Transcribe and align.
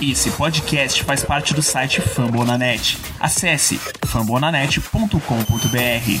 Esse 0.00 0.30
podcast 0.30 1.02
faz 1.04 1.22
parte 1.22 1.52
do 1.52 1.60
site 1.62 2.00
Fambonanet. 2.00 2.96
Acesse 3.20 3.78
fambonanet.com.br. 4.06 6.20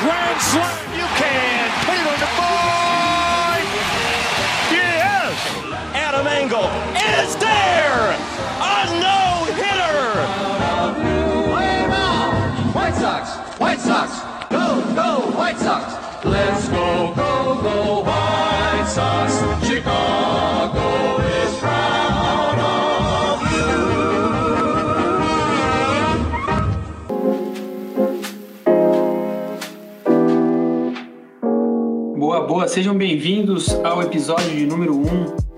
Grand 0.00 0.40
slam. 0.40 0.64
You 0.96 1.04
can 1.18 1.70
put 1.84 1.94
it 1.94 2.06
on 2.08 2.18
the 2.18 2.26
board. 2.38 3.62
Yes. 4.72 5.36
Adam 5.94 6.26
Engel 6.26 6.64
is 6.96 7.36
there. 7.36 8.16
A 8.62 8.86
no 9.04 9.44
hitter. 9.52 10.00
White 12.72 12.94
Sox, 12.94 13.36
White 13.60 13.80
Sox, 13.80 14.20
go, 14.48 14.80
go, 14.94 15.20
White 15.36 15.58
Sox. 15.58 15.92
Let's 16.24 16.66
go, 16.70 17.12
go, 17.14 17.60
go, 17.60 18.02
sejam 32.70 32.96
bem-vindos 32.96 33.68
ao 33.82 34.00
episódio 34.00 34.48
de 34.54 34.64
número 34.64 34.94
1 34.96 35.02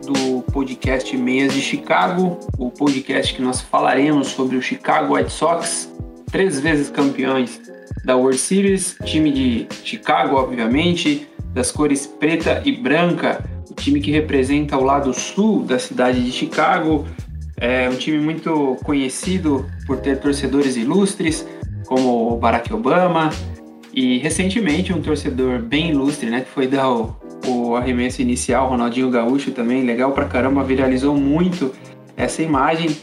do 0.06 0.42
podcast 0.50 1.14
Meias 1.14 1.52
de 1.52 1.60
Chicago, 1.60 2.40
o 2.56 2.70
podcast 2.70 3.34
que 3.34 3.42
nós 3.42 3.60
falaremos 3.60 4.28
sobre 4.28 4.56
o 4.56 4.62
Chicago 4.62 5.14
White 5.14 5.30
Sox, 5.30 5.92
três 6.30 6.58
vezes 6.58 6.88
campeões 6.88 7.60
da 8.06 8.16
World 8.16 8.38
Series, 8.38 8.96
time 9.04 9.30
de 9.30 9.66
Chicago, 9.84 10.36
obviamente, 10.36 11.28
das 11.52 11.70
cores 11.70 12.06
preta 12.06 12.62
e 12.64 12.72
branca, 12.72 13.44
o 13.70 13.74
time 13.74 14.00
que 14.00 14.10
representa 14.10 14.78
o 14.78 14.82
lado 14.82 15.12
sul 15.12 15.64
da 15.64 15.78
cidade 15.78 16.24
de 16.24 16.32
Chicago, 16.32 17.06
é 17.60 17.90
um 17.90 17.94
time 17.94 18.20
muito 18.20 18.78
conhecido 18.84 19.66
por 19.86 19.98
ter 19.98 20.18
torcedores 20.18 20.76
ilustres, 20.76 21.46
como 21.84 22.38
Barack 22.38 22.72
Obama, 22.72 23.28
e 23.92 24.18
recentemente 24.18 24.92
um 24.92 25.02
torcedor 25.02 25.58
bem 25.60 25.90
ilustre, 25.90 26.30
né, 26.30 26.40
que 26.40 26.50
foi 26.50 26.66
dar 26.66 26.90
o, 26.90 27.16
o 27.46 27.76
arremesso 27.76 28.22
inicial, 28.22 28.68
Ronaldinho 28.68 29.10
Gaúcho 29.10 29.50
também, 29.50 29.84
legal 29.84 30.12
pra 30.12 30.24
caramba, 30.24 30.64
viralizou 30.64 31.14
muito 31.16 31.72
essa 32.16 32.42
imagem. 32.42 32.96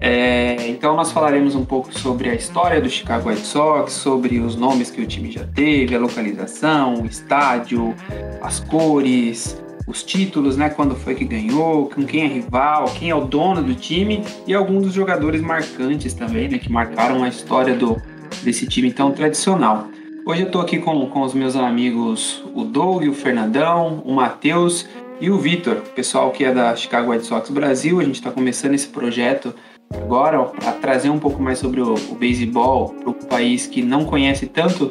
É, 0.00 0.68
então 0.68 0.94
nós 0.94 1.10
falaremos 1.10 1.56
um 1.56 1.64
pouco 1.64 1.92
sobre 1.98 2.30
a 2.30 2.34
história 2.34 2.80
do 2.80 2.88
Chicago 2.88 3.28
White 3.30 3.44
Sox, 3.44 3.92
sobre 3.92 4.38
os 4.38 4.54
nomes 4.54 4.90
que 4.90 5.00
o 5.00 5.06
time 5.06 5.30
já 5.30 5.44
teve, 5.44 5.94
a 5.94 5.98
localização, 5.98 7.02
o 7.02 7.06
estádio, 7.06 7.94
as 8.40 8.60
cores, 8.60 9.60
os 9.88 10.02
títulos, 10.02 10.56
né, 10.56 10.68
quando 10.68 10.94
foi 10.94 11.14
que 11.14 11.24
ganhou, 11.24 11.88
com 11.88 12.04
quem 12.04 12.24
é 12.24 12.26
rival, 12.26 12.84
quem 12.96 13.10
é 13.10 13.14
o 13.14 13.24
dono 13.24 13.62
do 13.62 13.74
time 13.74 14.22
e 14.46 14.54
alguns 14.54 14.84
dos 14.84 14.92
jogadores 14.92 15.40
marcantes 15.40 16.12
também, 16.12 16.48
né, 16.48 16.58
que 16.58 16.70
marcaram 16.70 17.24
a 17.24 17.28
história 17.28 17.74
do, 17.74 18.00
desse 18.42 18.66
time 18.66 18.92
tão 18.92 19.10
tradicional. 19.10 19.88
Hoje 20.28 20.42
eu 20.42 20.48
estou 20.48 20.60
aqui 20.60 20.76
com, 20.76 21.06
com 21.06 21.22
os 21.22 21.32
meus 21.32 21.56
amigos 21.56 22.44
o 22.54 22.62
Doug, 22.62 23.08
o 23.08 23.14
Fernandão, 23.14 24.02
o 24.04 24.12
Matheus 24.12 24.86
e 25.18 25.30
o 25.30 25.38
Vitor, 25.38 25.76
pessoal 25.96 26.30
que 26.30 26.44
é 26.44 26.52
da 26.52 26.76
Chicago 26.76 27.12
White 27.12 27.24
Sox 27.24 27.48
Brasil. 27.48 27.98
A 27.98 28.04
gente 28.04 28.16
está 28.16 28.30
começando 28.30 28.74
esse 28.74 28.88
projeto 28.88 29.54
agora 29.90 30.38
para 30.44 30.72
trazer 30.72 31.08
um 31.08 31.18
pouco 31.18 31.42
mais 31.42 31.58
sobre 31.58 31.80
o, 31.80 31.94
o 31.94 32.14
beisebol 32.14 32.90
para 32.90 33.08
o 33.08 33.14
país 33.14 33.66
que 33.66 33.80
não 33.80 34.04
conhece 34.04 34.44
tanto 34.44 34.90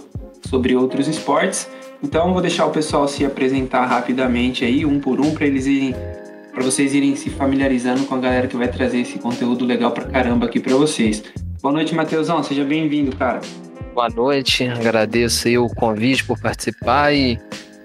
sobre 0.49 0.75
outros 0.75 1.07
esportes. 1.07 1.69
Então 2.01 2.33
vou 2.33 2.41
deixar 2.41 2.65
o 2.65 2.71
pessoal 2.71 3.07
se 3.07 3.23
apresentar 3.23 3.85
rapidamente 3.85 4.65
aí, 4.65 4.87
um 4.87 4.99
por 4.99 5.21
um, 5.21 5.35
para 5.35 5.45
eles 5.45 5.67
irem 5.67 5.93
para 6.51 6.63
vocês 6.63 6.95
irem 6.95 7.15
se 7.15 7.29
familiarizando 7.29 8.05
com 8.05 8.15
a 8.15 8.17
galera 8.17 8.47
que 8.47 8.57
vai 8.57 8.69
trazer 8.69 9.01
esse 9.01 9.19
conteúdo 9.19 9.63
legal 9.65 9.91
pra 9.91 10.05
caramba 10.05 10.47
aqui 10.47 10.59
para 10.59 10.75
vocês. 10.75 11.23
Boa 11.61 11.71
noite, 11.71 11.93
Matheusão, 11.93 12.41
seja 12.41 12.63
bem-vindo, 12.63 13.15
cara. 13.15 13.39
Boa 13.97 14.09
noite, 14.09 14.63
agradeço 14.63 15.47
aí 15.47 15.57
o 15.57 15.67
convite 15.69 16.23
por 16.23 16.39
participar 16.39 17.15
e 17.15 17.35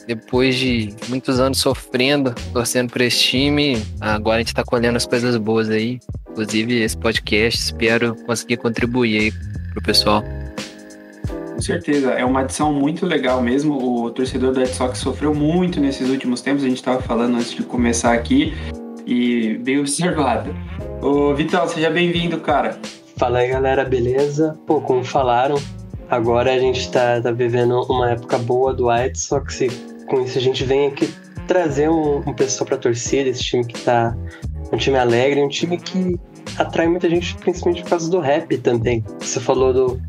depois 0.06 0.56
de 0.56 0.94
muitos 1.08 1.40
anos 1.40 1.58
sofrendo, 1.58 2.34
torcendo 2.52 2.92
por 2.92 3.00
esse 3.00 3.18
time, 3.18 3.82
agora 3.98 4.36
a 4.36 4.38
gente 4.40 4.52
tá 4.52 4.62
colhendo 4.62 4.98
as 4.98 5.06
coisas 5.06 5.34
boas 5.38 5.70
aí. 5.70 6.00
Inclusive 6.28 6.82
esse 6.82 6.98
podcast, 6.98 7.58
espero 7.58 8.14
conseguir 8.26 8.58
contribuir 8.58 9.20
aí 9.20 9.32
pro 9.72 9.82
pessoal. 9.82 10.22
Com 11.54 11.62
certeza, 11.62 12.10
é 12.10 12.26
uma 12.26 12.40
adição 12.40 12.74
muito 12.74 13.06
legal 13.06 13.40
mesmo. 13.40 13.82
O 13.82 14.10
torcedor 14.10 14.52
do 14.52 14.60
Red 14.60 14.66
Sox 14.66 14.98
sofreu 14.98 15.34
muito 15.34 15.80
nesses 15.80 16.10
últimos 16.10 16.42
tempos, 16.42 16.62
a 16.62 16.68
gente 16.68 16.76
estava 16.76 17.00
falando 17.00 17.36
antes 17.36 17.52
de 17.52 17.62
começar 17.62 18.12
aqui, 18.12 18.52
e 19.06 19.54
bem 19.64 19.80
observado. 19.80 20.54
Ô, 21.00 21.34
Vital, 21.34 21.66
seja 21.68 21.88
bem-vindo, 21.88 22.38
cara. 22.38 22.78
Fala 23.16 23.38
aí, 23.38 23.48
galera, 23.48 23.82
beleza? 23.82 24.58
Pô, 24.66 24.78
como 24.82 25.02
falaram, 25.02 25.56
agora 26.12 26.52
a 26.52 26.58
gente 26.58 26.90
tá, 26.90 27.22
tá 27.22 27.32
vivendo 27.32 27.80
uma 27.84 28.10
época 28.10 28.36
boa 28.36 28.74
do 28.74 28.88
White 28.88 29.18
Sox 29.18 29.62
e 29.62 29.68
com 30.06 30.20
isso 30.20 30.36
a 30.36 30.42
gente 30.42 30.62
vem 30.62 30.88
aqui 30.88 31.08
trazer 31.48 31.88
um, 31.88 32.18
um 32.18 32.34
pessoal 32.34 32.68
pra 32.68 32.76
torcida, 32.76 33.30
esse 33.30 33.42
time 33.42 33.64
que 33.64 33.80
tá 33.80 34.14
um 34.70 34.76
time 34.76 34.98
alegre, 34.98 35.42
um 35.42 35.48
time 35.48 35.78
que 35.78 36.20
atrai 36.58 36.86
muita 36.86 37.08
gente, 37.08 37.34
principalmente 37.38 37.82
por 37.82 37.90
causa 37.90 38.10
do 38.10 38.20
rap 38.20 38.58
também. 38.58 39.02
Você 39.20 39.40
falou 39.40 39.72
do, 39.72 40.00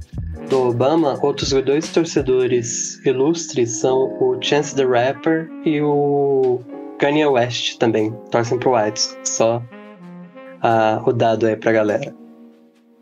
do 0.49 0.67
Obama, 0.67 1.17
outros 1.23 1.51
dois 1.51 1.87
torcedores 1.89 3.03
ilustres 3.05 3.71
são 3.71 4.13
o 4.19 4.37
Chance 4.41 4.75
the 4.75 4.83
Rapper 4.83 5.49
e 5.65 5.81
o 5.81 6.59
Kanye 6.99 7.25
West 7.25 7.77
também, 7.77 8.13
torcem 8.29 8.59
pro 8.59 8.75
White 8.75 8.99
Sox. 8.99 9.17
Só 9.23 9.63
ah, 10.61 11.01
o 11.05 11.13
dado 11.13 11.47
aí 11.47 11.55
pra 11.55 11.71
galera. 11.71 12.22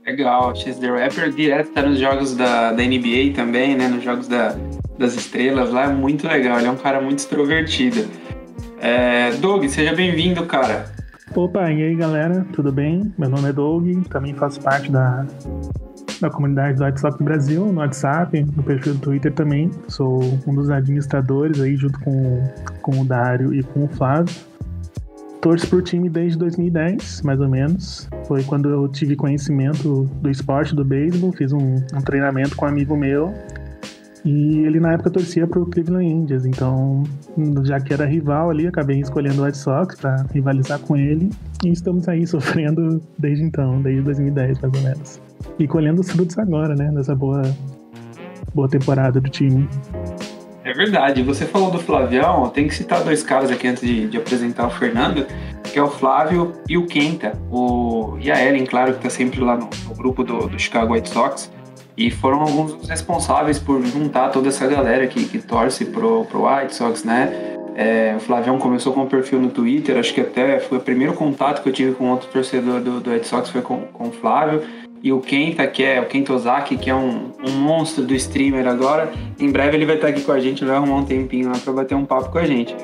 Legal, 0.06 0.56
Chase 0.56 0.80
the 0.80 0.90
Rapper 0.90 1.32
direto 1.32 1.72
tá 1.74 1.84
nos 1.84 2.00
jogos 2.00 2.36
da, 2.36 2.72
da 2.72 2.84
NBA 2.84 3.34
também, 3.36 3.76
né? 3.76 3.88
Nos 3.88 4.04
jogos 4.04 4.28
da, 4.28 4.56
das 4.98 5.14
estrelas 5.14 5.70
lá, 5.72 5.84
é 5.84 5.94
muito 5.94 6.28
legal. 6.28 6.58
Ele 6.58 6.68
é 6.68 6.72
um 6.72 6.78
cara 6.78 7.00
muito 7.00 7.20
extrovertido. 7.20 8.08
É, 8.80 9.32
Doug, 9.34 9.64
seja 9.66 9.94
bem-vindo, 9.94 10.44
cara. 10.48 10.86
Opa, 11.36 11.72
e 11.72 11.84
aí 11.84 11.96
galera, 11.96 12.46
tudo 12.52 12.72
bem? 12.72 13.14
Meu 13.18 13.30
nome 13.30 13.50
é 13.50 13.54
Doug, 13.54 13.88
também 14.10 14.34
faço 14.34 14.60
parte 14.60 14.92
da, 14.92 15.26
da 16.20 16.30
comunidade 16.30 16.78
do 16.78 17.00
Sox 17.00 17.16
Brasil, 17.22 17.68
no 17.68 17.80
WhatsApp, 17.80 18.44
no 18.56 18.64
perfil 18.64 18.96
do 18.96 19.00
Twitter 19.00 19.32
também. 19.32 19.70
Sou 19.88 20.20
um 20.48 20.56
dos 20.56 20.70
administradores 20.72 21.62
aí, 21.62 21.76
junto 21.78 22.00
com, 22.00 22.44
com 22.82 23.00
o 23.00 23.06
Dário 23.06 23.54
e 23.54 23.62
com 23.62 23.86
o 23.86 23.88
Flávio. 23.88 24.34
Torço 25.42 25.68
pro 25.68 25.82
time 25.82 26.08
desde 26.08 26.38
2010, 26.38 27.24
mais 27.24 27.42
ou 27.42 27.50
menos. 27.50 28.08
Foi 28.28 28.44
quando 28.44 28.70
eu 28.70 28.88
tive 28.88 29.16
conhecimento 29.16 30.04
do 30.22 30.30
esporte, 30.30 30.76
do 30.76 30.86
beisebol, 30.86 31.32
fiz 31.32 31.52
um, 31.52 31.76
um 31.76 32.02
treinamento 32.06 32.56
com 32.56 32.66
um 32.66 32.70
amigo 32.70 32.96
meu. 32.96 33.34
E 34.24 34.60
ele 34.60 34.80
na 34.80 34.94
época 34.94 35.10
torcia 35.10 35.48
pro 35.48 35.66
Cleveland 35.66 36.06
Indians, 36.06 36.46
então 36.46 37.04
já 37.64 37.80
que 37.80 37.92
era 37.92 38.06
rival 38.06 38.52
ali, 38.52 38.68
acabei 38.68 39.00
escolhendo 39.00 39.42
o 39.42 39.46
White 39.46 39.58
Sox 39.58 39.96
para 39.96 40.28
rivalizar 40.32 40.78
com 40.78 40.96
ele. 40.96 41.32
E 41.66 41.70
estamos 41.70 42.08
aí 42.08 42.26
sofrendo 42.28 43.02
desde 43.18 43.44
então, 43.44 43.82
desde 43.82 44.04
2010 44.04 44.60
mais 44.60 44.74
ou 44.76 44.82
menos. 44.82 45.22
E 45.58 45.68
colhendo 45.68 46.02
os 46.02 46.12
frutos 46.12 46.38
agora, 46.38 46.76
né, 46.76 46.92
dessa 46.92 47.16
boa, 47.16 47.42
boa 48.54 48.70
temporada 48.70 49.20
do 49.20 49.28
time. 49.28 49.68
É 50.64 50.74
verdade. 50.74 51.24
Você 51.24 51.46
falou 51.46 51.72
do 51.72 51.80
Flavião, 51.80 52.50
tem 52.50 52.68
que 52.68 52.76
citar 52.76 53.04
dois 53.04 53.24
caras 53.24 53.52
aqui 53.52 53.68
antes 53.68 53.82
de, 53.84 54.08
de 54.08 54.18
apresentar 54.18 54.68
o 54.68 54.70
Fernando, 54.70 55.26
que 55.64 55.80
é 55.80 55.84
o 55.84 55.90
Flávio 55.90 56.54
e 56.70 56.78
o 56.78 56.86
Kenta. 56.86 57.34
O, 57.52 58.18
e 58.20 58.32
a 58.32 58.44
Ellen, 58.44 58.66
claro, 58.66 58.94
que 58.94 59.00
está 59.00 59.10
sempre 59.10 59.40
lá 59.40 59.58
no, 59.58 59.70
no 59.88 59.96
grupo 59.96 60.24
do, 60.24 60.48
do, 60.48 60.60
Chicago 60.60 60.94
White 60.94 61.10
Sox. 61.10 61.52
E 61.98 62.10
foram 62.10 62.42
alguns 62.42 62.74
dos 62.74 62.90
responsáveis 62.90 63.60
por 63.60 63.84
juntar 63.86 64.30
toda 64.30 64.50
essa 64.50 64.66
galera 64.68 65.08
que, 65.08 65.26
que 65.26 65.40
torce 65.40 65.86
pro, 65.86 66.26
pro 66.26 66.48
White 66.48 66.76
Sox, 66.76 67.04
né? 67.04 67.58
É, 67.76 68.16
o 68.18 68.20
Flavião 68.20 68.58
começou 68.60 68.94
com 68.94 69.02
um 69.02 69.08
perfil 69.08 69.40
no 69.40 69.50
Twitter, 69.50 69.98
acho 69.98 70.14
que 70.14 70.20
até 70.20 70.60
foi 70.60 70.78
o 70.78 70.82
primeiro 70.82 71.14
contato 71.14 71.64
que 71.64 71.70
eu 71.70 71.74
tive 71.74 71.94
com 71.94 72.10
outro 72.12 72.28
torcedor 72.28 72.82
do, 72.82 73.00
do 73.00 73.12
White 73.12 73.28
Sox 73.28 73.50
foi 73.50 73.62
com, 73.62 73.84
com 73.94 74.10
o 74.10 74.12
Flávio 74.12 74.62
e 75.04 75.12
o 75.12 75.20
Kenta, 75.20 75.66
que 75.68 75.84
é 75.84 76.00
o 76.00 76.06
Kenta 76.06 76.34
Ozaki, 76.34 76.78
que 76.78 76.90
é 76.90 76.96
um, 76.96 77.32
um, 77.46 77.52
monstro 77.52 78.06
do 78.06 78.14
streamer 78.14 78.68
agora. 78.68 79.12
Em 79.40 79.52
breve 79.52 79.78
ele 79.78 79.86
vai 79.86 79.96
estar 79.96 80.10
aqui 80.10 80.22
com 80.22 80.32
a 80.32 80.40
gente, 80.40 80.64
vai 80.64 80.76
arrumar 80.76 80.98
um 80.98 81.06
tempinho 81.06 81.50
lá 81.50 81.58
para 81.58 81.74
bater 81.74 81.96
um 81.96 82.06
papo 82.06 82.30
com 82.30 82.38
a 82.38 82.46
gente. 82.46 82.76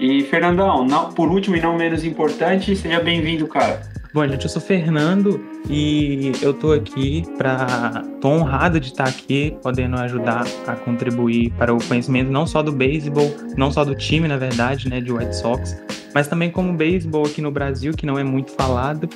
E 0.00 0.22
Fernandão, 0.24 0.84
não, 0.84 1.12
por 1.12 1.28
último 1.28 1.56
e 1.56 1.60
não 1.60 1.76
menos 1.76 2.04
importante, 2.04 2.74
seja 2.74 3.00
bem-vindo, 3.00 3.46
cara. 3.46 3.80
Bom, 4.12 4.26
gente, 4.26 4.44
eu 4.44 4.50
sou 4.50 4.60
Fernando 4.60 5.42
e 5.70 6.32
eu 6.42 6.52
tô 6.52 6.72
aqui 6.72 7.24
para 7.38 8.04
tô 8.20 8.28
honrado 8.28 8.78
de 8.78 8.88
estar 8.88 9.08
aqui, 9.08 9.56
podendo 9.62 9.96
ajudar 10.00 10.44
a 10.66 10.74
contribuir 10.74 11.50
para 11.52 11.72
o 11.72 11.82
conhecimento 11.82 12.30
não 12.30 12.46
só 12.46 12.62
do 12.62 12.72
beisebol, 12.72 13.34
não 13.56 13.70
só 13.70 13.84
do 13.84 13.94
time, 13.94 14.28
na 14.28 14.36
verdade, 14.36 14.86
né, 14.88 15.00
de 15.00 15.10
White 15.10 15.34
Sox, 15.36 15.74
mas 16.14 16.28
também 16.28 16.50
como 16.50 16.72
beisebol 16.72 17.24
aqui 17.24 17.40
no 17.40 17.50
Brasil, 17.50 17.92
que 17.92 18.06
não 18.06 18.18
é 18.18 18.24
muito 18.24 18.52
falado. 18.52 19.08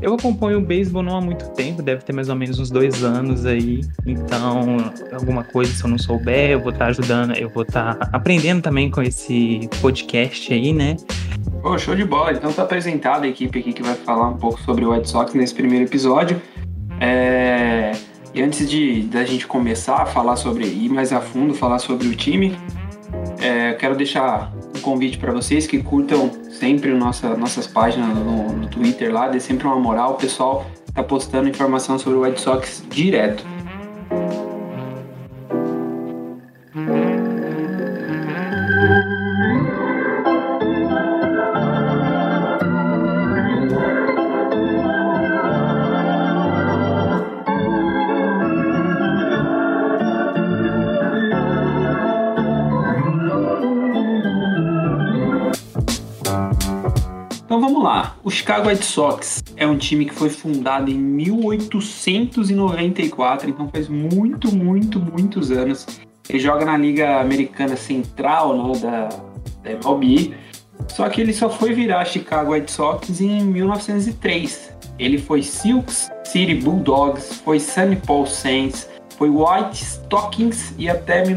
Eu 0.00 0.14
acompanho 0.14 0.58
o 0.58 0.60
beisebol 0.60 1.02
não 1.02 1.16
há 1.16 1.20
muito 1.20 1.50
tempo, 1.50 1.82
deve 1.82 2.02
ter 2.02 2.12
mais 2.12 2.28
ou 2.28 2.36
menos 2.36 2.58
uns 2.58 2.70
dois 2.70 3.02
anos 3.02 3.46
aí. 3.46 3.80
Então, 4.06 4.76
alguma 5.12 5.44
coisa, 5.44 5.72
se 5.72 5.84
eu 5.84 5.90
não 5.90 5.98
souber, 5.98 6.50
eu 6.50 6.60
vou 6.60 6.72
estar 6.72 6.86
ajudando, 6.86 7.36
eu 7.36 7.48
vou 7.48 7.62
estar 7.62 7.96
aprendendo 8.12 8.62
também 8.62 8.90
com 8.90 9.02
esse 9.02 9.68
podcast 9.80 10.52
aí, 10.52 10.72
né? 10.72 10.96
Pô, 11.62 11.78
show 11.78 11.94
de 11.94 12.04
bola. 12.04 12.32
Então 12.32 12.52
tá 12.52 12.62
apresentada 12.62 13.24
a 13.24 13.28
equipe 13.28 13.58
aqui 13.58 13.72
que 13.72 13.82
vai 13.82 13.94
falar 13.94 14.28
um 14.28 14.36
pouco 14.36 14.60
sobre 14.60 14.84
o 14.84 14.92
White 14.92 15.08
Sox 15.08 15.34
nesse 15.34 15.54
primeiro 15.54 15.84
episódio. 15.84 16.40
É... 17.00 17.92
E 18.34 18.42
antes 18.42 18.68
de 18.68 19.02
da 19.02 19.24
gente 19.24 19.46
começar 19.46 20.02
a 20.02 20.06
falar 20.06 20.36
sobre 20.36 20.66
ir 20.66 20.88
mais 20.88 21.12
a 21.12 21.20
fundo, 21.20 21.54
falar 21.54 21.78
sobre 21.78 22.08
o 22.08 22.16
time, 22.16 22.58
é, 23.40 23.74
quero 23.74 23.94
deixar 23.94 24.52
um 24.74 24.80
convite 24.80 25.18
para 25.18 25.32
vocês 25.32 25.66
que 25.66 25.82
curtam 25.82 26.30
sempre 26.50 26.92
nossa, 26.92 27.36
nossas 27.36 27.66
páginas 27.66 28.16
no, 28.16 28.52
no 28.52 28.66
Twitter 28.68 29.12
lá, 29.12 29.28
dê 29.28 29.40
sempre 29.40 29.66
uma 29.66 29.78
moral. 29.78 30.12
O 30.12 30.16
pessoal 30.16 30.66
tá 30.92 31.02
postando 31.02 31.48
informação 31.48 31.98
sobre 31.98 32.18
o 32.18 32.22
White 32.22 32.40
Sox 32.40 32.82
direto. 32.90 33.53
Chicago 58.64 58.68
White 58.68 58.86
Sox 58.86 59.42
é 59.56 59.66
um 59.66 59.76
time 59.76 60.06
que 60.06 60.14
foi 60.14 60.30
fundado 60.30 60.90
em 60.90 60.94
1894, 60.94 63.50
então 63.50 63.68
faz 63.68 63.88
muito, 63.88 64.50
muito, 64.54 64.98
muitos 64.98 65.50
anos. 65.50 65.86
Ele 66.28 66.38
joga 66.38 66.64
na 66.64 66.78
Liga 66.78 67.20
Americana 67.20 67.76
Central, 67.76 68.56
né, 68.56 68.72
da, 68.80 69.08
da 69.62 69.70
MLB. 69.70 70.32
Só 70.88 71.06
que 71.10 71.20
ele 71.20 71.34
só 71.34 71.50
foi 71.50 71.74
virar 71.74 72.06
Chicago 72.06 72.52
White 72.52 72.72
Sox 72.72 73.20
em 73.20 73.44
1903. 73.44 74.74
Ele 74.98 75.18
foi 75.18 75.42
Silks 75.42 76.10
City 76.24 76.54
Bulldogs, 76.54 77.42
foi 77.44 77.60
Sunny 77.60 77.96
Paul 77.96 78.24
Saints, 78.26 78.88
foi 79.18 79.28
White 79.28 79.82
Stockings 79.82 80.72
e 80.78 80.88
até 80.88 81.22
de 81.22 81.34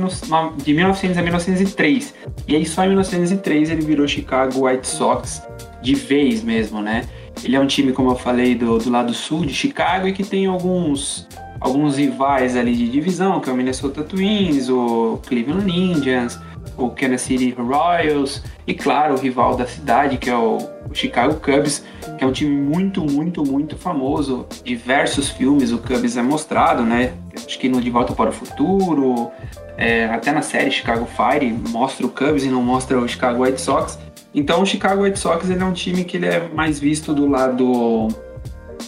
1900 0.73 1.17
a 1.17 1.21
1903. 1.21 2.13
E 2.47 2.55
aí 2.55 2.65
só 2.65 2.85
em 2.85 2.87
1903 2.87 3.69
ele 3.69 3.81
virou 3.81 4.07
Chicago 4.07 4.65
White 4.65 4.87
Sox 4.87 5.41
de 5.87 5.95
vez 5.95 6.43
mesmo, 6.43 6.81
né? 6.81 7.05
Ele 7.41 7.55
é 7.55 7.59
um 7.59 7.65
time, 7.65 7.93
como 7.93 8.11
eu 8.11 8.15
falei, 8.15 8.55
do, 8.55 8.77
do 8.77 8.89
lado 8.89 9.13
sul 9.13 9.45
de 9.45 9.53
Chicago 9.53 10.05
e 10.05 10.11
que 10.11 10.23
tem 10.23 10.45
alguns, 10.45 11.25
alguns 11.61 11.95
rivais 11.95 12.57
ali 12.57 12.75
de 12.75 12.89
divisão, 12.89 13.39
que 13.39 13.49
é 13.49 13.53
o 13.53 13.55
Minnesota 13.55 14.03
Twins, 14.03 14.67
o 14.67 15.17
Cleveland 15.25 15.71
Indians, 15.71 16.37
o 16.75 16.89
Kansas 16.89 17.21
City 17.21 17.55
Royals 17.57 18.43
e, 18.65 18.73
claro, 18.73 19.13
o 19.13 19.17
rival 19.17 19.55
da 19.55 19.65
cidade, 19.65 20.17
que 20.17 20.29
é 20.29 20.35
o, 20.35 20.57
Chicago 20.93 21.35
Cubs, 21.35 21.83
que 22.17 22.23
é 22.23 22.27
um 22.27 22.31
time 22.31 22.55
muito, 22.55 23.01
muito, 23.01 23.45
muito 23.45 23.77
famoso. 23.77 24.45
Diversos 24.63 25.29
filmes 25.29 25.71
o 25.71 25.77
Cubs 25.77 26.17
é 26.17 26.21
mostrado, 26.21 26.83
né? 26.83 27.13
Acho 27.35 27.59
que 27.59 27.69
no 27.69 27.79
De 27.79 27.89
Volta 27.89 28.13
para 28.13 28.29
o 28.29 28.33
Futuro, 28.33 29.31
é, 29.77 30.05
até 30.05 30.31
na 30.31 30.41
série 30.41 30.71
Chicago 30.71 31.05
Fire, 31.05 31.53
mostra 31.69 32.05
o 32.05 32.09
Cubs 32.09 32.43
e 32.43 32.49
não 32.49 32.61
mostra 32.61 32.99
o 32.99 33.07
Chicago 33.07 33.43
White 33.43 33.61
Sox. 33.61 33.99
Então 34.37 34.61
o 34.61 34.65
Chicago 34.67 35.01
White 35.01 35.17
Sox 35.17 35.49
ele 35.49 35.63
é 35.63 35.65
um 35.65 35.73
time 35.73 36.03
que 36.03 36.15
ele 36.15 36.27
é 36.27 36.47
mais 36.53 36.79
visto 36.79 37.11
do 37.11 37.27
lado. 37.27 38.07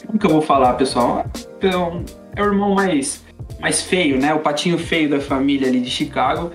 Como 0.06 0.20
que 0.20 0.26
eu 0.28 0.30
vou 0.30 0.44
falar, 0.44 0.74
pessoal? 0.74 1.26
É 2.36 2.42
o 2.44 2.46
irmão 2.46 2.76
mais, 2.76 3.24
mais 3.60 3.82
feio, 3.82 4.20
né? 4.20 4.32
O 4.32 4.42
patinho 4.42 4.78
feio 4.78 5.10
da 5.10 5.20
família 5.20 5.68
ali 5.68 5.80
de 5.80 5.90
Chicago. 5.90 6.52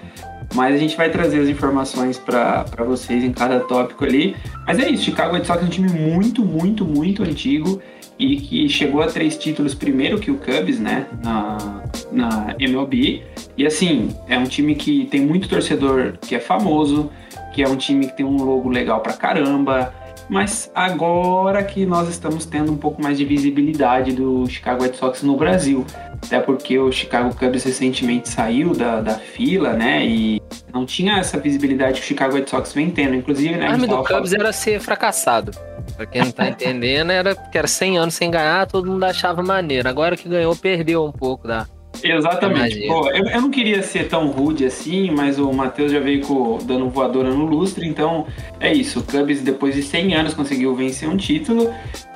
Mas 0.54 0.76
a 0.76 0.78
gente 0.78 0.96
vai 0.96 1.10
trazer 1.10 1.40
as 1.40 1.48
informações 1.48 2.18
para 2.18 2.64
vocês 2.86 3.24
em 3.24 3.32
cada 3.32 3.58
tópico 3.58 4.04
ali. 4.04 4.36
Mas 4.64 4.78
é 4.78 4.88
isso, 4.88 5.02
Chicago 5.02 5.34
White 5.34 5.48
Sox 5.48 5.60
é 5.60 5.66
um 5.66 5.68
time 5.68 5.90
muito, 5.90 6.44
muito, 6.44 6.84
muito 6.84 7.24
antigo 7.24 7.82
e 8.18 8.36
que 8.36 8.68
chegou 8.68 9.02
a 9.02 9.06
três 9.06 9.36
títulos 9.36 9.74
primeiro 9.74 10.18
que 10.18 10.30
o 10.30 10.36
Cubs, 10.36 10.78
né, 10.78 11.06
na, 11.22 11.82
na 12.12 12.54
MLB. 12.58 13.22
E 13.56 13.66
assim, 13.66 14.14
é 14.28 14.38
um 14.38 14.44
time 14.44 14.74
que 14.74 15.06
tem 15.06 15.20
muito 15.20 15.48
torcedor 15.48 16.14
que 16.20 16.34
é 16.34 16.40
famoso, 16.40 17.10
que 17.52 17.62
é 17.62 17.68
um 17.68 17.76
time 17.76 18.06
que 18.06 18.16
tem 18.16 18.26
um 18.26 18.42
logo 18.42 18.68
legal 18.68 19.00
pra 19.00 19.12
caramba. 19.12 19.92
Mas 20.28 20.70
agora 20.74 21.62
que 21.62 21.84
nós 21.84 22.08
estamos 22.08 22.46
tendo 22.46 22.72
um 22.72 22.76
pouco 22.76 23.02
mais 23.02 23.18
de 23.18 23.24
visibilidade 23.24 24.12
do 24.12 24.46
Chicago 24.46 24.82
White 24.82 24.96
Sox 24.96 25.22
no 25.22 25.36
Brasil. 25.36 25.84
Até 26.24 26.40
porque 26.40 26.78
o 26.78 26.90
Chicago 26.90 27.34
Cubs 27.34 27.62
recentemente 27.64 28.30
saiu 28.30 28.72
da, 28.72 29.02
da 29.02 29.14
fila, 29.14 29.74
né? 29.74 30.06
E 30.06 30.40
não 30.72 30.86
tinha 30.86 31.18
essa 31.18 31.38
visibilidade 31.38 32.00
que 32.00 32.06
o 32.06 32.08
Chicago 32.08 32.36
White 32.36 32.48
Sox 32.48 32.72
vem 32.72 32.90
tendo. 32.90 33.14
Inclusive, 33.14 33.56
né? 33.56 33.68
O 33.68 33.72
nome 33.72 33.86
do 33.86 33.96
Cubs 33.98 34.08
falando... 34.08 34.34
era 34.34 34.52
ser 34.52 34.80
fracassado. 34.80 35.52
Pra 35.96 36.06
quem 36.06 36.22
não 36.22 36.32
tá 36.32 36.48
entendendo, 36.48 37.10
era 37.10 37.34
porque 37.34 37.56
era 37.56 37.66
100 37.66 37.98
anos 37.98 38.14
sem 38.14 38.30
ganhar, 38.30 38.66
todo 38.66 38.90
mundo 38.90 39.04
achava 39.04 39.42
maneiro. 39.42 39.88
Agora 39.88 40.16
que 40.16 40.28
ganhou, 40.28 40.54
perdeu 40.56 41.04
um 41.04 41.12
pouco 41.12 41.46
da, 41.46 41.66
Exatamente. 42.02 42.86
Pô, 42.86 43.08
eu, 43.10 43.24
eu, 43.26 43.40
não 43.40 43.50
queria 43.50 43.82
ser 43.82 44.08
tão 44.08 44.28
rude 44.28 44.66
assim, 44.66 45.10
mas 45.10 45.38
o 45.38 45.52
Matheus 45.52 45.92
já 45.92 46.00
veio 46.00 46.20
com, 46.22 46.58
dando 46.58 46.88
voadora 46.88 47.30
no 47.30 47.46
lustre, 47.46 47.86
então 47.86 48.26
é 48.60 48.72
isso. 48.72 49.00
O 49.00 49.02
Cubs, 49.02 49.40
depois 49.42 49.74
de 49.74 49.82
100 49.82 50.14
anos, 50.14 50.34
conseguiu 50.34 50.74
vencer 50.74 51.08
um 51.08 51.16
título 51.16 51.72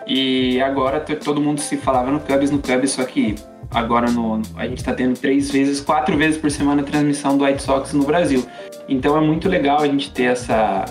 e 0.07 0.61
agora 0.61 1.01
todo 1.01 1.41
mundo 1.41 1.61
se 1.61 1.77
falava 1.77 2.11
no 2.11 2.21
Cubs, 2.21 2.51
no 2.51 2.59
Cubs, 2.59 2.93
só 2.93 3.05
que 3.05 3.35
agora 3.71 4.11
no, 4.11 4.41
a 4.57 4.67
gente 4.67 4.79
está 4.79 4.95
tendo 4.95 5.19
três 5.19 5.51
vezes, 5.51 5.81
quatro 5.81 6.17
vezes 6.17 6.39
por 6.39 6.51
semana 6.51 6.83
a 6.83 6.85
transmissão 6.85 7.37
do 7.37 7.45
White 7.45 7.63
Sox 7.63 7.93
no 7.93 8.05
Brasil. 8.05 8.45
Então 8.89 9.17
é 9.17 9.21
muito 9.21 9.49
legal 9.49 9.81
a 9.81 9.87
gente 9.87 10.11
ter 10.11 10.25
essa, 10.25 10.85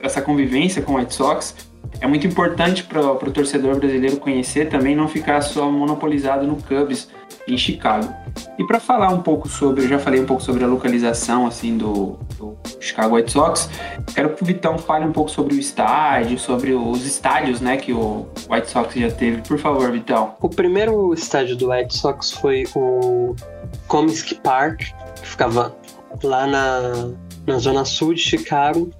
essa 0.00 0.20
convivência 0.20 0.82
com 0.82 0.94
o 0.94 0.96
White 0.96 1.14
Sox. 1.14 1.54
É 2.00 2.06
muito 2.06 2.26
importante 2.26 2.82
para 2.84 3.00
o 3.00 3.30
torcedor 3.30 3.76
brasileiro 3.76 4.16
conhecer 4.18 4.68
também, 4.68 4.94
não 4.94 5.08
ficar 5.08 5.40
só 5.40 5.70
monopolizado 5.70 6.46
no 6.46 6.56
Cubs 6.56 7.08
em 7.48 7.56
Chicago. 7.56 8.12
E 8.58 8.66
para 8.66 8.80
falar 8.80 9.08
um 9.10 9.22
pouco 9.22 9.48
sobre, 9.48 9.84
eu 9.84 9.88
já 9.88 9.98
falei 9.98 10.20
um 10.20 10.26
pouco 10.26 10.42
sobre 10.42 10.64
a 10.64 10.66
localização 10.66 11.46
assim 11.46 11.76
do, 11.76 12.18
do 12.36 12.56
Chicago 12.80 13.16
White 13.16 13.32
Sox, 13.32 13.70
quero 14.14 14.30
que 14.30 14.42
o 14.42 14.46
Vitão 14.46 14.78
fale 14.78 15.04
um 15.04 15.12
pouco 15.12 15.30
sobre 15.30 15.54
o 15.54 15.58
estádio, 15.58 16.38
sobre 16.38 16.72
os 16.72 17.06
estádios, 17.06 17.60
né, 17.60 17.76
que 17.76 17.92
o 17.92 18.26
White 18.50 18.70
Sox 18.70 18.94
já 18.94 19.10
teve. 19.10 19.42
Por 19.42 19.58
favor, 19.58 19.90
Vitão. 19.90 20.34
O 20.40 20.48
primeiro 20.48 21.14
estádio 21.14 21.56
do 21.56 21.70
White 21.70 21.96
Sox 21.96 22.32
foi 22.32 22.64
o 22.74 23.34
Comiskey 23.86 24.38
Park, 24.42 24.82
que 25.20 25.26
ficava 25.26 25.74
lá 26.22 26.46
na, 26.46 27.10
na 27.46 27.58
zona 27.58 27.84
sul 27.84 28.14
de 28.14 28.20
Chicago. 28.20 28.90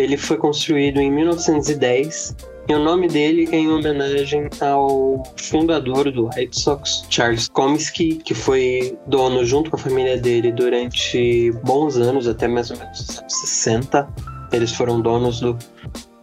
Ele 0.00 0.16
foi 0.16 0.38
construído 0.38 0.98
em 0.98 1.12
1910 1.12 2.34
e 2.66 2.74
o 2.74 2.78
nome 2.78 3.06
dele 3.06 3.46
é 3.52 3.56
em 3.56 3.70
homenagem 3.70 4.48
ao 4.58 5.22
fundador 5.36 6.10
do 6.10 6.30
White 6.34 6.58
Sox, 6.58 7.04
Charles 7.10 7.48
Comiskey, 7.48 8.14
que 8.14 8.32
foi 8.32 8.96
dono 9.06 9.44
junto 9.44 9.70
com 9.70 9.76
a 9.76 9.78
família 9.78 10.16
dele 10.16 10.52
durante 10.52 11.52
bons 11.64 11.98
anos, 11.98 12.26
até 12.26 12.48
mais 12.48 12.70
ou 12.70 12.78
menos 12.78 12.98
os 12.98 13.18
anos 13.18 13.40
60. 13.40 14.08
Eles 14.52 14.72
foram 14.72 15.02
donos 15.02 15.38
do, 15.40 15.58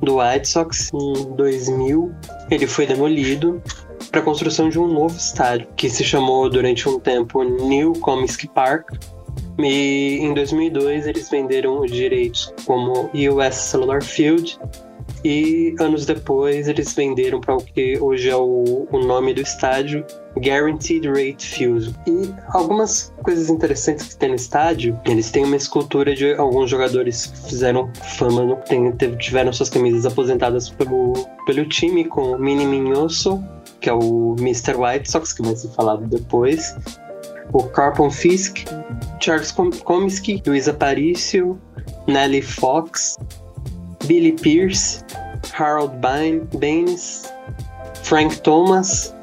do 0.01 0.17
White 0.17 0.47
Sox 0.47 0.89
em 0.91 1.35
2000. 1.35 2.11
Ele 2.49 2.65
foi 2.65 2.87
demolido 2.87 3.61
para 4.09 4.21
a 4.21 4.23
construção 4.23 4.69
de 4.69 4.79
um 4.79 4.87
novo 4.87 5.15
estádio, 5.15 5.67
que 5.77 5.87
se 5.87 6.03
chamou 6.03 6.49
durante 6.49 6.89
um 6.89 6.99
tempo 6.99 7.43
New 7.43 7.93
Comiskey 7.93 8.47
Park, 8.47 8.89
e 9.59 10.19
em 10.21 10.33
2002 10.33 11.07
eles 11.07 11.29
venderam 11.29 11.81
os 11.81 11.91
direitos 11.91 12.53
como 12.65 13.09
US 13.13 13.55
Cellular 13.55 14.03
Field 14.03 14.59
e 15.23 15.75
anos 15.79 16.05
depois 16.05 16.67
eles 16.67 16.93
venderam 16.93 17.41
para 17.41 17.55
o 17.55 17.57
que 17.57 17.97
hoje 17.99 18.29
é 18.29 18.35
o, 18.35 18.87
o 18.91 18.99
nome 18.99 19.33
do 19.33 19.41
estádio, 19.41 20.05
Guaranteed 20.37 21.07
Rate 21.07 21.45
Field. 21.45 21.95
E 22.07 22.33
algumas 22.49 23.13
coisas 23.23 23.49
interessantes 23.49 24.07
que 24.07 24.17
tem 24.17 24.29
no 24.29 24.35
estádio, 24.35 24.99
eles 25.05 25.31
têm 25.31 25.43
uma 25.43 25.55
escultura 25.55 26.13
de 26.13 26.33
alguns 26.35 26.69
jogadores 26.69 27.27
que 27.27 27.49
fizeram 27.49 27.91
fama, 28.17 28.55
tem, 28.67 28.91
tiveram 29.17 29.51
suas 29.51 29.69
camisas 29.69 30.05
aposentadas 30.05 30.69
pelo, 30.69 31.13
pelo 31.45 31.65
time, 31.67 32.05
com 32.05 32.37
Mini 32.37 32.65
Minhoso, 32.65 33.43
que 33.79 33.89
é 33.89 33.93
o 33.93 34.35
Mr. 34.39 34.75
White 34.75 35.09
Sox, 35.09 35.33
que 35.33 35.41
vai 35.41 35.55
ser 35.55 35.69
falado 35.69 36.05
depois, 36.07 36.75
o 37.53 37.63
Carpon 37.63 38.09
Fisk, 38.09 38.65
Charles 39.19 39.51
Comiskey, 39.51 40.41
Luiz 40.45 40.67
Aparício, 40.67 41.59
Nelly 42.07 42.41
Fox, 42.41 43.17
Billy 44.05 44.33
Pierce, 44.33 45.03
Harold 45.53 45.93
Baines, 46.01 47.31
Frank 48.03 48.37
Thomas 48.41 49.13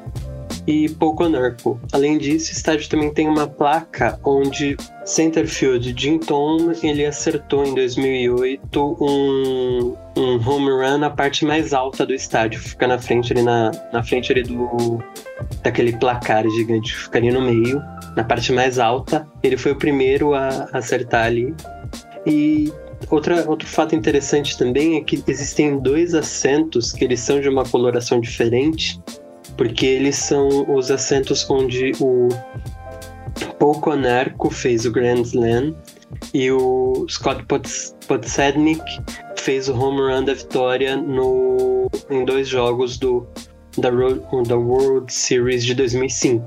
e 0.67 0.89
Conerco. 0.89 1.79
Além 1.91 2.17
disso, 2.17 2.51
o 2.51 2.55
estádio 2.55 2.89
também 2.89 3.13
tem 3.13 3.27
uma 3.27 3.47
placa 3.47 4.19
onde 4.23 4.75
centerfield 5.05 5.93
Jim 5.95 6.17
Tom 6.17 6.71
ele 6.81 7.05
acertou 7.05 7.65
em 7.65 7.75
2008 7.75 8.97
um, 8.99 9.95
um 10.17 10.49
home 10.49 10.71
run 10.71 10.97
na 10.97 11.09
parte 11.09 11.45
mais 11.45 11.73
alta 11.73 12.05
do 12.05 12.13
estádio, 12.13 12.59
fica 12.59 12.87
na 12.87 12.97
frente 12.97 13.31
ali 13.31 13.43
na, 13.43 13.71
na 13.93 14.03
frente 14.03 14.31
ali 14.31 14.43
do 14.43 14.99
daquele 15.61 15.93
placar 15.93 16.47
gigante 16.49 16.95
fica 16.95 17.19
ali 17.19 17.31
no 17.31 17.41
meio, 17.41 17.81
na 18.15 18.23
parte 18.23 18.51
mais 18.51 18.79
alta. 18.79 19.27
Ele 19.43 19.57
foi 19.57 19.73
o 19.73 19.75
primeiro 19.75 20.33
a 20.33 20.69
acertar 20.73 21.25
ali. 21.25 21.53
E 22.25 22.73
outra, 23.09 23.47
outro 23.47 23.67
fato 23.67 23.95
interessante 23.95 24.57
também 24.57 24.97
é 24.97 25.01
que 25.01 25.23
existem 25.27 25.79
dois 25.79 26.13
acentos 26.13 26.91
que 26.91 27.03
eles 27.03 27.19
são 27.19 27.39
de 27.39 27.49
uma 27.49 27.63
coloração 27.63 28.19
diferente, 28.19 28.99
porque 29.57 29.85
eles 29.85 30.15
são 30.15 30.65
os 30.73 30.91
acentos 30.91 31.49
onde 31.49 31.91
o 31.99 32.29
Paul 33.59 33.79
Konerko 33.79 34.49
fez 34.49 34.85
o 34.85 34.91
Grand 34.91 35.21
Slam 35.21 35.75
e 36.33 36.51
o 36.51 37.05
Scott 37.09 37.45
Podsednik 38.07 38.83
fez 39.37 39.69
o 39.69 39.73
home 39.73 40.01
run 40.01 40.23
da 40.23 40.33
vitória 40.33 40.95
no, 40.95 41.89
em 42.09 42.25
dois 42.25 42.47
jogos 42.47 42.97
do, 42.97 43.27
da, 43.77 43.89
da 43.89 44.57
World 44.57 45.11
Series 45.13 45.63
de 45.63 45.73
2005. 45.75 46.45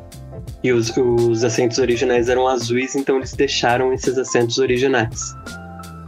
E 0.62 0.72
os, 0.72 0.96
os 0.96 1.44
acentos 1.44 1.78
originais 1.78 2.28
eram 2.28 2.46
azuis, 2.48 2.96
então 2.96 3.16
eles 3.16 3.32
deixaram 3.34 3.92
esses 3.92 4.18
acentos 4.18 4.58
originais. 4.58 5.34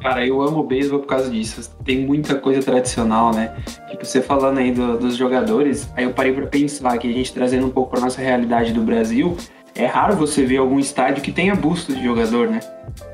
Cara, 0.00 0.26
eu 0.26 0.40
amo 0.40 0.60
o 0.60 0.64
beisebol 0.64 1.00
por 1.00 1.06
causa 1.06 1.30
disso. 1.30 1.70
Tem 1.84 2.00
muita 2.00 2.34
coisa 2.34 2.62
tradicional, 2.62 3.32
né? 3.34 3.54
Tipo, 3.90 4.04
você 4.04 4.22
falando 4.22 4.58
aí 4.58 4.72
do, 4.72 4.98
dos 4.98 5.16
jogadores, 5.16 5.90
aí 5.94 6.04
eu 6.04 6.12
parei 6.12 6.32
para 6.32 6.46
pensar 6.46 6.96
que 6.96 7.08
a 7.08 7.12
gente 7.12 7.32
trazendo 7.32 7.66
um 7.66 7.70
pouco 7.70 7.90
pra 7.90 8.00
nossa 8.00 8.20
realidade 8.20 8.72
do 8.72 8.80
Brasil, 8.80 9.36
é 9.74 9.84
raro 9.84 10.16
você 10.16 10.44
ver 10.44 10.56
algum 10.56 10.78
estádio 10.78 11.22
que 11.22 11.30
tenha 11.30 11.54
busto 11.54 11.94
de 11.94 12.02
jogador, 12.02 12.48
né? 12.48 12.60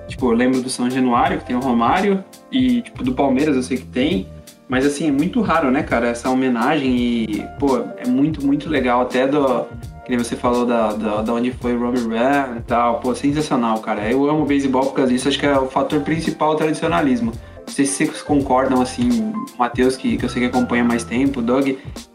Tipo, 0.06 0.30
eu 0.30 0.36
lembro 0.36 0.62
do 0.62 0.70
São 0.70 0.88
Januário, 0.88 1.38
que 1.38 1.44
tem 1.44 1.56
o 1.56 1.60
Romário, 1.60 2.22
e 2.50 2.82
tipo, 2.82 3.02
do 3.02 3.12
Palmeiras 3.12 3.56
eu 3.56 3.62
sei 3.62 3.78
que 3.78 3.86
tem. 3.86 4.28
Mas 4.68 4.84
assim, 4.84 5.08
é 5.08 5.12
muito 5.12 5.40
raro, 5.40 5.70
né, 5.70 5.82
cara, 5.82 6.08
essa 6.08 6.28
homenagem 6.28 6.96
e, 6.96 7.44
pô, 7.58 7.78
é 7.98 8.06
muito, 8.06 8.44
muito 8.44 8.68
legal. 8.68 9.00
Até 9.00 9.26
do. 9.26 9.66
Que 10.06 10.16
você 10.16 10.36
falou 10.36 10.64
da, 10.64 10.92
da, 10.92 11.22
da 11.22 11.32
onde 11.32 11.50
foi 11.50 11.76
o 11.76 11.80
Robert 11.80 12.06
Brown 12.06 12.58
e 12.58 12.60
tal. 12.60 13.00
Pô, 13.00 13.12
sensacional, 13.12 13.80
cara. 13.80 14.08
Eu 14.08 14.30
amo 14.30 14.46
beisebol 14.46 14.86
por 14.86 14.94
causa 14.94 15.12
disso. 15.12 15.28
Acho 15.28 15.38
que 15.38 15.46
é 15.46 15.58
o 15.58 15.66
fator 15.66 16.00
principal 16.02 16.52
do 16.52 16.58
tradicionalismo. 16.58 17.32
Não 17.66 17.74
sei 17.74 17.84
se 17.84 18.06
vocês 18.06 18.22
concordam, 18.22 18.80
assim, 18.80 19.32
Matheus, 19.58 19.96
que, 19.96 20.16
que 20.16 20.24
eu 20.24 20.28
sei 20.28 20.42
que 20.42 20.48
acompanha 20.48 20.84
mais 20.84 21.02
tempo, 21.02 21.42
Doug. 21.42 21.70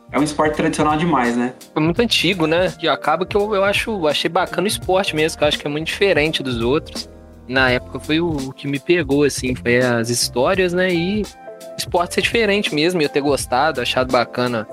É 0.09 0.17
um 0.17 0.23
esporte 0.23 0.55
tradicional 0.55 0.95
demais, 0.97 1.35
né? 1.35 1.53
É 1.75 1.79
muito 1.81 2.01
antigo, 2.01 2.47
né? 2.47 2.73
E 2.81 2.87
acaba 2.87 3.25
que 3.25 3.35
eu, 3.35 3.53
eu 3.53 3.63
acho, 3.63 4.07
achei 4.07 4.29
bacana 4.29 4.63
o 4.63 4.67
esporte 4.67 5.13
mesmo, 5.13 5.37
que 5.37 5.43
eu 5.43 5.47
acho 5.49 5.59
que 5.59 5.67
é 5.67 5.69
muito 5.69 5.87
diferente 5.87 6.41
dos 6.41 6.61
outros. 6.61 7.09
Na 7.47 7.69
época 7.69 7.99
foi 7.99 8.21
o, 8.21 8.29
o 8.29 8.53
que 8.53 8.67
me 8.67 8.79
pegou, 8.79 9.25
assim, 9.25 9.53
foi 9.53 9.79
as 9.79 10.09
histórias, 10.09 10.71
né? 10.71 10.93
E 10.93 11.23
o 11.23 11.77
esporte 11.77 12.13
ser 12.13 12.21
diferente 12.21 12.73
mesmo, 12.73 13.01
eu 13.01 13.09
ter 13.09 13.21
gostado, 13.21 13.81
achado 13.81 14.11
bacana. 14.11 14.65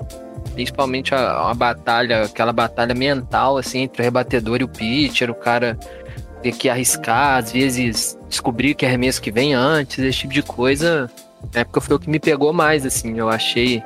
Principalmente 0.53 1.13
a, 1.13 1.49
a 1.49 1.53
batalha, 1.53 2.23
aquela 2.23 2.51
batalha 2.53 2.93
mental, 2.93 3.57
assim, 3.57 3.79
entre 3.79 4.01
o 4.01 4.05
rebatedor 4.05 4.61
e 4.61 4.63
o 4.63 4.67
pitcher, 4.67 5.29
o 5.29 5.35
cara 5.35 5.77
ter 6.41 6.53
que 6.53 6.69
arriscar, 6.69 7.37
às 7.37 7.51
vezes 7.51 8.17
descobrir 8.27 8.73
que 8.73 8.85
arremesso 8.85 9.21
que 9.21 9.31
vem 9.31 9.53
antes, 9.53 9.99
esse 9.99 10.19
tipo 10.19 10.33
de 10.33 10.41
coisa. 10.41 11.09
Na 11.53 11.61
época 11.61 11.81
foi 11.81 11.95
o 11.95 11.99
que 11.99 12.09
me 12.09 12.19
pegou 12.19 12.51
mais, 12.53 12.85
assim, 12.85 13.17
eu 13.17 13.29
achei 13.29 13.83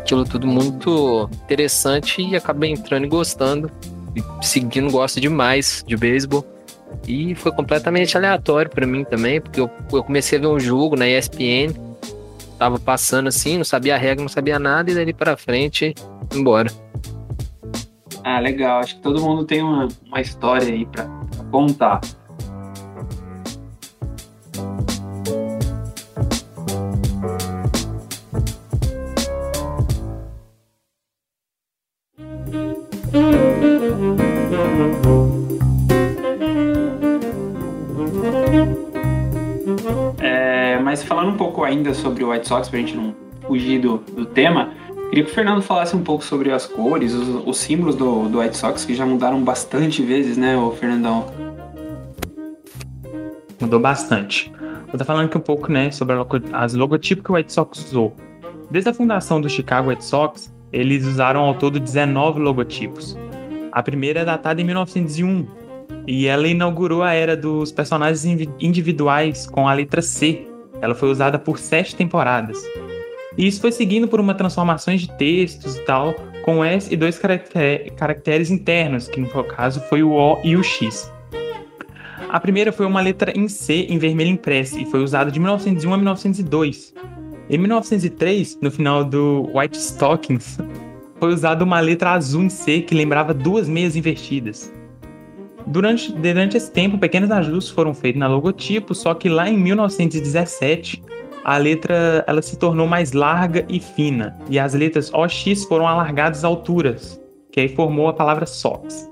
aquilo 0.00 0.24
tudo 0.24 0.46
muito 0.46 1.28
interessante 1.44 2.22
e 2.22 2.36
acabei 2.36 2.70
entrando 2.70 3.04
e 3.04 3.08
gostando. 3.08 3.70
E 4.14 4.44
seguindo, 4.44 4.90
gosto 4.90 5.20
demais 5.20 5.84
de 5.86 5.96
beisebol. 5.96 6.44
E 7.06 7.34
foi 7.34 7.52
completamente 7.52 8.16
aleatório 8.16 8.70
para 8.70 8.86
mim 8.86 9.04
também, 9.04 9.40
porque 9.40 9.60
eu, 9.60 9.70
eu 9.92 10.02
comecei 10.02 10.38
a 10.38 10.40
ver 10.40 10.48
um 10.48 10.58
jogo 10.58 10.96
na 10.96 11.08
ESPN, 11.08 11.72
tava 12.60 12.78
passando 12.78 13.28
assim, 13.28 13.56
não 13.56 13.64
sabia 13.64 13.94
a 13.94 13.98
regra, 13.98 14.22
não 14.22 14.28
sabia 14.28 14.58
nada, 14.58 14.90
e 14.90 14.94
dali 14.94 15.14
para 15.14 15.34
frente, 15.34 15.94
embora. 16.34 16.70
Ah, 18.22 18.38
legal. 18.38 18.80
Acho 18.80 18.96
que 18.96 19.00
todo 19.00 19.18
mundo 19.22 19.46
tem 19.46 19.62
uma, 19.62 19.88
uma 20.04 20.20
história 20.20 20.68
aí 20.68 20.84
para 20.84 21.06
contar. 21.50 22.02
Ainda 41.70 41.94
sobre 41.94 42.24
o 42.24 42.30
White 42.30 42.46
Sox, 42.46 42.68
pra 42.68 42.78
gente 42.78 42.94
não 42.94 43.14
fugir 43.46 43.80
do, 43.80 43.98
do 43.98 44.26
tema, 44.26 44.70
queria 45.08 45.24
que 45.24 45.30
o 45.30 45.34
Fernando 45.34 45.62
falasse 45.62 45.96
um 45.96 46.02
pouco 46.02 46.24
sobre 46.24 46.52
as 46.52 46.66
cores, 46.66 47.14
os, 47.14 47.46
os 47.46 47.58
símbolos 47.58 47.94
do, 47.94 48.28
do 48.28 48.40
White 48.40 48.56
Sox, 48.56 48.84
que 48.84 48.94
já 48.94 49.06
mudaram 49.06 49.42
bastante 49.42 50.02
vezes, 50.02 50.36
né, 50.36 50.56
o 50.56 50.70
Fernandão? 50.72 51.26
Mudou 53.60 53.80
bastante. 53.80 54.52
Vou 54.86 54.94
estar 54.94 55.04
falando 55.04 55.26
aqui 55.26 55.38
um 55.38 55.40
pouco, 55.40 55.70
né, 55.70 55.90
sobre 55.90 56.16
as 56.52 56.74
logotipos 56.74 57.24
que 57.24 57.30
o 57.30 57.34
White 57.34 57.52
Sox 57.52 57.86
usou. 57.86 58.14
Desde 58.70 58.90
a 58.90 58.94
fundação 58.94 59.40
do 59.40 59.48
Chicago 59.48 59.90
White 59.90 60.04
Sox, 60.04 60.52
eles 60.72 61.04
usaram 61.04 61.40
ao 61.40 61.54
todo 61.54 61.80
19 61.80 62.40
logotipos. 62.40 63.16
A 63.72 63.82
primeira 63.82 64.20
é 64.20 64.24
datada 64.24 64.60
em 64.60 64.64
1901 64.64 65.46
e 66.06 66.26
ela 66.26 66.46
inaugurou 66.46 67.02
a 67.02 67.12
era 67.12 67.36
dos 67.36 67.70
personagens 67.72 68.24
individuais 68.60 69.46
com 69.46 69.68
a 69.68 69.74
letra 69.74 70.02
C. 70.02 70.46
Ela 70.80 70.94
foi 70.94 71.10
usada 71.10 71.38
por 71.38 71.58
sete 71.58 71.94
temporadas. 71.94 72.58
E 73.36 73.46
isso 73.46 73.60
foi 73.60 73.72
seguindo 73.72 74.08
por 74.08 74.20
uma 74.20 74.34
transformação 74.34 74.94
de 74.94 75.10
textos 75.16 75.76
e 75.76 75.80
tal, 75.84 76.14
com 76.42 76.64
S 76.64 76.92
e 76.92 76.96
dois 76.96 77.18
caracteres 77.96 78.50
internos, 78.50 79.08
que 79.08 79.20
no 79.20 79.28
caso 79.44 79.80
foi 79.88 80.02
o 80.02 80.12
O 80.12 80.40
e 80.42 80.56
o 80.56 80.62
X. 80.62 81.12
A 82.28 82.38
primeira 82.38 82.70
foi 82.72 82.86
uma 82.86 83.00
letra 83.00 83.32
em 83.36 83.48
C 83.48 83.86
em 83.88 83.98
vermelho 83.98 84.30
impressa 84.30 84.78
e 84.78 84.86
foi 84.86 85.02
usada 85.02 85.30
de 85.30 85.40
1901 85.40 85.92
a 85.92 85.96
1902. 85.96 86.94
Em 87.48 87.58
1903, 87.58 88.58
no 88.60 88.70
final 88.70 89.04
do 89.04 89.50
White 89.52 89.76
Stockings, 89.76 90.58
foi 91.18 91.32
usada 91.32 91.64
uma 91.64 91.80
letra 91.80 92.12
azul 92.12 92.44
em 92.44 92.48
C 92.48 92.80
que 92.82 92.94
lembrava 92.94 93.34
duas 93.34 93.68
meias 93.68 93.96
invertidas. 93.96 94.72
Durante, 95.66 96.12
durante 96.12 96.56
esse 96.56 96.70
tempo, 96.70 96.98
pequenos 96.98 97.30
ajustes 97.30 97.72
foram 97.72 97.94
feitos 97.94 98.18
na 98.18 98.26
logotipo, 98.26 98.94
só 98.94 99.14
que 99.14 99.28
lá 99.28 99.48
em 99.48 99.56
1917 99.56 101.02
a 101.44 101.56
letra 101.56 102.24
ela 102.26 102.42
se 102.42 102.58
tornou 102.58 102.86
mais 102.86 103.12
larga 103.12 103.64
e 103.68 103.80
fina, 103.80 104.36
e 104.48 104.58
as 104.58 104.74
letras 104.74 105.12
OX 105.12 105.64
foram 105.64 105.86
alargadas 105.86 106.44
alturas, 106.44 107.20
que 107.50 107.60
aí 107.60 107.68
formou 107.68 108.08
a 108.08 108.12
palavra 108.12 108.46
SOX. 108.46 109.10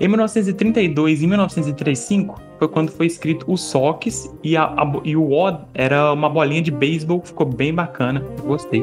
Em 0.00 0.08
1932 0.08 1.22
e 1.22 1.26
1935 1.26 2.40
foi 2.58 2.68
quando 2.68 2.90
foi 2.90 3.06
escrito 3.06 3.44
o 3.50 3.56
SOX 3.56 4.34
e, 4.42 4.56
a, 4.56 4.64
a, 4.64 4.92
e 5.04 5.14
o 5.14 5.30
O 5.30 5.58
era 5.74 6.12
uma 6.12 6.30
bolinha 6.30 6.62
de 6.62 6.70
beisebol, 6.70 7.20
ficou 7.22 7.46
bem 7.46 7.74
bacana, 7.74 8.24
gostei. 8.42 8.82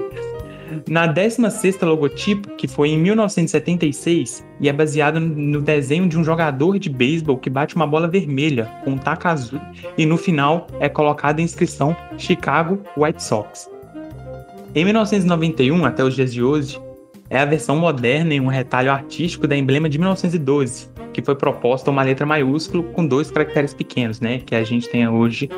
Na 0.90 1.12
16ª 1.12 1.86
logotipo, 1.86 2.56
que 2.56 2.68
foi 2.68 2.90
em 2.90 2.98
1976, 2.98 4.46
e 4.60 4.70
é 4.70 4.74
baseado 4.74 5.20
no 5.20 5.62
desenho 5.62 6.08
de 6.08 6.18
um 6.18 6.24
jogador 6.24 6.80
de 6.80 6.90
beisebol 6.90 7.38
que 7.38 7.50
bate 7.50 7.76
uma 7.76 7.88
bola 7.88 8.08
vermelha 8.08 8.70
com 8.84 8.92
um 8.92 8.98
taco 8.98 9.28
azul, 9.28 9.60
e 9.98 10.06
no 10.06 10.18
final 10.18 10.68
é 10.80 10.90
colocada 10.90 11.42
a 11.42 11.44
inscrição 11.44 11.96
Chicago 12.18 12.80
White 12.98 13.24
Sox. 13.24 13.70
Em 14.76 14.86
1991, 14.86 15.86
até 15.86 16.04
os 16.04 16.16
dias 16.16 16.34
de 16.34 16.44
hoje, 16.44 16.80
é 17.30 17.40
a 17.40 17.46
versão 17.46 17.78
moderna 17.78 18.34
em 18.34 18.40
um 18.40 18.48
retalho 18.48 18.92
artístico 18.92 19.48
da 19.48 19.56
emblema 19.56 19.90
de 19.90 19.98
1912, 19.98 20.90
que 21.14 21.22
foi 21.22 21.36
proposta 21.36 21.92
uma 21.92 22.04
letra 22.04 22.26
maiúscula 22.26 22.84
com 22.84 23.06
dois 23.06 23.32
caracteres 23.32 23.74
pequenos, 23.74 24.22
né, 24.22 24.40
que 24.46 24.56
a 24.56 24.64
gente 24.64 24.88
tem 24.88 25.08
hoje 25.08 25.50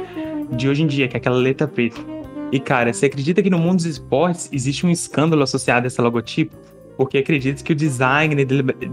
de 0.52 0.68
hoje 0.68 0.84
em 0.84 0.88
dia, 0.88 1.08
que 1.08 1.16
é 1.16 1.20
aquela 1.20 1.38
letra 1.38 1.68
preta. 1.68 2.19
E 2.52 2.60
cara, 2.60 2.92
você 2.92 3.06
acredita 3.06 3.44
que 3.44 3.50
no 3.50 3.60
mundo 3.60 3.78
dos 3.78 3.86
esportes 3.86 4.50
existe 4.52 4.86
um 4.86 4.90
escândalo 4.90 5.44
associado 5.44 5.86
a 5.86 5.88
esse 5.88 6.02
logotipo? 6.02 6.56
Porque 6.98 7.20
acredita 7.20 7.64
que 7.64 7.72
o 7.72 7.76
design 7.76 8.36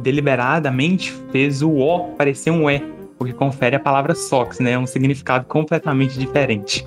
deliberadamente 0.02 1.12
fez 1.32 1.62
o 1.62 1.70
O 1.70 2.12
parecer 2.16 2.50
um 2.50 2.70
E, 2.70 2.82
porque 3.18 3.32
confere 3.32 3.76
a 3.76 3.80
palavra 3.80 4.14
Sox, 4.14 4.60
né? 4.60 4.78
Um 4.78 4.86
significado 4.86 5.46
completamente 5.46 6.18
diferente. 6.18 6.86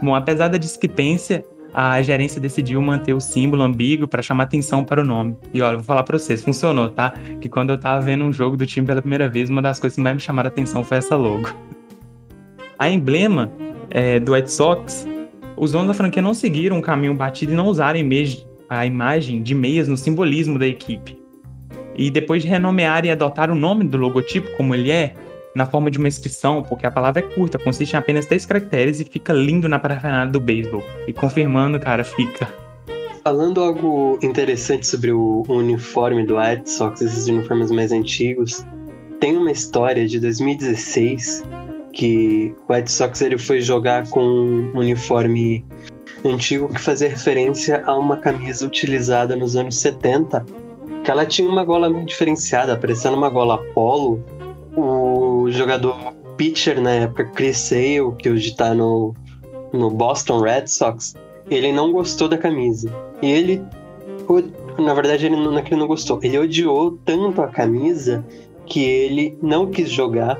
Bom, 0.00 0.14
apesar 0.14 0.48
da 0.48 0.56
discrepância, 0.56 1.44
a 1.74 2.00
gerência 2.00 2.40
decidiu 2.40 2.80
manter 2.80 3.12
o 3.12 3.20
símbolo 3.20 3.62
ambíguo 3.62 4.06
para 4.06 4.22
chamar 4.22 4.44
atenção 4.44 4.84
para 4.84 5.02
o 5.02 5.04
nome. 5.04 5.36
E 5.52 5.60
olha, 5.60 5.76
vou 5.76 5.84
falar 5.84 6.04
para 6.04 6.18
vocês, 6.18 6.42
funcionou, 6.42 6.88
tá? 6.88 7.12
Que 7.40 7.48
quando 7.48 7.70
eu 7.70 7.78
tava 7.78 8.00
vendo 8.00 8.24
um 8.24 8.32
jogo 8.32 8.56
do 8.56 8.64
time 8.66 8.86
pela 8.86 9.02
primeira 9.02 9.28
vez, 9.28 9.50
uma 9.50 9.60
das 9.60 9.78
coisas 9.78 9.96
que 9.96 10.00
mais 10.00 10.14
me 10.14 10.20
chamaram 10.20 10.48
a 10.48 10.52
atenção 10.52 10.84
foi 10.84 10.98
essa 10.98 11.16
logo. 11.16 11.50
A 12.78 12.88
emblema 12.88 13.50
é, 13.90 14.20
do 14.20 14.32
White 14.32 14.50
Sox 14.50 15.06
os 15.58 15.72
donos 15.72 15.88
da 15.88 15.94
franquia 15.94 16.22
não 16.22 16.34
seguiram 16.34 16.78
o 16.78 16.82
caminho 16.82 17.14
batido 17.14 17.52
e 17.52 17.56
não 17.56 17.66
usaram 17.66 18.00
a 18.68 18.86
imagem 18.86 19.42
de 19.42 19.54
meias 19.54 19.88
no 19.88 19.96
simbolismo 19.96 20.58
da 20.58 20.66
equipe. 20.66 21.18
E 21.96 22.10
depois 22.10 22.42
de 22.42 22.48
renomear 22.48 23.04
e 23.04 23.10
adotar 23.10 23.50
o 23.50 23.54
nome 23.54 23.84
do 23.84 23.98
logotipo 23.98 24.48
como 24.56 24.74
ele 24.74 24.90
é, 24.90 25.14
na 25.54 25.66
forma 25.66 25.90
de 25.90 25.98
uma 25.98 26.06
inscrição, 26.06 26.62
porque 26.62 26.86
a 26.86 26.90
palavra 26.90 27.20
é 27.20 27.34
curta, 27.34 27.58
consiste 27.58 27.94
em 27.94 27.96
apenas 27.96 28.26
três 28.26 28.46
caracteres 28.46 29.00
e 29.00 29.04
fica 29.04 29.32
lindo 29.32 29.68
na 29.68 29.78
parafernália 29.78 30.30
do 30.30 30.38
beisebol. 30.38 30.82
E 31.06 31.12
confirmando, 31.12 31.80
cara, 31.80 32.04
fica. 32.04 32.48
Falando 33.24 33.60
algo 33.60 34.18
interessante 34.22 34.86
sobre 34.86 35.10
o 35.12 35.44
uniforme 35.48 36.24
do 36.24 36.38
White 36.38 36.70
Sox, 36.70 37.00
esses 37.02 37.26
uniformes 37.26 37.70
mais 37.70 37.90
antigos, 37.90 38.64
tem 39.18 39.36
uma 39.36 39.50
história 39.50 40.06
de 40.06 40.20
2016 40.20 41.44
que 41.92 42.54
o 42.68 42.72
White 42.72 42.90
Sox 42.90 43.20
ele 43.20 43.38
foi 43.38 43.60
jogar 43.60 44.08
com 44.08 44.20
um 44.20 44.78
uniforme 44.78 45.64
antigo 46.24 46.68
que 46.68 46.80
fazia 46.80 47.08
referência 47.08 47.82
a 47.86 47.96
uma 47.96 48.16
camisa 48.16 48.66
utilizada 48.66 49.36
nos 49.36 49.56
anos 49.56 49.76
70, 49.76 50.44
que 51.04 51.10
ela 51.10 51.24
tinha 51.24 51.48
uma 51.48 51.64
gola 51.64 51.92
diferenciada, 52.04 52.76
parecendo 52.76 53.16
uma 53.16 53.30
gola 53.30 53.58
polo. 53.72 54.22
O 54.76 55.50
jogador 55.50 55.96
pitcher 56.36 56.80
na 56.80 56.90
época, 56.90 57.24
Chris 57.26 57.58
Sale, 57.58 58.12
que 58.18 58.30
hoje 58.30 58.50
está 58.50 58.74
no, 58.74 59.14
no 59.72 59.90
Boston 59.90 60.40
Red 60.40 60.66
Sox, 60.66 61.14
ele 61.50 61.72
não 61.72 61.92
gostou 61.92 62.28
da 62.28 62.38
camisa. 62.38 62.92
E 63.22 63.30
ele, 63.30 63.62
na 64.78 64.94
verdade, 64.94 65.26
ele 65.26 65.36
não 65.36 65.58
é 65.58 65.62
ele 65.62 65.76
não 65.76 65.86
gostou, 65.86 66.20
ele 66.22 66.38
odiou 66.38 66.98
tanto 67.04 67.42
a 67.42 67.48
camisa 67.48 68.24
que 68.66 68.84
ele 68.84 69.36
não 69.42 69.66
quis 69.66 69.90
jogar. 69.90 70.38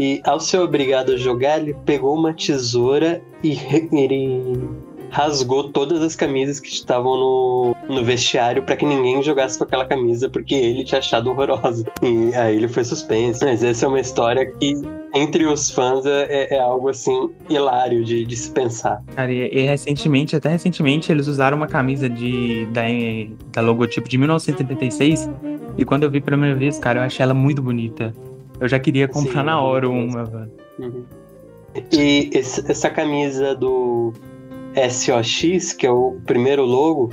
E 0.00 0.18
ao 0.24 0.40
ser 0.40 0.56
obrigado 0.60 1.12
a 1.12 1.16
jogar, 1.18 1.60
ele 1.60 1.76
pegou 1.84 2.16
uma 2.16 2.32
tesoura 2.32 3.20
e 3.44 3.58
ele 3.92 4.66
rasgou 5.10 5.68
todas 5.70 6.00
as 6.00 6.16
camisas 6.16 6.58
que 6.58 6.68
estavam 6.68 7.18
no, 7.18 7.76
no 7.86 8.02
vestiário 8.02 8.62
para 8.62 8.76
que 8.76 8.86
ninguém 8.86 9.22
jogasse 9.22 9.58
com 9.58 9.64
aquela 9.64 9.84
camisa 9.84 10.30
porque 10.30 10.54
ele 10.54 10.84
tinha 10.84 11.00
achado 11.00 11.28
horrorosa. 11.28 11.84
E 12.02 12.34
aí 12.34 12.56
ele 12.56 12.66
foi 12.66 12.82
suspenso. 12.82 13.44
Mas 13.44 13.62
essa 13.62 13.84
é 13.84 13.88
uma 13.88 14.00
história 14.00 14.50
que 14.50 14.72
entre 15.14 15.44
os 15.44 15.70
fãs 15.70 16.06
é, 16.06 16.54
é 16.54 16.58
algo 16.58 16.88
assim 16.88 17.28
hilário 17.50 18.02
de, 18.02 18.24
de, 18.24 18.36
se 18.36 18.50
pensar. 18.52 19.02
Cara, 19.14 19.30
e, 19.30 19.50
e, 19.52 19.66
recentemente, 19.66 20.34
até 20.34 20.48
recentemente, 20.48 21.12
eles 21.12 21.26
usaram 21.26 21.58
uma 21.58 21.66
camisa 21.66 22.08
de, 22.08 22.64
da, 22.72 22.84
da 23.52 23.60
logotipo 23.60 24.08
de 24.08 24.16
1976. 24.16 25.28
E 25.76 25.84
quando 25.84 26.04
eu 26.04 26.10
vi 26.10 26.22
pela 26.22 26.38
primeira 26.38 26.58
vez, 26.58 26.78
cara, 26.78 27.00
eu 27.00 27.04
achei 27.04 27.22
ela 27.22 27.34
muito 27.34 27.60
bonita. 27.60 28.14
Eu 28.60 28.68
já 28.68 28.78
queria 28.78 29.08
comprar 29.08 29.40
Sim, 29.40 29.46
na 29.46 29.60
hora 29.60 29.88
uma, 29.88 30.24
velho. 30.24 30.52
Uhum. 30.78 31.04
E 31.92 32.30
essa 32.34 32.90
camisa 32.90 33.54
do 33.54 34.12
SOX, 34.90 35.72
que 35.72 35.86
é 35.86 35.90
o 35.90 36.20
primeiro 36.26 36.64
logo, 36.64 37.10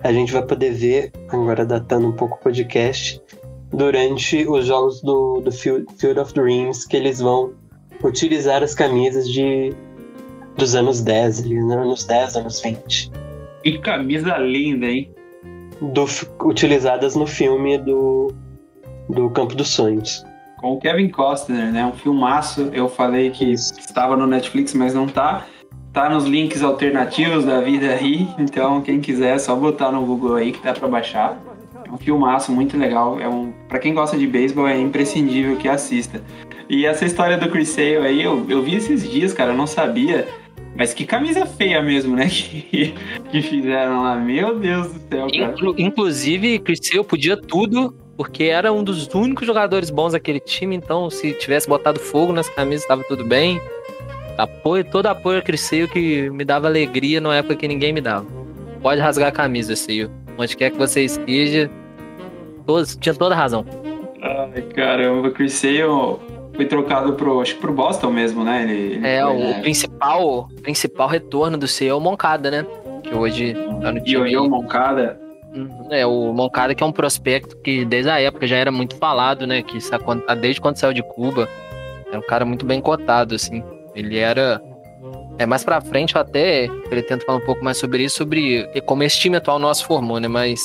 a 0.00 0.12
gente 0.12 0.32
vai 0.32 0.44
poder 0.44 0.72
ver, 0.72 1.12
agora 1.28 1.64
datando 1.64 2.08
um 2.08 2.12
pouco 2.12 2.36
o 2.36 2.38
podcast, 2.38 3.22
durante 3.72 4.46
os 4.46 4.66
jogos 4.66 5.00
do, 5.00 5.40
do 5.40 5.50
Field 5.50 6.18
of 6.20 6.34
Dreams, 6.34 6.86
que 6.86 6.96
eles 6.96 7.20
vão 7.20 7.52
utilizar 8.02 8.62
as 8.62 8.74
camisas 8.74 9.28
de 9.28 9.72
dos 10.56 10.74
anos 10.74 11.00
10, 11.00 11.44
ali, 11.44 11.64
né? 11.64 11.76
anos 11.76 12.04
10, 12.04 12.36
anos 12.36 12.60
20. 12.60 13.10
Que 13.62 13.78
camisa 13.78 14.36
linda, 14.38 14.86
hein? 14.86 15.10
Do, 15.80 16.04
utilizadas 16.44 17.16
no 17.16 17.26
filme 17.26 17.78
do, 17.78 18.32
do 19.08 19.30
Campo 19.30 19.54
dos 19.54 19.68
Sonhos. 19.68 20.24
Com 20.62 20.74
o 20.74 20.78
Kevin 20.78 21.08
Costner, 21.08 21.72
né? 21.72 21.84
Um 21.84 21.92
filmaço. 21.92 22.70
Eu 22.72 22.88
falei 22.88 23.30
que 23.30 23.52
estava 23.52 24.16
no 24.16 24.26
Netflix, 24.26 24.72
mas 24.72 24.94
não 24.94 25.08
tá. 25.08 25.44
Tá 25.92 26.08
nos 26.08 26.24
links 26.24 26.62
alternativos 26.62 27.44
da 27.44 27.60
vida 27.60 27.92
aí. 27.92 28.28
Então, 28.38 28.80
quem 28.80 29.00
quiser, 29.00 29.34
é 29.34 29.38
só 29.38 29.56
botar 29.56 29.90
no 29.90 30.06
Google 30.06 30.36
aí 30.36 30.52
que 30.52 30.62
dá 30.62 30.72
pra 30.72 30.86
baixar 30.86 31.36
um 31.92 31.98
filmaço 31.98 32.50
muito 32.50 32.78
legal. 32.78 33.20
É 33.20 33.28
um, 33.28 33.52
para 33.68 33.78
quem 33.78 33.92
gosta 33.92 34.16
de 34.16 34.26
beisebol, 34.26 34.66
é 34.66 34.78
imprescindível 34.78 35.56
que 35.56 35.68
assista. 35.68 36.22
E 36.68 36.86
essa 36.86 37.04
história 37.04 37.36
do 37.36 37.50
Chris 37.50 37.68
Sale 37.68 37.98
aí, 37.98 38.22
eu, 38.22 38.46
eu 38.48 38.62
vi 38.62 38.76
esses 38.76 39.08
dias, 39.08 39.34
cara, 39.34 39.52
eu 39.52 39.56
não 39.56 39.66
sabia. 39.66 40.26
Mas 40.74 40.94
que 40.94 41.04
camisa 41.04 41.44
feia 41.44 41.82
mesmo, 41.82 42.16
né? 42.16 42.28
Que, 42.32 42.94
que 43.30 43.42
fizeram 43.42 44.02
lá. 44.02 44.16
Meu 44.16 44.58
Deus 44.58 44.88
do 44.88 45.00
céu, 45.08 45.26
cara. 45.26 45.52
Inclu 45.52 45.74
inclusive, 45.76 46.58
Chris 46.60 46.80
Sale 46.82 47.04
podia 47.04 47.36
tudo, 47.36 47.94
porque 48.16 48.44
era 48.44 48.72
um 48.72 48.82
dos 48.84 49.06
únicos 49.14 49.46
jogadores 49.46 49.90
bons 49.90 50.12
daquele 50.12 50.40
time. 50.40 50.76
Então, 50.76 51.10
se 51.10 51.32
tivesse 51.32 51.68
botado 51.68 51.98
fogo 51.98 52.32
nas 52.32 52.48
camisas, 52.48 52.82
estava 52.82 53.02
tudo 53.04 53.24
bem. 53.24 53.60
Apoio, 54.38 54.84
todo 54.84 55.06
apoio 55.06 55.42
a 55.46 55.56
Sale 55.56 55.88
que 55.88 56.30
me 56.30 56.44
dava 56.44 56.66
alegria 56.66 57.20
na 57.20 57.34
época 57.36 57.56
que 57.56 57.68
ninguém 57.68 57.92
me 57.92 58.00
dava. 58.00 58.26
Pode 58.80 59.00
rasgar 59.00 59.28
a 59.28 59.32
camisa, 59.32 59.76
Sale. 59.76 60.10
Onde 60.38 60.56
quer 60.56 60.70
que 60.70 60.78
você 60.78 61.04
esteja, 61.04 61.70
Todos, 62.66 62.96
tinha 62.96 63.14
toda 63.14 63.34
a 63.34 63.38
razão. 63.38 63.64
Ai, 64.20 64.62
caramba, 64.74 65.28
o 65.28 65.48
Sale 65.48 65.82
foi 66.54 66.64
trocado 66.66 67.14
pro, 67.14 67.40
acho 67.40 67.54
que 67.54 67.60
pro 67.60 67.72
Boston 67.72 68.10
mesmo, 68.10 68.44
né? 68.44 68.62
Ele, 68.62 68.94
ele 68.94 69.06
é, 69.06 69.22
foi, 69.22 69.34
o 69.34 69.38
né? 69.38 69.60
principal, 69.60 70.48
principal 70.62 71.08
retorno 71.08 71.58
do 71.58 71.66
Sale 71.66 71.90
é 71.90 71.94
o 71.94 72.00
Moncada, 72.00 72.50
né? 72.50 72.66
Que 73.02 73.14
hoje 73.14 73.54
tá 73.80 73.92
no 73.92 74.02
time. 74.02 74.30
E 74.30 74.36
o 74.36 74.48
Moncada. 74.48 75.20
Uhum. 75.54 75.88
É, 75.90 76.06
o 76.06 76.32
Moncada 76.32 76.74
que 76.74 76.82
é 76.82 76.86
um 76.86 76.92
prospecto 76.92 77.56
que 77.58 77.84
desde 77.84 78.10
a 78.10 78.20
época 78.20 78.46
já 78.46 78.56
era 78.56 78.72
muito 78.72 78.96
falado, 78.96 79.46
né? 79.46 79.62
Que 79.62 79.78
desde 80.40 80.60
quando 80.60 80.76
saiu 80.76 80.92
de 80.92 81.02
Cuba, 81.02 81.48
era 82.08 82.18
um 82.18 82.22
cara 82.22 82.44
muito 82.44 82.64
bem 82.64 82.80
cotado, 82.80 83.34
assim. 83.34 83.62
Ele 83.94 84.18
era 84.18 84.60
é, 85.38 85.46
mais 85.46 85.64
pra 85.64 85.80
frente 85.80 86.14
eu 86.14 86.20
até 86.20 86.68
pretendo 86.88 87.24
falar 87.24 87.38
um 87.38 87.44
pouco 87.44 87.64
mais 87.64 87.76
sobre 87.76 88.04
isso, 88.04 88.18
sobre 88.18 88.66
como 88.86 89.02
esse 89.02 89.18
time 89.18 89.36
atual 89.36 89.58
nosso 89.58 89.86
formou, 89.86 90.18
né? 90.18 90.28
Mas 90.28 90.60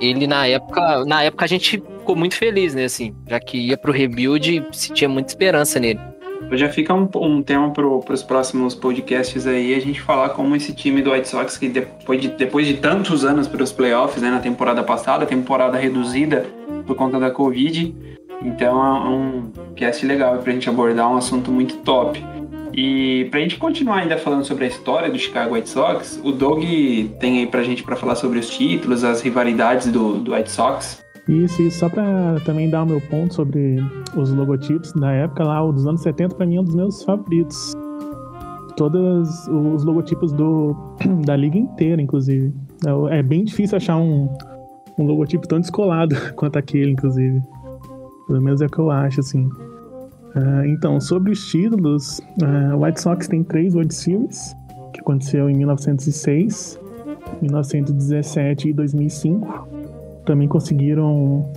ele 0.00 0.26
na 0.26 0.46
época, 0.46 1.04
na 1.04 1.22
época 1.22 1.44
a 1.44 1.48
gente 1.48 1.70
ficou 1.70 2.16
muito 2.16 2.36
feliz, 2.36 2.74
né, 2.74 2.84
assim, 2.84 3.14
já 3.28 3.38
que 3.38 3.56
ia 3.56 3.76
pro 3.76 3.92
rebuild, 3.92 4.66
se 4.72 4.92
tinha 4.92 5.08
muita 5.08 5.30
esperança 5.30 5.78
nele. 5.78 6.00
Já 6.54 6.68
fica 6.68 6.92
um, 6.92 7.08
um 7.16 7.42
tema 7.42 7.70
para 7.70 7.86
os 7.86 8.22
próximos 8.22 8.74
podcasts 8.74 9.46
aí, 9.46 9.74
a 9.74 9.80
gente 9.80 10.00
falar 10.00 10.30
como 10.30 10.54
esse 10.54 10.74
time 10.74 11.00
do 11.00 11.12
White 11.12 11.28
Sox, 11.28 11.56
que 11.56 11.68
depois 11.68 12.20
de, 12.20 12.28
depois 12.28 12.66
de 12.66 12.74
tantos 12.74 13.24
anos 13.24 13.48
para 13.48 13.62
os 13.62 13.72
playoffs, 13.72 14.22
né, 14.22 14.30
na 14.30 14.38
temporada 14.38 14.82
passada, 14.82 15.24
temporada 15.24 15.78
reduzida 15.78 16.46
por 16.86 16.94
conta 16.96 17.18
da 17.18 17.30
Covid, 17.30 17.94
então 18.44 18.84
é 18.84 19.08
um 19.08 19.52
cast 19.74 20.04
legal 20.04 20.38
para 20.38 20.50
a 20.50 20.54
gente 20.54 20.68
abordar 20.68 21.10
um 21.10 21.16
assunto 21.16 21.50
muito 21.50 21.76
top. 21.78 22.22
E 22.74 23.26
pra 23.30 23.40
gente 23.40 23.56
continuar 23.56 23.98
ainda 23.98 24.16
falando 24.16 24.44
sobre 24.44 24.64
a 24.64 24.68
história 24.68 25.10
do 25.10 25.18
Chicago 25.18 25.54
White 25.54 25.68
Sox, 25.68 26.20
o 26.24 26.32
Doug 26.32 26.62
tem 27.20 27.38
aí 27.38 27.46
pra 27.46 27.62
gente 27.62 27.82
para 27.82 27.96
falar 27.96 28.14
sobre 28.14 28.38
os 28.38 28.48
títulos, 28.48 29.04
as 29.04 29.20
rivalidades 29.20 29.88
do, 29.88 30.14
do 30.14 30.34
White 30.34 30.50
Sox. 30.50 31.02
Isso, 31.28 31.62
isso, 31.62 31.78
só 31.78 31.88
pra 31.88 32.40
também 32.44 32.68
dar 32.68 32.82
o 32.82 32.86
meu 32.86 33.00
ponto 33.00 33.32
sobre 33.32 33.76
os 34.16 34.32
logotipos, 34.32 34.92
na 34.94 35.12
época 35.12 35.44
lá, 35.44 35.64
dos 35.70 35.86
anos 35.86 36.02
70, 36.02 36.34
pra 36.34 36.44
mim 36.44 36.56
é 36.56 36.60
um 36.60 36.64
dos 36.64 36.74
meus 36.74 37.02
favoritos. 37.04 37.72
Todos 38.76 39.46
os 39.46 39.84
logotipos 39.84 40.32
do, 40.32 40.74
da 41.24 41.36
liga 41.36 41.56
inteira, 41.56 42.02
inclusive. 42.02 42.52
É, 42.84 43.18
é 43.18 43.22
bem 43.22 43.44
difícil 43.44 43.76
achar 43.76 43.98
um, 43.98 44.28
um 44.98 45.04
logotipo 45.04 45.46
tão 45.46 45.60
descolado 45.60 46.16
quanto 46.34 46.58
aquele, 46.58 46.90
inclusive. 46.90 47.40
Pelo 48.26 48.42
menos 48.42 48.60
é 48.60 48.66
o 48.66 48.70
que 48.70 48.78
eu 48.78 48.90
acho, 48.90 49.20
assim. 49.20 49.44
Uh, 49.44 50.64
então, 50.66 50.98
sobre 51.00 51.30
os 51.30 51.46
títulos, 51.46 52.18
uh, 52.42 52.74
o 52.74 52.84
White 52.84 53.00
Sox 53.00 53.28
tem 53.28 53.44
três 53.44 53.74
World 53.74 53.94
Series, 53.94 54.56
que 54.92 55.00
aconteceu 55.00 55.48
em 55.48 55.56
1906, 55.56 56.80
1917 57.42 58.70
e 58.70 58.72
2005. 58.72 59.81
Também 60.24 60.48
conseguiram 60.48 61.50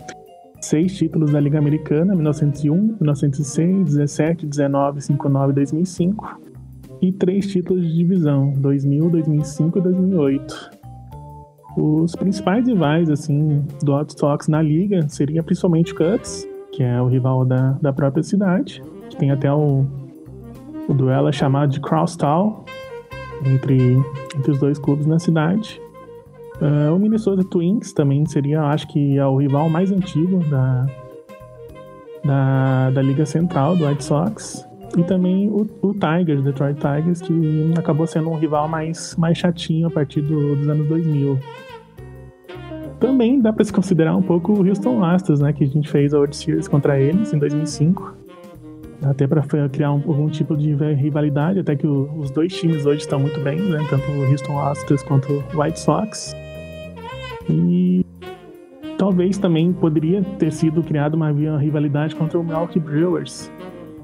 seis 0.62 0.96
títulos 0.96 1.32
da 1.32 1.40
Liga 1.40 1.60
Americana, 1.60 2.16
1901, 2.16 2.98
1906, 3.00 3.86
17, 3.86 4.46
19, 4.48 5.02
59 5.02 5.52
e 5.52 5.56
2005. 5.56 6.40
E 7.02 7.12
três 7.12 7.48
títulos 7.48 7.86
de 7.86 7.94
divisão, 7.94 8.54
2000, 8.58 9.10
2005 9.10 9.78
e 9.78 9.82
2008. 9.82 10.72
Os 11.78 12.16
principais 12.16 12.68
rivais 12.68 13.10
assim, 13.10 13.64
do 13.84 13.98
White 13.98 14.18
Sox 14.18 14.48
na 14.48 14.62
liga 14.62 15.08
seria 15.10 15.44
principalmente 15.44 15.94
o 15.94 15.96
Cubs, 15.96 16.48
que 16.72 16.82
é 16.82 17.02
o 17.02 17.08
rival 17.08 17.46
da, 17.46 17.72
da 17.82 17.92
própria 17.92 18.24
cidade, 18.24 18.82
que 19.10 19.18
tem 19.18 19.30
até 19.30 19.52
o, 19.52 19.86
o 20.88 20.94
duelo 20.94 21.32
chamado 21.34 21.72
de 21.72 21.82
Crosstown 21.82 22.64
entre, 23.46 23.98
entre 24.36 24.52
os 24.52 24.60
dois 24.60 24.80
clubes 24.80 25.06
na 25.06 25.20
cidade. 25.20 25.82
Uh, 26.62 26.96
o 26.96 27.00
Minnesota 27.00 27.44
Twins 27.44 27.92
também 27.92 28.26
seria, 28.26 28.62
acho 28.64 28.88
que, 28.88 29.18
é 29.18 29.26
o 29.26 29.38
rival 29.38 29.70
mais 29.70 29.92
antigo 29.92 30.40
da, 30.50 30.86
da, 32.24 32.92
da 32.92 33.02
Liga 33.02 33.26
Central 33.26 33.76
do 33.76 33.86
White 33.86 34.04
Sox. 34.04 34.66
E 34.98 35.04
também 35.04 35.50
o, 35.50 35.68
o 35.82 35.94
Tigers, 35.94 36.42
Detroit 36.42 36.80
Tigers, 36.80 37.22
que 37.22 37.74
acabou 37.78 38.08
sendo 38.08 38.30
um 38.30 38.38
rival 38.38 38.68
mais, 38.68 39.16
mais 39.18 39.38
chatinho 39.38 39.88
a 39.88 39.92
partir 39.92 40.22
do, 40.22 40.56
dos 40.56 40.70
anos 40.70 40.88
2000 40.88 41.38
também 43.00 43.40
dá 43.40 43.52
para 43.52 43.64
se 43.64 43.74
considerar 43.74 44.16
um 44.16 44.22
pouco 44.22 44.54
o 44.54 44.68
Houston 44.68 45.04
Astros, 45.04 45.40
né? 45.40 45.54
Que 45.54 45.64
a 45.64 45.68
gente 45.68 45.90
fez 45.90 46.14
a 46.14 46.18
World 46.18 46.36
Series 46.36 46.68
contra 46.68 47.00
eles 47.00 47.34
em 47.34 47.38
2005. 47.38 48.16
Até 49.04 49.28
para 49.28 49.44
criar 49.70 49.92
um, 49.92 50.02
algum 50.08 50.30
tipo 50.30 50.56
de 50.56 50.74
rivalidade, 50.74 51.60
até 51.60 51.76
que 51.76 51.86
o, 51.86 52.10
os 52.18 52.32
dois 52.32 52.54
times 52.56 52.86
hoje 52.86 53.02
estão 53.02 53.20
muito 53.20 53.40
bem, 53.42 53.60
né? 53.60 53.86
Tanto 53.90 54.10
o 54.10 54.32
Houston 54.32 54.60
Astros 54.60 55.04
quanto 55.04 55.32
o 55.32 55.62
White 55.62 55.80
Sox. 55.80 56.36
E 57.50 58.06
talvez 58.98 59.38
também 59.38 59.72
poderia 59.74 60.24
ter 60.40 60.52
sido 60.52 60.82
criada 60.84 61.16
uma 61.16 61.32
rivalidade 61.58 62.16
contra 62.16 62.40
o 62.40 62.44
Milwaukee 62.44 62.80
Brewers, 62.80 63.52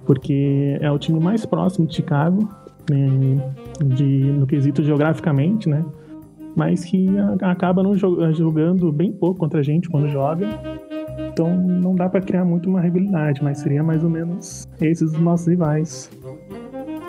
porque 0.05 0.77
é 0.79 0.91
o 0.91 0.99
time 0.99 1.19
mais 1.19 1.45
próximo 1.45 1.87
de 1.87 1.95
Chicago, 1.95 2.47
né, 2.89 3.53
de, 3.95 4.23
no 4.31 4.45
quesito 4.45 4.83
geograficamente, 4.83 5.69
né? 5.69 5.83
mas 6.55 6.83
que 6.83 7.07
acaba 7.41 7.81
não 7.83 7.95
jogando 7.95 8.91
bem 8.91 9.11
pouco 9.11 9.39
contra 9.39 9.59
a 9.59 9.63
gente 9.63 9.89
quando 9.89 10.09
joga. 10.09 10.47
Então 11.31 11.49
não 11.55 11.95
dá 11.95 12.09
para 12.09 12.21
criar 12.21 12.45
muito 12.45 12.69
uma 12.69 12.81
rivalidade, 12.81 13.43
mas 13.43 13.59
seria 13.59 13.83
mais 13.83 14.03
ou 14.03 14.09
menos 14.09 14.67
esses 14.81 15.13
os 15.13 15.19
nossos 15.19 15.47
rivais. 15.47 16.09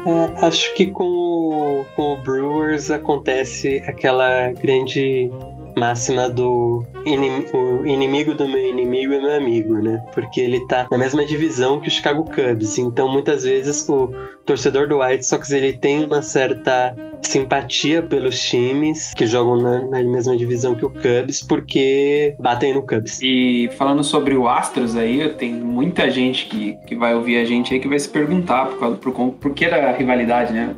É, 0.06 0.46
acho 0.46 0.74
que 0.74 0.86
com 0.86 1.04
o, 1.04 1.84
com 1.94 2.14
o 2.14 2.16
Brewers 2.22 2.90
acontece 2.90 3.82
aquela 3.86 4.52
grande 4.52 5.30
máxima 5.76 6.28
do 6.28 6.84
inim, 7.04 7.46
o 7.52 7.86
inimigo 7.86 8.34
do 8.34 8.48
meu 8.48 8.68
inimigo 8.68 9.14
é 9.14 9.20
meu 9.20 9.36
amigo, 9.36 9.74
né? 9.74 10.04
Porque 10.12 10.40
ele 10.40 10.66
tá 10.66 10.86
na 10.90 10.98
mesma 10.98 11.24
divisão 11.24 11.80
que 11.80 11.88
o 11.88 11.90
Chicago 11.90 12.24
Cubs. 12.24 12.78
Então, 12.78 13.08
muitas 13.08 13.44
vezes, 13.44 13.88
o 13.88 14.12
torcedor 14.44 14.88
do 14.88 15.00
White 15.00 15.24
Sox 15.24 15.50
ele 15.50 15.72
tem 15.72 16.04
uma 16.04 16.22
certa 16.22 16.94
simpatia 17.22 18.02
pelos 18.02 18.40
times 18.40 19.14
que 19.14 19.26
jogam 19.26 19.56
na, 19.56 19.80
na 19.86 20.02
mesma 20.02 20.36
divisão 20.36 20.74
que 20.74 20.84
o 20.84 20.90
Cubs, 20.90 21.42
porque 21.42 22.34
batem 22.38 22.74
no 22.74 22.82
Cubs. 22.82 23.20
E 23.22 23.70
falando 23.76 24.02
sobre 24.02 24.34
o 24.34 24.48
Astros 24.48 24.96
aí, 24.96 25.28
tem 25.34 25.52
muita 25.52 26.10
gente 26.10 26.46
que, 26.46 26.76
que 26.86 26.94
vai 26.94 27.14
ouvir 27.14 27.38
a 27.38 27.44
gente 27.44 27.72
aí 27.72 27.80
que 27.80 27.88
vai 27.88 27.98
se 27.98 28.08
perguntar 28.08 28.66
por, 28.66 28.78
causa, 28.78 28.96
por, 28.96 29.12
por 29.12 29.54
que 29.54 29.68
da 29.68 29.92
rivalidade, 29.92 30.52
né? 30.52 30.74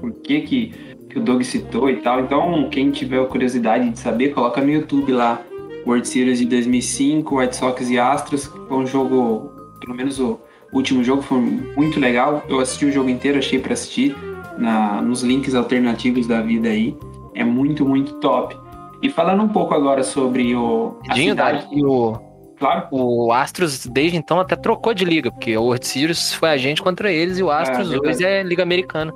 Por 0.00 0.12
que 0.12 0.42
que, 0.42 0.74
que 1.16 1.20
o 1.20 1.22
Doug 1.22 1.42
citou 1.42 1.88
e 1.88 1.96
tal. 1.96 2.20
Então, 2.20 2.68
quem 2.70 2.90
tiver 2.90 3.24
curiosidade 3.26 3.88
de 3.88 3.98
saber, 3.98 4.34
coloca 4.34 4.60
no 4.60 4.70
YouTube 4.70 5.12
lá. 5.12 5.40
World 5.86 6.06
Series 6.06 6.40
de 6.40 6.46
2005, 6.46 7.38
White 7.38 7.56
Sox 7.56 7.88
e 7.88 7.98
Astros. 7.98 8.46
Foi 8.46 8.76
um 8.76 8.86
jogo, 8.86 9.50
pelo 9.80 9.94
menos 9.94 10.18
o 10.20 10.38
último 10.72 11.02
jogo 11.02 11.22
foi 11.22 11.38
muito 11.76 11.98
legal. 12.00 12.42
Eu 12.48 12.58
assisti 12.60 12.84
o 12.86 12.92
jogo 12.92 13.08
inteiro, 13.08 13.38
achei 13.38 13.58
para 13.58 13.72
assistir 13.72 14.14
na, 14.58 15.00
nos 15.00 15.22
links 15.22 15.54
alternativos 15.54 16.26
da 16.26 16.42
vida 16.42 16.68
aí. 16.68 16.96
É 17.34 17.44
muito, 17.44 17.86
muito 17.86 18.14
top. 18.14 18.56
E 19.00 19.08
falando 19.08 19.42
um 19.44 19.48
pouco 19.48 19.74
agora 19.74 20.02
sobre 20.02 20.54
o. 20.56 20.96
a 21.08 21.14
Dinho, 21.14 21.30
cidade- 21.30 21.66
e 21.72 21.84
o, 21.84 22.18
Claro. 22.58 22.88
o 22.90 23.32
Astros, 23.32 23.86
desde 23.86 24.16
então, 24.18 24.40
até 24.40 24.56
trocou 24.56 24.92
de 24.92 25.04
liga, 25.04 25.30
porque 25.30 25.56
o 25.56 25.62
World 25.62 25.86
Series 25.86 26.32
foi 26.34 26.48
a 26.50 26.56
gente 26.56 26.82
contra 26.82 27.12
eles 27.12 27.38
e 27.38 27.42
o 27.42 27.50
Astros 27.50 27.90
verdade. 27.90 28.16
hoje 28.16 28.24
é 28.24 28.42
Liga 28.42 28.62
Americana. 28.62 29.12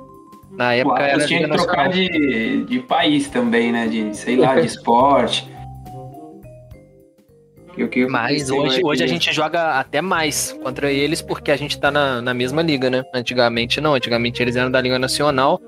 Na 0.57 0.73
época 0.73 1.01
era 1.01 1.25
tinha 1.25 1.47
que 1.47 1.49
trocar 1.49 1.89
de, 1.89 2.63
de 2.65 2.79
país 2.79 3.29
também, 3.29 3.71
né? 3.71 3.87
De, 3.87 4.15
sei 4.15 4.35
lá, 4.35 4.59
de 4.59 4.65
esporte. 4.67 5.49
E 7.77 7.83
o 7.83 7.89
que 7.89 8.05
Mas 8.05 8.49
hoje, 8.49 8.81
hoje 8.83 9.03
a 9.03 9.07
gente 9.07 9.31
joga 9.31 9.79
até 9.79 10.01
mais 10.01 10.51
contra 10.61 10.91
eles 10.91 11.21
porque 11.21 11.51
a 11.51 11.55
gente 11.55 11.79
tá 11.79 11.89
na, 11.89 12.21
na 12.21 12.33
mesma 12.33 12.61
liga, 12.61 12.89
né? 12.89 13.03
Antigamente 13.13 13.79
não, 13.79 13.93
antigamente 13.93 14.41
eles 14.41 14.55
eram 14.55 14.69
da 14.69 14.81
Liga 14.81 14.99
Nacional 14.99 15.59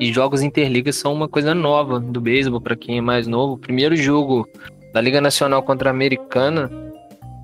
e 0.00 0.12
jogos 0.12 0.42
interligas 0.42 0.96
são 0.96 1.12
uma 1.12 1.28
coisa 1.28 1.54
nova 1.54 2.00
do 2.00 2.20
beisebol 2.20 2.60
pra 2.60 2.74
quem 2.74 2.98
é 2.98 3.00
mais 3.00 3.26
novo. 3.26 3.54
O 3.54 3.58
primeiro 3.58 3.94
jogo 3.96 4.48
da 4.92 5.00
Liga 5.00 5.20
Nacional 5.20 5.62
contra 5.62 5.90
a 5.90 5.92
Americana 5.92 6.70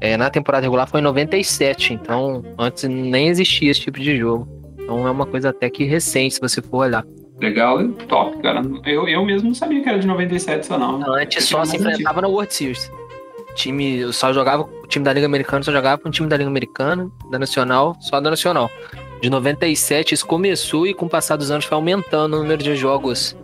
é, 0.00 0.16
na 0.16 0.30
temporada 0.30 0.64
regular 0.64 0.88
foi 0.88 1.00
em 1.00 1.04
97, 1.04 1.94
então 1.94 2.42
antes 2.58 2.84
nem 2.84 3.28
existia 3.28 3.70
esse 3.70 3.80
tipo 3.80 4.00
de 4.00 4.16
jogo. 4.16 4.61
Então 4.92 5.08
é 5.08 5.10
uma 5.10 5.24
coisa 5.24 5.48
até 5.48 5.70
que 5.70 5.84
recente, 5.84 6.34
se 6.34 6.40
você 6.40 6.60
for 6.60 6.78
olhar. 6.78 7.02
Legal, 7.40 7.88
top, 8.08 8.36
cara. 8.42 8.62
Eu, 8.84 9.08
eu 9.08 9.24
mesmo 9.24 9.48
não 9.48 9.54
sabia 9.54 9.82
que 9.82 9.88
era 9.88 9.98
de 9.98 10.06
97 10.06 10.66
só 10.66 10.78
não. 10.78 11.02
Antes 11.14 11.44
só 11.46 11.64
se 11.64 11.76
enfrentava 11.76 12.20
na 12.20 12.28
World 12.28 12.52
Series. 12.52 12.92
O 13.50 13.54
time 13.54 14.00
eu 14.00 14.12
só 14.12 14.34
jogava, 14.34 14.64
o 14.64 14.86
time 14.86 15.02
da 15.02 15.12
Liga 15.12 15.24
Americana 15.24 15.62
só 15.62 15.72
jogava 15.72 16.00
com 16.02 16.10
o 16.10 16.12
time 16.12 16.28
da 16.28 16.36
Liga 16.36 16.48
Americana, 16.48 17.10
da 17.30 17.38
Nacional, 17.38 17.96
só 18.00 18.20
da 18.20 18.28
Nacional. 18.28 18.70
De 19.22 19.30
97 19.30 20.14
isso 20.14 20.26
começou 20.26 20.86
e 20.86 20.92
com 20.92 21.06
o 21.06 21.08
passar 21.08 21.36
dos 21.36 21.50
anos 21.50 21.64
foi 21.64 21.74
aumentando 21.74 22.36
o 22.36 22.42
número 22.42 22.62
de 22.62 22.76
jogos 22.76 23.34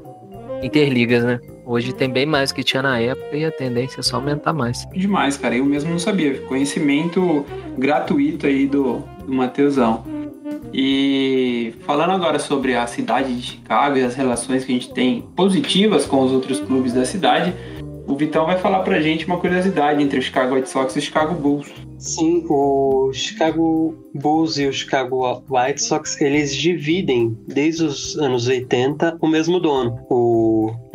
interligas, 0.63 1.25
né? 1.25 1.41
Hoje 1.65 1.95
tem 1.95 2.11
bem 2.11 2.27
mais 2.27 2.53
que 2.53 2.63
tinha 2.63 2.83
na 2.83 3.01
época 3.01 3.37
e 3.37 3.45
a 3.45 3.51
tendência 3.51 4.01
é 4.01 4.03
só 4.03 4.17
aumentar 4.17 4.53
mais. 4.53 4.87
Demais, 4.93 5.39
cara. 5.39 5.57
Eu 5.57 5.65
mesmo 5.65 5.91
não 5.91 5.99
sabia. 5.99 6.41
Conhecimento 6.43 7.45
gratuito 7.77 8.47
aí 8.47 8.67
do, 8.67 9.03
do 9.25 9.33
Mateusão. 9.33 10.18
E 10.73 11.75
falando 11.81 12.13
agora 12.13 12.39
sobre 12.39 12.75
a 12.75 12.87
cidade 12.87 13.35
de 13.35 13.43
Chicago 13.43 13.97
e 13.97 14.03
as 14.03 14.15
relações 14.15 14.65
que 14.65 14.73
a 14.73 14.75
gente 14.75 14.93
tem 14.93 15.23
positivas 15.35 16.07
com 16.07 16.23
os 16.23 16.33
outros 16.33 16.61
clubes 16.61 16.93
da 16.93 17.05
cidade, 17.05 17.55
o 18.07 18.17
Vitão 18.17 18.47
vai 18.47 18.59
falar 18.59 18.81
pra 18.81 19.01
gente 19.01 19.27
uma 19.27 19.39
curiosidade 19.39 20.03
entre 20.03 20.19
o 20.19 20.23
Chicago 20.23 20.55
White 20.55 20.71
Sox 20.71 20.97
e 20.97 20.99
o 20.99 21.03
Chicago 21.03 21.35
Bulls. 21.35 21.71
Sim, 21.99 22.45
o 22.49 23.11
Chicago 23.13 23.95
Bulls 24.15 24.57
e 24.57 24.67
o 24.67 24.73
Chicago 24.73 25.43
White 25.51 25.83
Sox, 25.83 26.21
eles 26.21 26.55
dividem, 26.55 27.37
desde 27.47 27.85
os 27.85 28.17
anos 28.17 28.47
80, 28.47 29.19
o 29.21 29.27
mesmo 29.27 29.59
dono. 29.59 29.99
O 30.09 30.48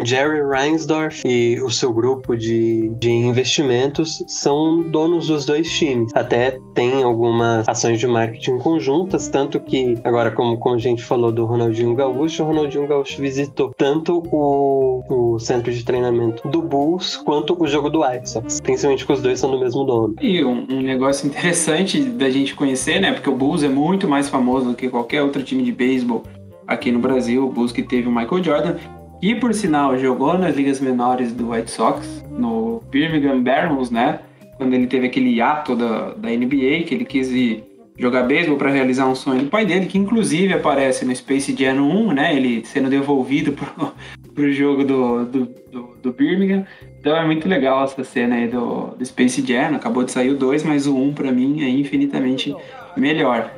Jerry 0.03 0.41
Reinsdorf 0.41 1.21
e 1.25 1.61
o 1.61 1.69
seu 1.69 1.93
grupo 1.93 2.35
de, 2.35 2.89
de 2.99 3.11
investimentos 3.11 4.23
são 4.27 4.81
donos 4.81 5.27
dos 5.27 5.45
dois 5.45 5.69
times. 5.71 6.11
Até 6.13 6.57
tem 6.73 7.03
algumas 7.03 7.67
ações 7.67 7.99
de 7.99 8.07
marketing 8.07 8.57
conjuntas, 8.59 9.27
tanto 9.27 9.59
que, 9.59 9.97
agora 10.03 10.31
como, 10.31 10.57
como 10.57 10.75
a 10.75 10.79
gente 10.79 11.03
falou 11.03 11.31
do 11.31 11.45
Ronaldinho 11.45 11.95
Gaúcho, 11.95 12.43
o 12.43 12.47
Ronaldinho 12.47 12.87
Gaúcho 12.87 13.21
visitou 13.21 13.73
tanto 13.77 14.23
o, 14.31 15.03
o 15.09 15.39
centro 15.39 15.71
de 15.71 15.83
treinamento 15.83 16.47
do 16.47 16.61
Bulls 16.61 17.17
quanto 17.17 17.61
o 17.61 17.67
jogo 17.67 17.89
do 17.89 18.01
White 18.01 18.29
Sox, 18.29 18.61
principalmente 18.61 19.05
que 19.05 19.11
os 19.11 19.21
dois 19.21 19.39
são 19.39 19.51
do 19.51 19.59
mesmo 19.59 19.83
dono. 19.83 20.15
E 20.21 20.43
um, 20.43 20.65
um 20.69 20.81
negócio 20.81 21.27
interessante 21.27 22.01
da 22.01 22.29
gente 22.29 22.55
conhecer, 22.55 22.99
né? 22.99 23.13
Porque 23.13 23.29
o 23.29 23.35
Bulls 23.35 23.63
é 23.63 23.69
muito 23.69 24.07
mais 24.07 24.29
famoso 24.29 24.69
do 24.69 24.75
que 24.75 24.89
qualquer 24.89 25.21
outro 25.21 25.43
time 25.43 25.63
de 25.63 25.71
beisebol 25.71 26.23
aqui 26.67 26.91
no 26.91 26.99
Brasil. 26.99 27.45
O 27.45 27.51
Bulls 27.51 27.71
que 27.71 27.83
teve 27.83 28.07
o 28.07 28.11
Michael 28.11 28.43
Jordan. 28.43 28.75
E 29.23 29.33
por 29.35 29.53
sinal, 29.53 29.97
jogou 29.97 30.37
nas 30.37 30.53
ligas 30.53 30.81
menores 30.81 31.31
do 31.31 31.51
White 31.51 31.71
Sox, 31.71 32.21
no 32.29 32.83
Birmingham 32.91 33.41
Barons, 33.41 33.89
né? 33.89 34.19
Quando 34.57 34.73
ele 34.73 34.85
teve 34.85 35.07
aquele 35.07 35.39
ato 35.39 35.77
da, 35.77 36.13
da 36.13 36.27
NBA, 36.27 36.83
que 36.85 36.89
ele 36.93 37.05
quis 37.05 37.31
ir 37.31 37.63
jogar 37.97 38.23
beisebol 38.23 38.57
para 38.57 38.69
realizar 38.69 39.07
um 39.07 39.15
sonho 39.15 39.43
do 39.43 39.49
pai 39.49 39.65
dele, 39.65 39.85
que 39.85 39.97
inclusive 39.97 40.53
aparece 40.53 41.05
no 41.05 41.15
Space 41.15 41.55
Jam 41.57 41.75
1, 41.75 42.11
né? 42.11 42.35
Ele 42.35 42.65
sendo 42.65 42.89
devolvido 42.89 43.53
pro, 43.53 43.93
pro 44.35 44.51
jogo 44.51 44.83
do, 44.83 45.23
do, 45.23 45.45
do, 45.71 45.95
do 46.01 46.11
Birmingham. 46.11 46.67
Então 46.99 47.15
é 47.15 47.25
muito 47.25 47.47
legal 47.47 47.81
essa 47.85 48.03
cena 48.03 48.35
aí 48.35 48.49
do, 48.49 48.87
do 48.87 49.05
Space 49.05 49.41
Jam. 49.41 49.73
Acabou 49.73 50.03
de 50.03 50.11
sair 50.11 50.31
o 50.31 50.37
2, 50.37 50.63
mas 50.63 50.85
o 50.85 50.97
1 50.97 51.13
pra 51.13 51.31
mim 51.31 51.63
é 51.63 51.69
infinitamente 51.69 52.53
melhor. 52.97 53.49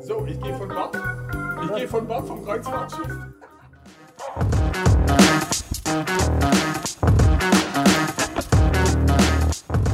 So, 0.00 0.24
ich 0.28 0.38
gehe 0.38 0.52
von 0.52 0.68
Bord. 0.68 0.96
Ich 1.64 1.74
gehe 1.74 1.86
von 1.88 2.04
Bord 2.04 2.28
vom 2.28 2.40
Kreuzfahrtschiff. 2.44 3.37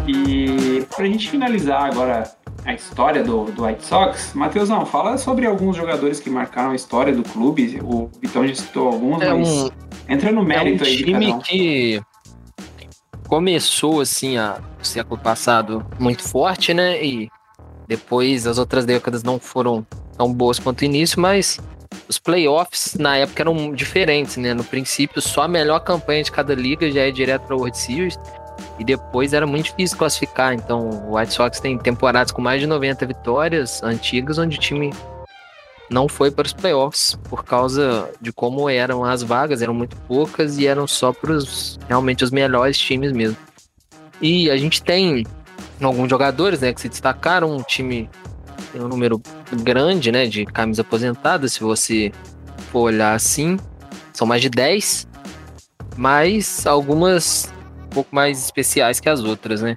E 0.07 0.87
pra 0.95 1.07
gente 1.07 1.31
finalizar 1.31 1.85
agora 1.85 2.31
a 2.65 2.73
história 2.73 3.23
do, 3.23 3.45
do 3.45 3.65
White 3.65 3.85
Sox, 3.85 4.33
Matheusão, 4.35 4.87
fala 4.87 5.19
sobre 5.19 5.47
alguns 5.47 5.77
jogadores 5.77 6.19
que 6.21 6.31
marcaram 6.31 6.71
a 6.71 6.75
história 6.75 7.15
do 7.15 7.23
clube. 7.23 7.79
O 7.83 8.11
Vitão 8.21 8.47
já 8.47 8.55
citou 8.55 8.89
alguns, 8.89 9.21
É 9.21 9.33
mas 9.33 9.49
um, 9.49 9.71
entra 10.09 10.33
no 10.33 10.41
é 10.41 10.43
um 10.43 10.47
mérito 10.47 10.85
aí 10.85 10.97
de 10.97 11.05
time 11.05 11.33
um. 11.33 11.39
que 11.39 12.03
começou 13.29 14.01
assim 14.01 14.39
a, 14.39 14.59
o 14.81 14.85
século 14.85 15.21
passado 15.21 15.85
muito 15.99 16.23
forte, 16.23 16.73
né? 16.73 17.05
E 17.05 17.31
depois 17.87 18.47
as 18.47 18.59
outras 18.59 18.87
décadas 18.87 19.23
não 19.23 19.39
foram 19.39 19.87
tão 20.17 20.33
boas 20.33 20.59
quanto 20.59 20.83
o 20.83 20.85
início, 20.85 21.21
mas 21.21 21.61
os 22.09 22.19
playoffs 22.19 22.95
na 22.99 23.17
época 23.17 23.43
eram 23.43 23.73
diferentes, 23.73 24.37
né? 24.37 24.55
No 24.55 24.65
princípio, 24.65 25.21
só 25.21 25.43
a 25.43 25.49
melhor 25.49 25.81
campanha 25.81 26.23
de 26.23 26.33
cada 26.33 26.55
liga 26.55 26.91
já 26.91 27.03
é 27.03 27.11
direto 27.11 27.43
para 27.43 27.57
World 27.57 27.77
Series. 27.77 28.19
E 28.79 28.85
depois 28.85 29.33
era 29.33 29.47
muito 29.47 29.67
difícil 29.67 29.97
classificar. 29.97 30.53
Então, 30.53 30.89
o 30.89 31.17
White 31.17 31.33
Sox 31.33 31.61
tem 31.61 31.79
temporadas 31.79 32.33
com 32.33 32.43
mais 32.43 32.61
de 32.61 32.67
90 32.67 33.07
vitórias 33.07 33.83
antigas, 33.83 34.39
onde 34.39 34.57
o 34.57 34.61
time 34.61 34.93
não 35.91 36.09
foi 36.09 36.31
para 36.31 36.47
os 36.47 36.53
playoffs 36.53 37.19
por 37.29 37.45
causa 37.45 38.11
de 38.21 38.33
como 38.33 38.69
eram 38.69 39.05
as 39.05 39.23
vagas, 39.23 39.63
eram 39.63 39.75
muito 39.75 39.97
poucas 40.09 40.59
e 40.59 40.67
eram 40.67 40.87
só 40.87 41.13
para 41.13 41.33
os 41.33 41.79
realmente 41.89 42.25
os 42.25 42.31
melhores 42.31 42.79
times 42.79 43.13
mesmo. 43.13 43.37
E 44.21 44.51
a 44.51 44.57
gente 44.57 44.83
tem 44.83 45.27
alguns 45.81 46.09
jogadores, 46.09 46.61
né, 46.61 46.73
que 46.73 46.81
se 46.81 46.89
destacaram, 46.89 47.55
um 47.55 47.63
time 47.63 48.09
tem 48.75 48.83
um 48.83 48.89
número 48.89 49.23
grande, 49.63 50.11
né, 50.11 50.27
de 50.27 50.45
camisas 50.45 50.85
aposentadas, 50.85 51.53
se 51.53 51.61
você 51.61 52.11
for 52.73 52.81
olhar 52.81 53.15
assim, 53.15 53.57
são 54.13 54.27
mais 54.27 54.43
de 54.43 54.51
10, 54.51 55.07
mas 55.97 56.67
algumas 56.67 57.53
um 57.87 57.89
pouco 57.91 58.13
mais 58.13 58.43
especiais 58.43 58.99
que 58.99 59.09
as 59.09 59.23
outras, 59.23 59.63
né? 59.63 59.77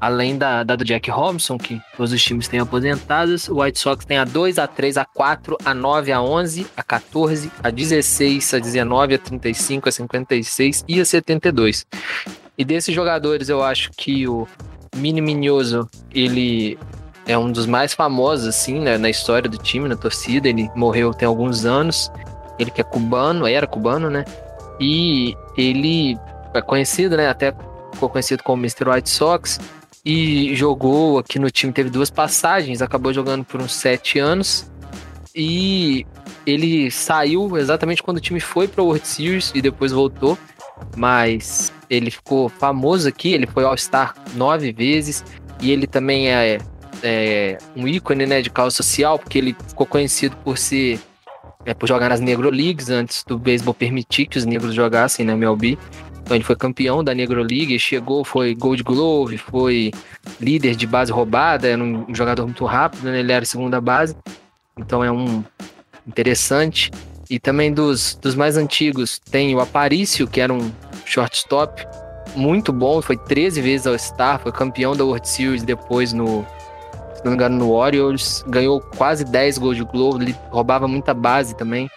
Além 0.00 0.36
da, 0.36 0.64
da 0.64 0.74
do 0.74 0.84
Jack 0.84 1.08
Robinson, 1.08 1.56
que 1.56 1.80
todos 1.96 2.12
os 2.12 2.20
times 2.20 2.48
têm 2.48 2.58
aposentadas, 2.58 3.48
o 3.48 3.62
White 3.62 3.78
Sox 3.78 4.04
tem 4.04 4.18
a 4.18 4.24
2, 4.24 4.58
a 4.58 4.66
3, 4.66 4.96
a 4.96 5.04
4, 5.04 5.56
a 5.64 5.72
9, 5.72 6.10
a 6.10 6.20
11, 6.20 6.66
a 6.76 6.82
14, 6.82 7.52
a 7.62 7.70
16, 7.70 8.54
a 8.54 8.58
19, 8.58 9.14
a 9.14 9.18
35, 9.18 9.88
a 9.88 9.92
56 9.92 10.84
e 10.88 11.00
a 11.00 11.04
72. 11.04 11.86
E 12.58 12.64
desses 12.64 12.92
jogadores, 12.92 13.48
eu 13.48 13.62
acho 13.62 13.92
que 13.96 14.26
o 14.26 14.48
Mini 14.96 15.20
Minhoso, 15.20 15.88
ele 16.12 16.76
é 17.26 17.36
um 17.38 17.50
dos 17.50 17.66
mais 17.66 17.94
famosos, 17.94 18.46
assim, 18.46 18.80
né, 18.80 18.98
na 18.98 19.08
história 19.08 19.48
do 19.48 19.58
time, 19.58 19.88
na 19.88 19.96
torcida. 19.96 20.48
Ele 20.48 20.70
morreu 20.74 21.12
tem 21.14 21.26
alguns 21.26 21.64
anos. 21.64 22.10
Ele 22.58 22.70
que 22.70 22.80
é 22.80 22.84
cubano, 22.84 23.46
era 23.46 23.66
cubano, 23.66 24.10
né? 24.10 24.24
E 24.80 25.34
ele 25.56 26.18
é 26.54 26.60
conhecido, 26.60 27.16
né? 27.16 27.28
Até 27.28 27.54
ficou 27.92 28.08
conhecido 28.08 28.42
como 28.42 28.62
Mr. 28.62 28.88
White 28.88 29.08
Sox. 29.08 29.58
e 30.04 30.54
jogou 30.56 31.18
aqui 31.18 31.38
no 31.38 31.48
time, 31.50 31.72
teve 31.72 31.88
duas 31.88 32.10
passagens, 32.10 32.82
acabou 32.82 33.12
jogando 33.12 33.44
por 33.44 33.60
uns 33.62 33.72
sete 33.72 34.18
anos 34.18 34.68
e 35.34 36.04
ele 36.46 36.90
saiu 36.90 37.56
exatamente 37.56 38.02
quando 38.02 38.16
o 38.16 38.20
time 38.20 38.40
foi 38.40 38.66
para 38.66 38.82
o 38.82 38.86
World 38.86 39.06
Series 39.06 39.52
e 39.54 39.62
depois 39.62 39.92
voltou, 39.92 40.36
mas 40.96 41.72
ele 41.88 42.10
ficou 42.10 42.48
famoso 42.48 43.08
aqui, 43.08 43.32
ele 43.32 43.46
foi 43.46 43.64
All-Star 43.64 44.14
nove 44.34 44.72
vezes 44.72 45.24
e 45.60 45.70
ele 45.70 45.86
também 45.86 46.28
é, 46.28 46.58
é, 47.02 47.58
um 47.76 47.86
ícone 47.86 48.26
né, 48.26 48.42
de 48.42 48.50
causa 48.50 48.76
social, 48.76 49.18
porque 49.18 49.38
ele 49.38 49.56
ficou 49.68 49.86
conhecido 49.86 50.36
por 50.38 50.56
ser 50.56 51.00
é, 51.64 51.74
por 51.74 51.88
jogar 51.88 52.08
nas 52.08 52.20
Negro 52.20 52.50
Leagues 52.50 52.90
antes 52.90 53.24
do 53.24 53.38
beisebol 53.38 53.74
permitir 53.74 54.26
que 54.26 54.38
os 54.38 54.44
negros 54.44 54.74
jogassem 54.74 55.24
na 55.24 55.32
MLB. 55.32 55.78
Então 56.22 56.36
ele 56.36 56.44
foi 56.44 56.56
campeão 56.56 57.02
da 57.02 57.14
Negro 57.14 57.42
League, 57.42 57.78
chegou, 57.78 58.24
foi 58.24 58.54
Gold 58.54 58.82
Glove, 58.82 59.38
foi 59.38 59.90
líder 60.40 60.76
de 60.76 60.86
base 60.86 61.12
roubada, 61.12 61.68
era 61.68 61.82
um 61.82 62.12
jogador 62.14 62.46
muito 62.46 62.64
rápido, 62.64 63.04
né? 63.04 63.20
ele 63.20 63.32
era 63.32 63.44
segunda 63.44 63.80
base. 63.80 64.16
Então 64.78 65.02
é 65.02 65.10
um 65.10 65.44
interessante. 66.06 66.90
E 67.28 67.38
também 67.38 67.72
dos, 67.72 68.14
dos 68.20 68.34
mais 68.34 68.56
antigos 68.56 69.18
tem 69.18 69.54
o 69.54 69.60
Aparício, 69.60 70.28
que 70.28 70.40
era 70.40 70.52
um 70.52 70.70
shortstop 71.04 71.84
muito 72.34 72.72
bom, 72.72 73.02
foi 73.02 73.16
13 73.16 73.60
vezes 73.60 73.86
ao 73.86 73.98
Star, 73.98 74.40
foi 74.40 74.52
campeão 74.52 74.96
da 74.96 75.04
World 75.04 75.28
Series 75.28 75.62
depois 75.62 76.12
no, 76.12 76.46
se 77.22 77.26
não 77.26 77.30
me 77.30 77.36
engano, 77.36 77.56
no 77.56 77.70
Orioles, 77.70 78.44
ganhou 78.48 78.80
quase 78.80 79.24
10 79.24 79.58
gols 79.58 79.76
de 79.76 79.84
Globo, 79.84 80.20
ele 80.20 80.34
roubava 80.50 80.88
muita 80.88 81.14
base 81.14 81.56
também. 81.56 81.88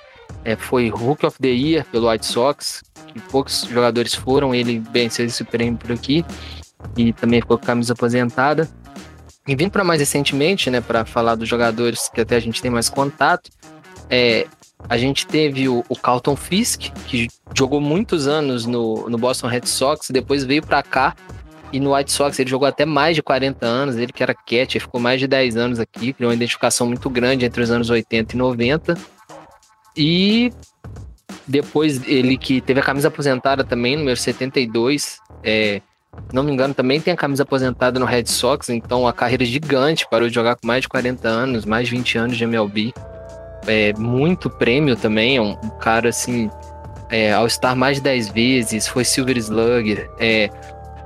É, 0.44 0.56
foi 0.56 0.88
Rookie 0.90 1.26
of 1.26 1.40
the 1.40 1.48
Year 1.48 1.84
pelo 1.92 2.08
White 2.08 2.28
Sox, 2.28 2.84
que 3.08 3.20
poucos 3.20 3.68
jogadores 3.68 4.14
foram, 4.14 4.54
ele 4.54 4.78
venceu 4.92 5.26
esse 5.26 5.44
prêmio 5.44 5.80
por 5.80 5.92
aqui 5.92 6.24
e 6.96 7.12
também 7.12 7.42
ficou 7.42 7.58
com 7.58 7.64
a 7.64 7.68
camisa 7.68 7.94
aposentada. 7.94 8.70
E 9.48 9.56
vindo 9.56 9.72
para 9.72 9.84
mais 9.84 10.00
recentemente, 10.00 10.70
né, 10.70 10.80
para 10.80 11.06
falar 11.06 11.34
dos 11.34 11.50
jogadores 11.50 12.08
que 12.08 12.22
até 12.22 12.36
a 12.36 12.40
gente 12.40 12.62
tem 12.62 12.70
mais 12.70 12.88
contato, 12.88 13.50
é, 14.08 14.46
a 14.88 14.98
gente 14.98 15.26
teve 15.26 15.68
o, 15.68 15.84
o 15.90 15.96
Carlton 15.96 16.36
Fisk, 16.36 16.92
que 17.08 17.28
jogou 17.56 17.82
muitos 17.82 18.28
anos 18.28 18.68
no, 18.68 19.10
no 19.10 19.18
Boston 19.18 19.48
Red 19.48 19.66
Sox, 19.66 20.12
depois 20.12 20.44
veio 20.44 20.62
para 20.62 20.84
cá 20.84 21.16
e 21.76 21.80
no 21.82 21.94
White 21.94 22.10
Sox 22.10 22.40
ele 22.40 22.50
jogou 22.50 22.66
até 22.66 22.86
mais 22.86 23.18
de 23.18 23.22
40 23.22 23.66
anos, 23.66 23.98
ele 23.98 24.14
que 24.14 24.24
era 24.24 24.34
catcher, 24.34 24.80
ficou 24.80 25.00
mais 25.00 25.20
de 25.20 25.28
10 25.28 25.58
anos 25.58 25.78
aqui, 25.78 26.14
criou 26.14 26.30
uma 26.30 26.36
identificação 26.36 26.88
muito 26.88 27.10
grande 27.10 27.44
entre 27.44 27.62
os 27.62 27.70
anos 27.70 27.90
80 27.90 28.34
e 28.34 28.38
90. 28.38 28.98
E 29.98 30.54
depois 31.46 32.02
ele 32.08 32.38
que 32.38 32.62
teve 32.62 32.80
a 32.80 32.84
camisa 32.84 33.10
aposentada 33.10 33.62
também, 33.62 33.98
número 33.98 34.16
72, 34.16 35.20
é, 35.44 35.82
não 36.32 36.44
me 36.44 36.54
engano, 36.54 36.74
também 36.74 37.02
tem 37.02 37.14
a 37.14 37.18
camisa 37.18 37.44
aposentada 37.44 38.00
no 38.00 38.06
Red 38.06 38.28
Sox, 38.28 38.70
então 38.70 39.06
a 39.06 39.12
carreira 39.12 39.44
gigante, 39.44 40.08
parou 40.10 40.30
de 40.30 40.34
jogar 40.34 40.56
com 40.56 40.66
mais 40.66 40.84
de 40.84 40.88
40 40.88 41.28
anos, 41.28 41.66
mais 41.66 41.90
de 41.90 41.96
20 41.98 42.18
anos 42.18 42.38
de 42.38 42.44
MLB. 42.46 42.94
É, 43.68 43.92
muito 43.98 44.50
prêmio 44.50 44.96
também, 44.96 45.36
é 45.36 45.42
um, 45.42 45.52
um 45.62 45.70
cara 45.80 46.08
assim, 46.08 46.50
é, 47.10 47.34
ao 47.34 47.46
estar 47.46 47.76
mais 47.76 47.98
de 47.98 48.04
10 48.04 48.30
vezes, 48.30 48.88
foi 48.88 49.04
Silver 49.04 49.36
Slugger, 49.38 50.10
é, 50.20 50.50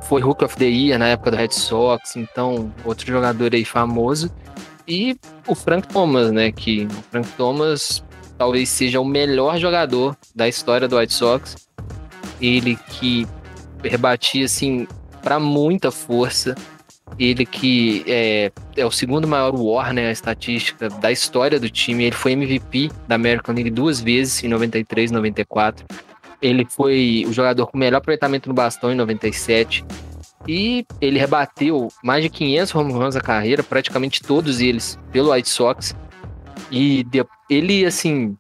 foi 0.04 0.24
Hook 0.24 0.44
of 0.44 0.56
the 0.56 0.66
Year 0.66 0.98
na 0.98 1.08
época 1.08 1.32
do 1.32 1.38
Red 1.38 1.52
Sox, 1.52 2.16
então 2.16 2.74
outro 2.84 3.06
jogador 3.08 3.54
aí 3.54 3.66
famoso. 3.66 4.32
E 4.88 5.16
o 5.48 5.54
Frank 5.54 5.88
Thomas, 5.88 6.32
né? 6.32 6.52
Que 6.52 6.86
o 6.86 7.04
Frank 7.12 7.30
Thomas 7.38 8.04
talvez 8.38 8.70
seja 8.70 9.00
o 9.00 9.06
melhor 9.06 9.58
jogador 9.60 10.18
da 10.34 10.48
história 10.48 10.88
do 10.88 10.98
White 10.98 11.14
Sox. 11.14 11.68
Ele 12.42 12.76
que 12.90 13.28
rebatia 13.84 14.46
assim 14.46 14.88
para 15.22 15.40
muita 15.40 15.92
força. 15.92 16.56
Ele 17.18 17.46
que 17.46 18.04
é, 18.08 18.52
é, 18.78 18.86
o 18.86 18.92
segundo 18.92 19.28
maior 19.28 19.54
WAR, 19.56 19.94
né, 19.94 20.08
a 20.08 20.12
estatística 20.12 20.90
da 20.90 21.12
história 21.12 21.60
do 21.60 21.70
time. 21.70 22.06
Ele 22.06 22.16
foi 22.16 22.32
MVP 22.32 22.90
da 23.08 23.16
American 23.16 23.54
League 23.54 23.70
duas 23.70 24.00
vezes, 24.00 24.44
em 24.44 24.48
93 24.48 25.12
e 25.12 25.14
94. 25.14 25.86
Ele 26.42 26.66
foi 26.66 27.26
o 27.28 27.34
jogador 27.34 27.68
com 27.68 27.78
melhor 27.78 27.98
aproveitamento 27.98 28.48
no 28.48 28.56
bastão 28.56 28.92
em 28.92 28.96
97. 28.96 29.86
E 30.48 30.86
ele 31.02 31.20
rebateu 31.20 31.90
mais 32.04 32.24
de 32.24 32.30
500 32.30 32.76
home 32.76 32.94
runs 32.94 33.16
na 33.16 33.22
carreira, 33.22 33.62
praticamente 33.62 34.22
todos 34.22 34.62
eles 34.62 34.98
pelo 35.12 35.32
White 35.32 35.50
Sox. 35.50 35.96
E 36.72 37.06
ele, 37.50 37.86
assim, 37.86 38.38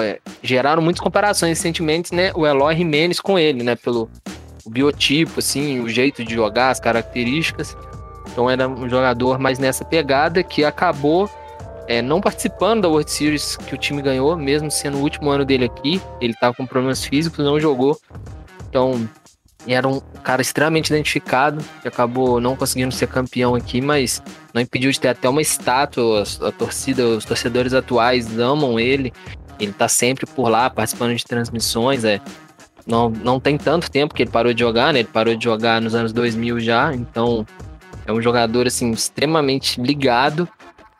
é, 0.00 0.20
geraram 0.42 0.82
muitas 0.82 1.00
comparações 1.00 1.58
recentemente, 1.58 2.14
né? 2.14 2.30
O 2.34 2.46
Eloy 2.46 2.76
Jimenez 2.76 3.20
com 3.20 3.38
ele, 3.38 3.62
né? 3.62 3.74
Pelo 3.74 4.08
o 4.64 4.70
biotipo, 4.70 5.40
assim, 5.40 5.80
o 5.80 5.88
jeito 5.88 6.24
de 6.24 6.34
jogar, 6.34 6.70
as 6.70 6.78
características. 6.78 7.76
Então 8.30 8.48
era 8.48 8.68
um 8.68 8.88
jogador 8.88 9.38
mais 9.38 9.58
nessa 9.58 9.84
pegada 9.84 10.42
que 10.42 10.64
acabou 10.64 11.28
é, 11.92 12.00
não 12.00 12.22
participando 12.22 12.80
da 12.80 12.88
World 12.88 13.10
Series 13.10 13.54
que 13.54 13.74
o 13.74 13.78
time 13.78 14.00
ganhou, 14.00 14.34
mesmo 14.34 14.70
sendo 14.70 14.96
o 14.96 15.00
último 15.02 15.28
ano 15.28 15.44
dele 15.44 15.66
aqui. 15.66 16.00
Ele 16.22 16.32
estava 16.32 16.54
com 16.54 16.64
problemas 16.64 17.04
físicos, 17.04 17.44
não 17.44 17.60
jogou. 17.60 18.00
Então, 18.66 19.06
era 19.66 19.86
um 19.86 20.00
cara 20.22 20.40
extremamente 20.40 20.88
identificado, 20.88 21.62
que 21.82 21.86
acabou 21.86 22.40
não 22.40 22.56
conseguindo 22.56 22.94
ser 22.94 23.08
campeão 23.08 23.54
aqui, 23.54 23.82
mas 23.82 24.22
não 24.54 24.62
impediu 24.62 24.90
de 24.90 24.98
ter 24.98 25.08
até 25.08 25.28
uma 25.28 25.42
estátua. 25.42 26.24
A 26.40 26.50
torcida, 26.50 27.06
os 27.06 27.26
torcedores 27.26 27.74
atuais 27.74 28.38
amam 28.38 28.80
ele. 28.80 29.12
Ele 29.60 29.72
tá 29.72 29.86
sempre 29.86 30.24
por 30.24 30.48
lá, 30.48 30.70
participando 30.70 31.14
de 31.14 31.24
transmissões. 31.26 32.04
É, 32.04 32.22
não, 32.86 33.10
não 33.10 33.38
tem 33.38 33.58
tanto 33.58 33.90
tempo 33.90 34.14
que 34.14 34.22
ele 34.22 34.30
parou 34.30 34.54
de 34.54 34.60
jogar, 34.60 34.94
né? 34.94 35.00
Ele 35.00 35.08
parou 35.12 35.36
de 35.36 35.44
jogar 35.44 35.78
nos 35.78 35.94
anos 35.94 36.10
2000 36.10 36.58
já, 36.58 36.94
então 36.94 37.46
é 38.06 38.12
um 38.12 38.22
jogador 38.22 38.66
assim 38.66 38.90
extremamente 38.92 39.78
ligado 39.78 40.48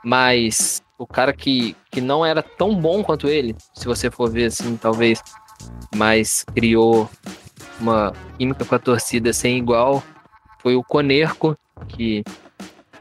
mas 0.05 0.83
o 0.99 1.07
cara 1.07 1.33
que, 1.33 1.77
que 1.91 2.01
não 2.01 2.25
era 2.25 2.43
tão 2.43 2.75
bom 2.75 3.03
quanto 3.03 3.29
ele, 3.29 3.57
se 3.75 3.87
você 3.87 4.11
for 4.11 4.31
ver 4.31 4.47
assim, 4.47 4.77
talvez, 4.77 5.23
mas 5.95 6.45
criou 6.55 7.09
uma 7.81 8.13
química 8.39 8.65
com 8.65 8.75
a 8.75 8.79
torcida 8.79 9.33
sem 9.33 9.59
igual, 9.59 10.03
foi 10.61 10.77
o 10.77 10.85
Conerco, 10.85 11.57
que 11.89 12.23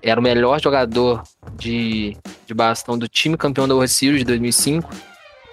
era 0.02 0.20
o 0.20 0.24
melhor 0.24 0.60
jogador 0.60 1.22
de, 1.58 2.18
de 2.46 2.54
bastão 2.54 2.98
do 2.98 3.08
time 3.08 3.38
campeão 3.38 3.68
da 3.68 3.76
World 3.76 3.92
Series 3.92 4.20
de 4.20 4.26
2005. 4.26 4.90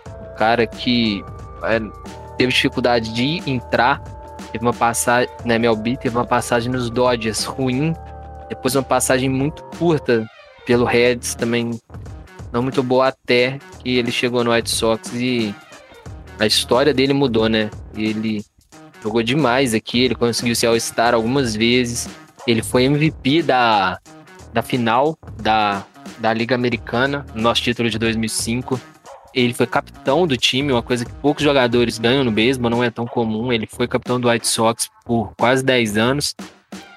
O 0.06 0.34
cara 0.36 0.66
que 0.66 1.22
é, 1.64 1.80
teve 2.38 2.52
dificuldade 2.52 3.12
de 3.12 3.42
entrar, 3.50 4.00
teve 4.50 4.64
uma 4.64 4.72
passagem 4.72 5.28
na 5.44 5.56
MLB, 5.56 5.98
teve 5.98 6.16
uma 6.16 6.24
passagem 6.24 6.72
nos 6.72 6.88
Dodgers 6.88 7.44
ruim, 7.44 7.94
depois 8.48 8.74
uma 8.74 8.82
passagem 8.82 9.28
muito 9.28 9.62
curta 9.78 10.26
pelo 10.68 10.84
Reds 10.84 11.34
também 11.34 11.80
não 12.52 12.62
muito 12.62 12.82
boa 12.82 13.08
até 13.08 13.58
que 13.78 13.96
ele 13.96 14.12
chegou 14.12 14.44
no 14.44 14.52
White 14.52 14.68
Sox 14.68 15.14
e 15.14 15.54
a 16.38 16.44
história 16.44 16.92
dele 16.92 17.14
mudou, 17.14 17.48
né? 17.48 17.70
Ele 17.96 18.44
jogou 19.02 19.22
demais 19.22 19.72
aqui, 19.72 20.04
ele 20.04 20.14
conseguiu 20.14 20.54
ser 20.54 20.66
All-Star 20.66 21.14
algumas 21.14 21.56
vezes, 21.56 22.06
ele 22.46 22.62
foi 22.62 22.84
MVP 22.84 23.42
da, 23.44 23.98
da 24.52 24.60
final 24.60 25.16
da, 25.42 25.86
da 26.18 26.34
Liga 26.34 26.54
Americana, 26.54 27.24
nosso 27.34 27.62
título 27.62 27.88
de 27.88 27.98
2005. 27.98 28.78
Ele 29.34 29.54
foi 29.54 29.66
capitão 29.66 30.26
do 30.26 30.36
time, 30.36 30.70
uma 30.70 30.82
coisa 30.82 31.02
que 31.02 31.12
poucos 31.14 31.42
jogadores 31.42 31.98
ganham 31.98 32.24
no 32.24 32.30
beisebol, 32.30 32.68
não 32.70 32.84
é 32.84 32.90
tão 32.90 33.06
comum. 33.06 33.50
Ele 33.50 33.66
foi 33.66 33.88
capitão 33.88 34.20
do 34.20 34.28
White 34.28 34.46
Sox 34.46 34.90
por 35.06 35.32
quase 35.34 35.64
10 35.64 35.96
anos. 35.96 36.36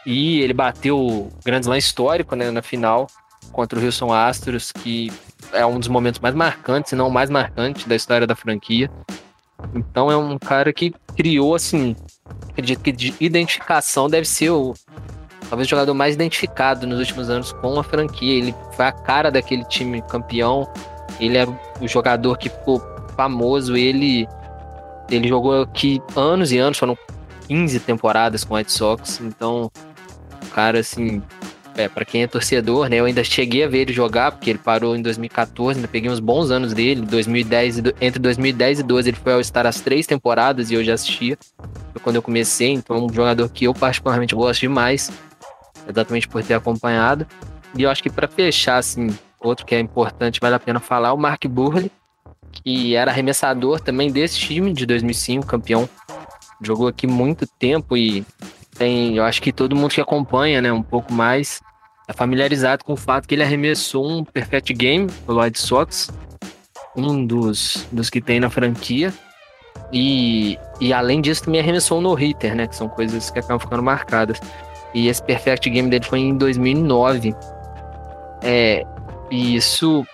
E 0.06 0.42
ele 0.42 0.54
bateu 0.54 1.00
o 1.00 1.32
Grand 1.46 1.62
Slam 1.62 1.78
histórico 1.78 2.36
né, 2.36 2.52
na 2.52 2.62
final 2.62 3.08
contra 3.52 3.80
o 3.80 3.84
Houston 3.84 4.14
Astros, 4.14 4.72
que 4.72 5.12
é 5.54 5.66
um 5.66 5.80
dos 5.80 5.88
momentos 5.88 6.20
mais 6.20 6.36
marcantes, 6.36 6.90
se 6.90 6.96
não 6.96 7.08
o 7.08 7.12
mais 7.12 7.30
marcante 7.30 7.88
da 7.88 7.96
história 7.96 8.26
da 8.26 8.36
franquia. 8.36 8.90
Então 9.76 10.12
é 10.12 10.18
um 10.18 10.38
cara 10.38 10.74
que 10.74 10.94
criou, 11.16 11.56
assim, 11.56 11.96
acredito 12.50 12.82
que 12.82 12.92
de 12.92 13.14
identificação 13.20 14.10
deve 14.10 14.28
ser 14.28 14.50
o 14.50 14.74
talvez 15.52 15.68
o 15.68 15.70
jogador 15.70 15.94
mais 15.94 16.16
identificado 16.16 16.88
nos 16.88 16.98
últimos 17.00 17.30
anos 17.30 17.52
com 17.52 17.78
a 17.78 17.84
franquia. 17.84 18.38
Ele 18.38 18.56
foi 18.72 18.86
a 18.86 18.92
cara 18.92 19.30
daquele 19.30 19.66
time 19.66 20.02
campeão. 20.04 20.66
Ele 21.20 21.38
era 21.38 21.52
o 21.82 21.88
jogador 21.90 22.38
que 22.38 22.48
ficou 22.48 22.82
famoso. 23.18 23.76
Ele, 23.76 24.26
ele 25.10 25.28
jogou 25.28 25.64
aqui 25.64 26.02
anos 26.16 26.54
e 26.54 26.58
anos, 26.58 26.78
foram 26.78 26.98
15 27.50 27.82
temporadas 27.82 28.46
com 28.46 28.54
o 28.54 28.58
White 28.58 28.72
Sox. 28.72 29.20
Então, 29.20 29.70
o 30.42 30.46
cara, 30.54 30.80
assim, 30.80 31.22
é, 31.76 31.88
para 31.88 32.04
quem 32.04 32.24
é 32.24 32.28
torcedor, 32.28 32.90
né? 32.90 32.98
Eu 32.98 33.06
ainda 33.06 33.24
cheguei 33.24 33.64
a 33.64 33.68
ver 33.68 33.80
ele 33.80 33.94
jogar, 33.94 34.32
porque 34.32 34.50
ele 34.50 34.60
parou 34.60 34.96
em 34.96 35.02
2014, 35.02 35.80
ainda 35.80 35.88
peguei 35.88 36.10
uns 36.10 36.20
bons 36.20 36.52
anos 36.52 36.74
dele. 36.74 37.02
2010 37.02 37.80
e, 37.80 37.84
entre 38.02 38.20
2010 38.20 38.80
e 38.80 38.84
12 38.84 39.10
ele 39.10 39.18
foi 39.18 39.34
ao 39.34 39.40
estar 39.40 39.66
as 39.66 39.80
três 39.80 40.06
temporadas 40.06 40.70
e 40.72 40.74
eu 40.74 40.84
já 40.84 40.94
assistia. 40.94 41.38
Foi 41.92 42.02
quando 42.02 42.18
eu 42.18 42.22
comecei, 42.22 42.72
então 42.72 42.96
é 42.96 43.00
um 43.00 43.12
jogador 43.12 43.50
que 43.50 43.66
eu 43.66 43.74
particularmente 43.74 44.36
gosto 44.36 44.62
demais, 44.62 45.12
exatamente 45.88 46.28
por 46.28 46.44
ter 46.44 46.54
acompanhado. 46.54 47.26
E 47.76 47.84
eu 47.84 47.90
acho 47.90 48.04
que 48.04 48.10
para 48.10 48.28
fechar, 48.28 48.78
assim, 48.78 49.08
outro 49.40 49.66
que 49.66 49.74
é 49.74 49.80
importante, 49.80 50.40
vale 50.42 50.56
a 50.56 50.60
pena 50.60 50.80
falar, 50.80 51.14
o 51.14 51.18
Mark 51.18 51.46
Burley, 51.46 51.90
que 52.52 52.96
era 52.96 53.12
arremessador 53.12 53.80
também 53.80 54.12
desse 54.12 54.38
time 54.38 54.74
de 54.74 54.86
2005, 54.86 55.46
campeão. 55.46 55.90
Jogou 56.62 56.88
aqui 56.88 57.08
muito 57.08 57.48
tempo 57.48 57.98
e 57.98 58.26
tem, 58.78 59.18
eu 59.18 59.24
acho 59.24 59.42
que 59.42 59.52
todo 59.52 59.76
mundo 59.76 59.92
que 59.92 60.02
acompanha, 60.02 60.62
né, 60.62 60.72
um 60.72 60.84
pouco 60.84 61.14
mais, 61.14 61.62
é 62.08 62.14
familiarizado 62.14 62.84
com 62.84 62.94
o 62.94 62.98
fato 62.98 63.28
que 63.28 63.36
ele 63.36 63.44
arremessou 63.44 64.10
um 64.10 64.24
perfect 64.24 64.74
game 64.74 65.08
pelo 65.26 65.42
White 65.42 65.60
Sox, 65.60 66.10
um 66.96 67.26
dos, 67.26 67.88
dos 67.92 68.10
que 68.10 68.22
tem 68.22 68.40
na 68.40 68.50
franquia. 68.50 69.14
E, 69.94 70.58
e 70.80 70.94
além 70.94 71.22
disso, 71.22 71.44
também 71.44 71.62
arremessou 71.62 72.00
um 72.00 72.02
no-hitter, 72.02 72.56
né? 72.56 72.68
Que 72.68 72.76
são 72.76 72.88
coisas 72.88 73.30
que 73.30 73.40
acabam 73.40 73.60
ficando 73.60 73.84
marcadas. 73.84 74.40
E 74.94 75.08
esse 75.08 75.24
perfect 75.24 75.70
game 75.70 75.90
dele 75.90 76.06
foi 76.06 76.20
em 76.20 76.38
2009. 76.38 77.36
É, 78.42 78.84
e 79.30 79.56
isso 79.56 80.06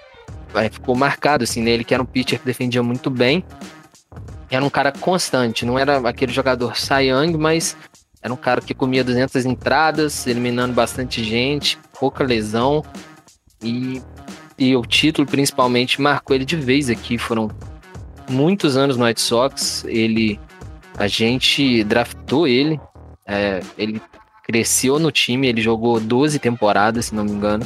é, 0.54 0.70
ficou 0.70 0.96
marcado, 0.96 1.44
assim, 1.44 1.62
nele, 1.62 1.84
que 1.84 1.94
era 1.94 2.02
um 2.02 2.06
pitcher 2.06 2.40
que 2.40 2.46
defendia 2.46 2.82
muito 2.82 3.10
bem. 3.10 3.44
Era 4.50 4.64
um 4.64 4.70
cara 4.70 4.92
constante, 4.92 5.66
não 5.66 5.78
era 5.78 5.98
aquele 6.08 6.32
jogador 6.32 6.78
Cy 6.78 7.10
Young, 7.10 7.38
mas 7.38 7.76
era 8.22 8.34
um 8.34 8.38
cara 8.38 8.62
que 8.62 8.74
comia 8.74 9.04
200 9.04 9.46
entradas, 9.46 10.26
eliminando 10.26 10.74
bastante 10.74 11.24
gente, 11.24 11.78
pouca 12.00 12.24
lesão. 12.24 12.84
E, 13.62 14.02
e 14.58 14.76
o 14.76 14.82
título, 14.84 15.28
principalmente, 15.28 16.02
marcou 16.02 16.36
ele 16.36 16.46
de 16.46 16.56
vez 16.56 16.90
aqui. 16.90 17.18
Foram 17.18 17.50
muitos 18.30 18.76
anos 18.76 18.98
no 18.98 19.06
White 19.06 19.22
Sox. 19.22 19.86
Ele, 19.86 20.40
a 20.98 21.08
gente 21.08 21.84
draftou 21.84 22.48
ele. 22.48 22.80
É, 23.26 23.62
ele 23.78 24.02
cresceu 24.44 24.98
no 24.98 25.12
time, 25.12 25.48
ele 25.48 25.62
jogou 25.62 26.00
12 26.00 26.40
temporadas, 26.40 27.08
se 27.08 27.16
não 27.16 27.26
me 27.26 27.32
engano. 27.32 27.66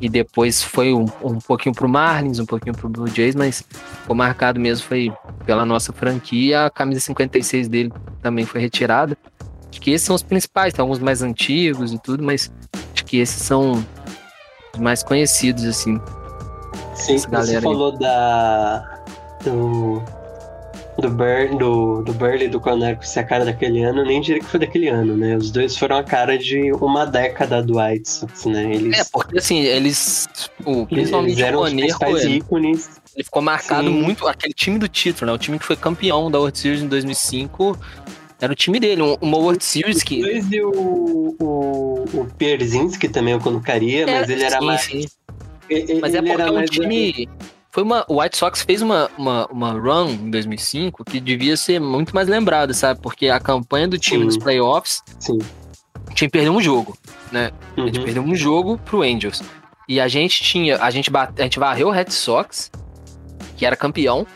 E 0.00 0.08
depois 0.08 0.62
foi 0.62 0.92
um, 0.92 1.06
um 1.22 1.38
pouquinho 1.38 1.74
pro 1.74 1.88
Marlins, 1.88 2.38
um 2.38 2.44
pouquinho 2.44 2.74
pro 2.74 2.88
Blue 2.88 3.06
Jays, 3.06 3.34
mas 3.34 3.64
o 4.06 4.14
marcado 4.14 4.60
mesmo 4.60 4.86
foi 4.86 5.10
pela 5.46 5.64
nossa 5.64 5.92
franquia. 5.92 6.66
A 6.66 6.70
camisa 6.70 7.00
56 7.00 7.68
dele 7.68 7.92
também 8.20 8.44
foi 8.44 8.60
retirada. 8.60 9.16
Acho 9.76 9.80
que 9.82 9.90
esses 9.90 10.06
são 10.06 10.16
os 10.16 10.22
principais, 10.22 10.72
tem 10.72 10.82
alguns 10.82 10.98
mais 10.98 11.20
antigos 11.20 11.92
e 11.92 11.98
tudo, 11.98 12.22
mas 12.24 12.50
acho 12.94 13.04
que 13.04 13.18
esses 13.18 13.42
são 13.42 13.84
os 14.72 14.80
mais 14.80 15.02
conhecidos, 15.02 15.64
assim. 15.64 16.00
Sim, 16.94 17.18
você 17.18 17.56
aí. 17.56 17.62
falou 17.62 17.92
da. 17.92 19.02
do. 19.44 20.02
do, 20.98 21.10
Bur, 21.10 21.58
do, 21.58 22.02
do 22.04 22.14
Burley 22.14 22.46
e 22.46 22.48
do 22.48 22.58
Coneco 22.58 23.06
ser 23.06 23.20
a 23.20 23.24
cara 23.24 23.44
daquele 23.44 23.82
ano, 23.82 24.02
nem 24.02 24.22
diria 24.22 24.40
que 24.40 24.48
foi 24.48 24.58
daquele 24.58 24.88
ano, 24.88 25.14
né? 25.14 25.36
Os 25.36 25.50
dois 25.50 25.76
foram 25.76 25.98
a 25.98 26.02
cara 26.02 26.38
de 26.38 26.72
uma 26.72 27.04
década 27.04 27.62
do 27.62 27.78
White 27.78 28.08
Sox, 28.08 28.46
né? 28.46 28.74
Eles, 28.74 28.98
É, 28.98 29.04
porque 29.12 29.36
assim, 29.36 29.58
eles. 29.58 30.26
O, 30.64 30.86
principalmente 30.86 31.32
eles 31.32 31.44
eram 31.44 31.60
o 31.60 31.68
ele, 31.68 32.36
ícones. 32.38 32.88
ele 33.14 33.24
ficou 33.24 33.42
marcado 33.42 33.88
Sim. 33.88 34.02
muito. 34.02 34.26
Aquele 34.26 34.54
time 34.54 34.78
do 34.78 34.88
título, 34.88 35.30
né? 35.30 35.34
O 35.34 35.38
time 35.38 35.58
que 35.58 35.66
foi 35.66 35.76
campeão 35.76 36.30
da 36.30 36.38
World 36.38 36.58
Series 36.58 36.80
em 36.80 36.88
2005 36.88 37.78
era 38.40 38.52
o 38.52 38.56
time 38.56 38.78
dele. 38.80 39.02
um- 39.02 39.16
Uma 39.20 39.38
World 39.38 39.64
Series 39.64 40.02
que. 40.02 40.20
dois 40.20 40.50
e 40.52 40.60
o, 40.62 40.70
o, 41.40 42.04
o 42.14 42.26
Pierzinski 42.38 43.08
também 43.08 43.34
eu 43.34 43.40
colocaria, 43.40 44.06
mas 44.06 44.28
ele 44.30 44.42
era 44.44 44.58
sim, 44.58 44.66
mais. 44.66 44.80
sim. 44.82 45.04
ele- 45.68 46.00
Mas 46.00 46.14
é 46.14 46.18
ele 46.18 46.28
porque 46.28 46.42
era 46.42 46.52
o 46.52 46.64
time. 46.64 47.28
Foi 47.72 47.82
uma, 47.82 48.06
o 48.08 48.22
White 48.22 48.38
Sox 48.38 48.62
fez 48.62 48.80
uma, 48.80 49.10
uma, 49.18 49.46
uma 49.48 49.72
run 49.72 50.08
em 50.10 50.30
2005 50.30 51.04
que 51.04 51.20
devia 51.20 51.58
ser 51.58 51.78
muito 51.78 52.14
mais 52.14 52.26
lembrada, 52.26 52.72
sabe? 52.72 53.00
Porque 53.02 53.28
a 53.28 53.38
campanha 53.38 53.86
do 53.86 53.98
time 53.98 54.20
Sim. 54.20 54.24
nos 54.24 54.38
playoffs, 54.38 55.02
Sim. 55.20 55.36
o 56.10 56.14
time 56.14 56.30
perdeu 56.30 56.52
um 56.54 56.60
jogo, 56.62 56.96
né? 57.30 57.50
A 57.76 57.80
gente 57.82 57.98
Uhum. 57.98 58.04
perdeu 58.06 58.22
um 58.22 58.34
jogo 58.34 58.78
pro 58.78 59.02
Angels. 59.02 59.42
E 59.86 60.00
a 60.00 60.08
gente 60.08 60.42
tinha. 60.42 60.78
A 60.82 60.90
gente, 60.90 61.10
bate, 61.10 61.34
a 61.38 61.42
gente 61.44 61.58
varreu 61.58 61.88
o 61.88 61.90
Red 61.90 62.10
Sox, 62.10 62.70
que 63.58 63.66
era 63.66 63.76
campeão. 63.76 64.26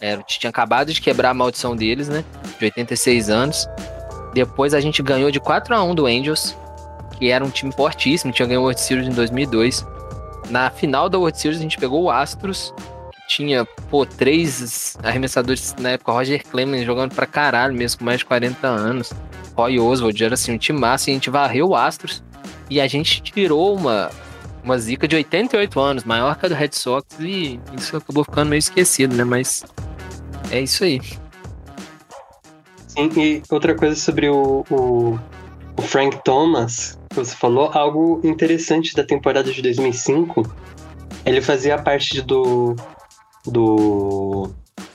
Era, 0.00 0.22
tinha 0.22 0.50
acabado 0.50 0.92
de 0.92 1.00
quebrar 1.00 1.30
a 1.30 1.34
maldição 1.34 1.76
deles, 1.76 2.08
né? 2.08 2.24
De 2.58 2.64
86 2.64 3.30
anos. 3.30 3.66
Depois 4.32 4.74
a 4.74 4.80
gente 4.80 5.02
ganhou 5.02 5.30
de 5.30 5.40
4 5.40 5.74
a 5.74 5.82
1 5.82 5.94
do 5.94 6.06
Angels, 6.06 6.56
que 7.18 7.30
era 7.30 7.44
um 7.44 7.50
time 7.50 7.72
fortíssimo, 7.72 8.32
tinha 8.32 8.46
ganho 8.46 8.60
o 8.60 8.64
World 8.64 8.80
Series 8.80 9.08
em 9.08 9.12
2002. 9.12 9.86
Na 10.48 10.70
final 10.70 11.08
da 11.08 11.18
World 11.18 11.38
Series 11.38 11.58
a 11.58 11.62
gente 11.62 11.78
pegou 11.78 12.02
o 12.02 12.10
Astros, 12.10 12.72
tinha, 13.28 13.64
pô, 13.88 14.04
três 14.04 14.96
arremessadores 15.02 15.74
na 15.78 15.90
época, 15.90 16.12
Roger 16.12 16.44
Clemens 16.44 16.84
jogando 16.84 17.14
pra 17.14 17.26
caralho 17.26 17.74
mesmo, 17.74 18.00
com 18.00 18.04
mais 18.04 18.18
de 18.18 18.24
40 18.24 18.66
anos. 18.66 19.12
Roy 19.56 19.78
Oswald, 19.78 20.24
era 20.24 20.34
assim, 20.34 20.52
um 20.52 20.58
time 20.58 20.78
massa, 20.78 21.10
e 21.10 21.12
a 21.12 21.14
gente 21.14 21.30
varreu 21.30 21.68
o 21.68 21.76
Astros 21.76 22.22
e 22.70 22.80
a 22.80 22.86
gente 22.86 23.20
tirou 23.20 23.76
uma, 23.76 24.10
uma 24.62 24.78
zica 24.78 25.08
de 25.08 25.16
88 25.16 25.80
anos, 25.80 26.04
maior 26.04 26.36
que 26.36 26.46
a 26.46 26.48
do 26.48 26.54
Red 26.54 26.70
Sox, 26.72 27.06
e 27.18 27.60
isso 27.76 27.96
acabou 27.96 28.24
ficando 28.24 28.50
meio 28.50 28.58
esquecido, 28.58 29.14
né? 29.14 29.24
Mas 29.24 29.64
é 30.50 30.60
isso 30.60 30.84
aí. 30.84 31.00
Sim, 32.88 33.10
e 33.16 33.42
outra 33.50 33.74
coisa 33.74 33.94
sobre 33.96 34.28
o, 34.28 34.64
o, 34.70 35.18
o 35.76 35.82
Frank 35.82 36.22
Thomas, 36.24 36.98
que 37.08 37.16
você 37.16 37.34
falou, 37.34 37.70
algo 37.72 38.20
interessante 38.24 38.94
da 38.94 39.04
temporada 39.04 39.52
de 39.52 39.62
2005, 39.62 40.42
ele 41.24 41.40
fazia 41.40 41.78
parte 41.78 42.20
do, 42.20 42.74
do, 43.46 44.50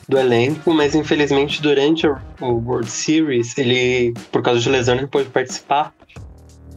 do 0.07 0.17
elenco, 0.17 0.73
mas 0.73 0.93
infelizmente 0.93 1.61
durante 1.61 2.05
o, 2.07 2.17
World 2.41 2.89
Series, 2.89 3.57
ele, 3.57 4.13
por 4.31 4.41
causa 4.41 4.59
de 4.59 4.69
lesão, 4.69 4.95
não 4.95 5.07
pôde 5.07 5.29
participar. 5.29 5.93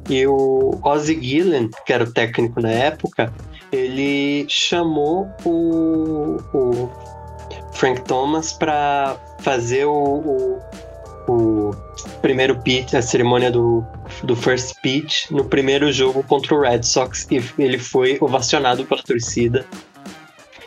E 0.08 0.26
o 0.26 0.78
Ozzy 0.82 1.18
Gillen, 1.20 1.70
que 1.84 1.92
era 1.92 2.04
o 2.04 2.12
técnico 2.12 2.60
na 2.60 2.70
época, 2.70 3.32
ele 3.70 4.46
chamou 4.48 5.28
o, 5.44 6.38
o 6.54 6.90
Frank 7.72 8.00
Thomas 8.02 8.52
para 8.52 9.16
fazer 9.40 9.84
o, 9.84 9.92
o, 9.92 10.58
o 11.28 11.70
primeiro 12.22 12.58
pitch, 12.62 12.94
a 12.94 13.02
cerimônia 13.02 13.50
do, 13.50 13.84
do 14.24 14.34
first 14.34 14.74
pitch 14.82 15.30
no 15.30 15.44
primeiro 15.44 15.92
jogo 15.92 16.22
contra 16.22 16.54
o 16.54 16.60
Red 16.60 16.82
Sox 16.82 17.26
e 17.30 17.42
ele 17.58 17.78
foi 17.78 18.16
ovacionado 18.20 18.84
pela 18.84 19.02
torcida. 19.02 19.64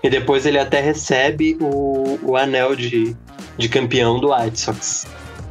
E 0.03 0.09
depois 0.09 0.45
ele 0.45 0.57
até 0.57 0.79
recebe 0.81 1.57
o, 1.61 2.19
o 2.23 2.35
anel 2.35 2.75
de, 2.75 3.15
de 3.57 3.69
campeão 3.69 4.19
do 4.19 4.33
White 4.33 4.59
Sox, 4.59 5.07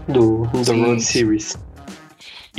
do, 0.09 0.47
do 0.47 0.65
Sim. 0.65 0.81
World 0.83 1.03
Series. 1.03 1.59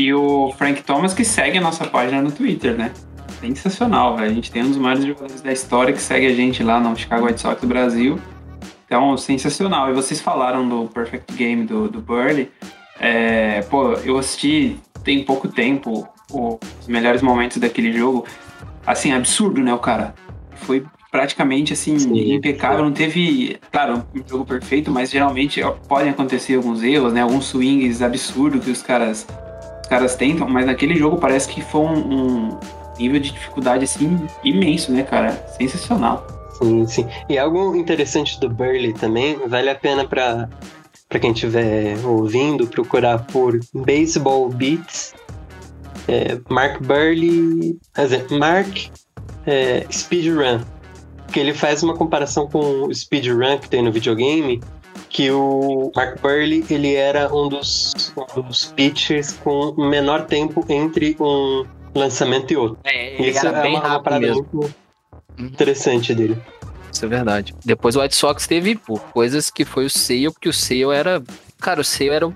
E 0.02 0.12
o 0.16 0.52
Frank 0.58 0.82
Thomas 0.82 1.14
que 1.14 1.24
segue 1.24 1.60
a 1.60 1.62
nossa 1.62 1.86
página 1.86 2.24
no 2.24 2.32
Twitter, 2.32 2.76
né? 2.76 2.92
Sensacional, 3.40 4.18
velho. 4.18 4.32
A 4.32 4.34
gente 4.34 4.50
tem 4.50 4.64
um 4.64 4.70
dos 4.70 4.78
maiores 4.78 5.06
jogadores 5.06 5.42
da 5.42 5.52
história 5.52 5.94
que 5.94 6.02
segue 6.02 6.26
a 6.26 6.34
gente 6.34 6.64
lá 6.64 6.80
no 6.80 6.98
Chicago 6.98 7.28
White 7.28 7.40
Sox 7.40 7.62
do 7.62 7.68
Brasil. 7.68 8.20
Então, 8.84 9.16
sensacional. 9.16 9.92
E 9.92 9.94
vocês 9.94 10.20
falaram 10.20 10.68
do 10.68 10.88
Perfect 10.88 11.32
Game 11.36 11.66
do, 11.66 11.88
do 11.88 12.02
Burley. 12.02 12.50
É, 13.00 13.62
pô, 13.70 13.94
eu 14.04 14.18
assisti 14.18 14.76
tem 15.04 15.24
pouco 15.24 15.48
tempo 15.48 16.10
os 16.32 16.88
melhores 16.88 17.22
momentos 17.22 17.58
daquele 17.58 17.94
jogo. 17.94 18.26
Assim, 18.84 19.12
absurdo, 19.14 19.62
né, 19.62 19.72
o 19.72 19.78
cara? 19.78 20.16
Foi 20.56 20.84
praticamente 21.12 21.74
assim, 21.74 22.00
Sim. 22.00 22.34
impecável. 22.34 22.84
Não 22.84 22.92
teve, 22.92 23.60
claro, 23.72 24.04
um 24.16 24.28
jogo 24.28 24.46
perfeito, 24.46 24.90
mas 24.90 25.12
geralmente 25.12 25.62
podem 25.88 26.10
acontecer 26.10 26.56
alguns 26.56 26.82
erros, 26.82 27.14
né? 27.14 27.22
Alguns 27.22 27.46
swings 27.46 28.02
absurdos 28.02 28.66
que 28.66 28.72
os 28.72 28.82
caras 28.82 29.28
caras 29.92 30.16
tentam, 30.16 30.48
mas 30.48 30.66
naquele 30.66 30.96
jogo 30.96 31.18
parece 31.18 31.50
que 31.50 31.62
foi 31.62 31.82
um, 31.82 32.14
um 32.14 32.60
nível 32.98 33.20
de 33.20 33.30
dificuldade 33.30 33.84
assim 33.84 34.26
imenso, 34.42 34.90
né, 34.90 35.04
cara? 35.04 35.34
Sensacional. 35.58 36.26
Sim, 36.58 36.88
sim. 36.88 37.08
E 37.28 37.38
algo 37.38 37.76
interessante 37.76 38.40
do 38.40 38.50
Burley 38.50 38.94
também, 38.94 39.38
vale 39.50 39.70
a 39.70 39.76
pena 39.76 40.08
para 40.08 40.48
para 41.10 41.20
quem 41.20 41.34
estiver 41.34 41.98
ouvindo, 42.06 42.66
procurar 42.68 43.26
por 43.26 43.60
Baseball 43.74 44.48
Beats, 44.48 45.14
é, 46.08 46.40
Mark 46.48 46.82
Burley, 46.82 47.78
dizer, 47.94 48.26
Mark 48.32 48.90
é, 49.46 49.86
Speedrun, 49.92 50.62
que 51.34 51.38
ele 51.42 51.54
faz 51.54 51.84
uma 51.84 51.96
comparação 51.96 52.48
com 52.48 52.86
o 52.86 52.96
Speedrun 52.96 53.58
que 53.58 53.68
tem 53.68 53.84
no 53.84 53.92
videogame, 53.92 54.62
que 55.10 55.30
o 55.32 55.92
Mark 55.96 56.22
Burley 56.22 56.66
ele 56.70 56.96
era 56.96 57.34
um 57.34 57.50
dos, 57.50 58.14
um 58.36 58.42
dos 58.42 58.66
pitchers 58.74 59.34
com 59.34 59.74
menor 59.78 60.26
tempo 60.26 60.66
entre 60.70 61.16
um 61.20 61.66
lançamento 61.94 62.52
e 62.52 62.58
outro. 62.58 62.80
É, 62.84 63.16
ele 63.16 63.30
Isso 63.32 63.46
era 63.46 63.60
é 63.60 63.62
bem 63.62 63.72
uma, 63.72 63.80
uma 63.80 63.88
rápido 63.90 64.04
parada 64.04 64.28
mesmo. 64.28 64.48
muito 64.54 64.76
interessante 65.38 66.16
dele. 66.16 66.38
Isso 66.92 67.06
é 67.06 67.08
verdade. 67.08 67.56
Depois 67.64 67.96
o 67.96 68.02
White 68.02 68.16
Sox 68.16 68.48
teve 68.48 68.76
pô, 68.76 68.98
coisas 68.98 69.50
que 69.50 69.64
foi 69.64 69.86
o 69.86 69.90
Sale, 69.90 70.32
porque 70.32 70.50
o 70.50 70.54
Sale 70.54 70.94
era. 70.94 71.22
Cara, 71.62 71.80
o 71.80 71.84
Sale 71.84 72.10
era. 72.10 72.28
o- 72.28 72.34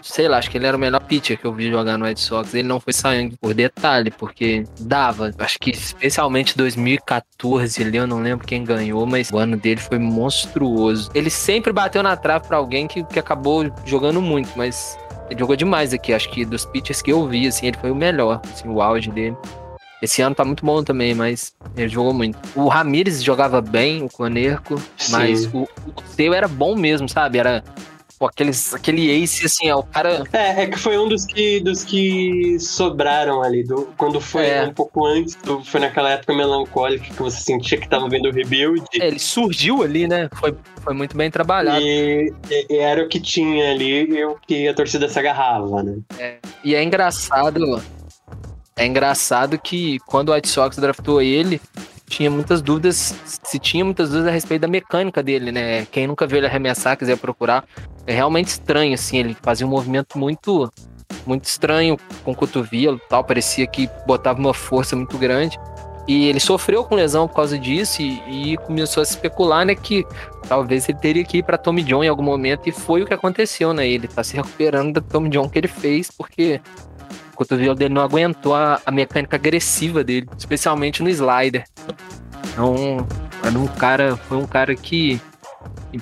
Sei 0.00 0.28
lá, 0.28 0.38
acho 0.38 0.50
que 0.50 0.56
ele 0.56 0.66
era 0.66 0.76
o 0.76 0.80
melhor 0.80 1.00
pitcher 1.00 1.38
que 1.38 1.44
eu 1.44 1.52
vi 1.52 1.68
jogar 1.70 1.98
no 1.98 2.06
White 2.06 2.20
Sox. 2.20 2.54
Ele 2.54 2.66
não 2.68 2.78
foi 2.80 2.92
saindo 2.92 3.36
por 3.36 3.52
detalhe, 3.52 4.10
porque 4.10 4.64
dava. 4.80 5.32
Acho 5.38 5.58
que 5.58 5.70
especialmente 5.70 6.56
2014 6.56 7.82
ali, 7.82 7.96
eu 7.98 8.06
não 8.06 8.20
lembro 8.22 8.46
quem 8.46 8.64
ganhou, 8.64 9.04
mas 9.06 9.30
o 9.30 9.36
ano 9.38 9.56
dele 9.56 9.80
foi 9.80 9.98
monstruoso. 9.98 11.10
Ele 11.14 11.28
sempre 11.28 11.72
bateu 11.72 12.02
na 12.02 12.16
trave 12.16 12.46
pra 12.46 12.56
alguém 12.56 12.86
que, 12.86 13.02
que 13.04 13.18
acabou 13.18 13.70
jogando 13.84 14.22
muito, 14.22 14.50
mas 14.56 14.96
ele 15.28 15.40
jogou 15.40 15.56
demais 15.56 15.92
aqui. 15.92 16.12
Acho 16.14 16.30
que 16.30 16.44
dos 16.44 16.64
pitchers 16.64 17.02
que 17.02 17.10
eu 17.12 17.26
vi, 17.28 17.46
assim, 17.48 17.66
ele 17.66 17.76
foi 17.78 17.90
o 17.90 17.94
melhor, 17.94 18.40
assim, 18.52 18.68
o 18.68 18.80
auge 18.80 19.10
dele. 19.10 19.36
Esse 20.00 20.22
ano 20.22 20.34
tá 20.34 20.44
muito 20.44 20.64
bom 20.64 20.82
também, 20.84 21.14
mas 21.14 21.54
ele 21.76 21.88
jogou 21.88 22.12
muito. 22.14 22.38
O 22.54 22.68
Ramires 22.68 23.22
jogava 23.22 23.60
bem, 23.60 24.02
o 24.04 24.08
Conerco, 24.08 24.80
mas 25.10 25.46
o, 25.52 25.62
o 25.62 25.68
seu 26.14 26.32
era 26.32 26.46
bom 26.46 26.76
mesmo, 26.76 27.08
sabe? 27.08 27.38
Era 27.38 27.64
Pô, 28.18 28.26
aqueles, 28.26 28.72
aquele 28.72 29.10
ace, 29.10 29.44
assim, 29.44 29.68
é 29.68 29.74
o 29.76 29.82
cara. 29.82 30.24
É, 30.32 30.62
é 30.62 30.66
que 30.66 30.78
foi 30.78 30.96
um 30.96 31.06
dos 31.06 31.26
que, 31.26 31.60
dos 31.60 31.84
que 31.84 32.58
sobraram 32.58 33.42
ali. 33.42 33.62
Do, 33.62 33.92
quando 33.96 34.20
foi 34.22 34.46
É. 34.48 34.62
um 34.64 34.72
pouco 34.72 35.04
antes, 35.04 35.34
do- 35.36 35.62
foi 35.62 35.80
naquela 35.80 36.10
época 36.10 36.34
melancólica 36.34 37.04
que 37.04 37.12
você 37.22 37.38
sentia 37.42 37.78
que 37.78 37.86
tava 37.86 38.08
vendo 38.08 38.30
o 38.30 38.32
rebuild. 38.32 38.82
É, 38.94 39.06
ele 39.08 39.18
surgiu 39.18 39.82
ali, 39.82 40.08
né? 40.08 40.30
Foi, 40.34 40.54
foi 40.82 40.94
muito 40.94 41.14
bem 41.14 41.30
trabalhado. 41.30 41.80
E, 41.82 42.32
e- 42.50 42.76
era 42.78 43.04
o 43.04 43.08
que 43.08 43.20
tinha 43.20 43.70
ali 43.72 44.08
e 44.08 44.24
o 44.24 44.36
que 44.46 44.66
a 44.66 44.72
torcida 44.72 45.06
se 45.10 45.18
agarrava, 45.18 45.82
né? 45.82 45.98
E 46.64 46.74
é 46.74 46.82
engraçado. 46.82 47.82
É 48.78 48.86
engraçado 48.86 49.58
que 49.58 49.98
quando 50.06 50.30
o 50.30 50.32
White 50.34 50.48
Sox 50.48 50.76
draftou 50.76 51.20
ele, 51.20 51.60
tinha 52.08 52.30
muitas 52.30 52.62
dúvidas. 52.62 53.14
Se 53.24 53.58
tinha 53.58 53.84
muitas 53.84 54.08
dúvidas 54.08 54.28
a 54.28 54.32
respeito 54.32 54.62
da 54.62 54.68
mecânica 54.68 55.22
dele, 55.22 55.52
né? 55.52 55.86
Quem 55.86 56.06
nunca 56.06 56.26
viu 56.26 56.38
ele 56.38 56.46
arremessar, 56.46 56.96
quiser 56.96 57.16
procurar. 57.16 57.64
É 58.06 58.14
realmente 58.14 58.48
estranho, 58.48 58.94
assim. 58.94 59.18
Ele 59.18 59.36
fazia 59.42 59.66
um 59.66 59.70
movimento 59.70 60.18
muito. 60.18 60.72
Muito 61.24 61.44
estranho 61.44 61.96
com 62.24 62.32
o 62.32 62.34
cotovelo 62.34 63.00
tal. 63.08 63.22
Parecia 63.22 63.66
que 63.66 63.88
botava 64.06 64.38
uma 64.38 64.54
força 64.54 64.94
muito 64.94 65.18
grande. 65.18 65.58
E 66.06 66.26
ele 66.26 66.38
sofreu 66.38 66.84
com 66.84 66.94
lesão 66.94 67.26
por 67.26 67.34
causa 67.34 67.58
disso 67.58 68.00
e, 68.00 68.52
e 68.52 68.56
começou 68.58 69.00
a 69.00 69.02
especular, 69.02 69.66
né, 69.66 69.74
que 69.74 70.06
talvez 70.48 70.88
ele 70.88 70.98
teria 70.98 71.24
que 71.24 71.38
ir 71.38 71.42
para 71.42 71.58
Tommy 71.58 71.82
John 71.82 72.04
em 72.04 72.08
algum 72.08 72.22
momento 72.22 72.68
e 72.68 72.72
foi 72.72 73.02
o 73.02 73.06
que 73.06 73.12
aconteceu, 73.12 73.72
né? 73.72 73.88
Ele 73.88 74.06
tá 74.06 74.22
se 74.22 74.36
recuperando 74.36 74.94
da 74.94 75.00
Tommy 75.00 75.28
John 75.28 75.48
que 75.48 75.58
ele 75.58 75.66
fez 75.66 76.08
porque 76.08 76.60
o 77.36 77.38
cotovelo 77.38 77.74
dele 77.74 77.92
não 77.92 78.02
aguentou 78.02 78.54
a, 78.54 78.80
a 78.84 78.90
mecânica 78.90 79.36
agressiva 79.36 80.02
dele, 80.02 80.26
especialmente 80.38 81.02
no 81.02 81.10
slider. 81.10 81.64
Então, 82.52 83.06
era 83.44 83.58
um 83.58 83.66
cara, 83.66 84.16
foi 84.16 84.38
um 84.38 84.46
cara 84.46 84.74
que 84.74 85.20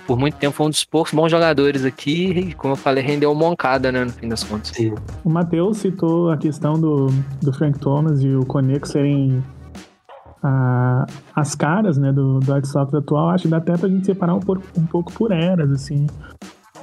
por 0.07 0.19
muito 0.19 0.37
tempo 0.37 0.55
foi 0.55 0.67
um 0.67 0.71
dos 0.71 0.85
poucos 0.85 1.13
bons 1.13 1.31
jogadores 1.31 1.85
aqui 1.85 2.31
e, 2.31 2.55
como 2.55 2.73
eu 2.73 2.77
falei, 2.77 3.03
rendeu 3.03 3.35
moncada, 3.35 3.93
né, 3.93 4.05
no 4.05 4.11
fim 4.11 4.29
das 4.29 4.43
contas. 4.43 4.69
Sim. 4.69 4.95
O 5.25 5.31
Matheus 5.31 5.79
citou 5.79 6.31
a 6.31 6.37
questão 6.37 6.75
do, 6.75 7.09
do 7.43 7.53
Frank 7.53 7.79
Thomas 7.79 8.23
e 8.23 8.35
o 8.35 8.45
Connick 8.45 8.89
serem 8.89 9.43
ah, 10.43 11.07
as 11.35 11.55
caras 11.55 11.97
né, 11.97 12.13
do, 12.13 12.39
do 12.41 12.67
Sox 12.67 12.95
atual. 12.95 13.31
Acho 13.31 13.45
que 13.45 13.49
dá 13.49 13.59
até 13.59 13.77
pra 13.77 13.89
gente 13.89 14.07
separar 14.07 14.35
um 14.35 14.41
pouco, 14.41 14.63
um 14.77 14.87
pouco 14.87 15.13
por 15.13 15.33
eras, 15.33 15.71
assim. 15.71 16.07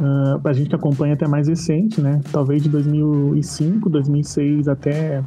Ah, 0.03 0.39
pra 0.41 0.51
gente 0.53 0.69
que 0.69 0.75
acompanha 0.75 1.13
até 1.13 1.27
mais 1.27 1.47
recente, 1.47 2.01
né? 2.01 2.19
Talvez 2.31 2.63
de 2.63 2.69
2005, 2.69 3.87
2006 3.89 4.67
até 4.67 5.21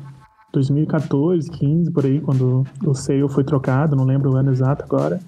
2014, 0.52 1.50
15, 1.50 1.90
por 1.92 2.04
aí, 2.04 2.20
quando 2.20 2.64
o 2.84 2.94
Sale 2.94 3.28
foi 3.28 3.44
trocado, 3.44 3.94
não 3.96 4.04
lembro 4.04 4.32
o 4.32 4.36
ano 4.36 4.50
exato 4.52 4.84
agora. 4.84 5.20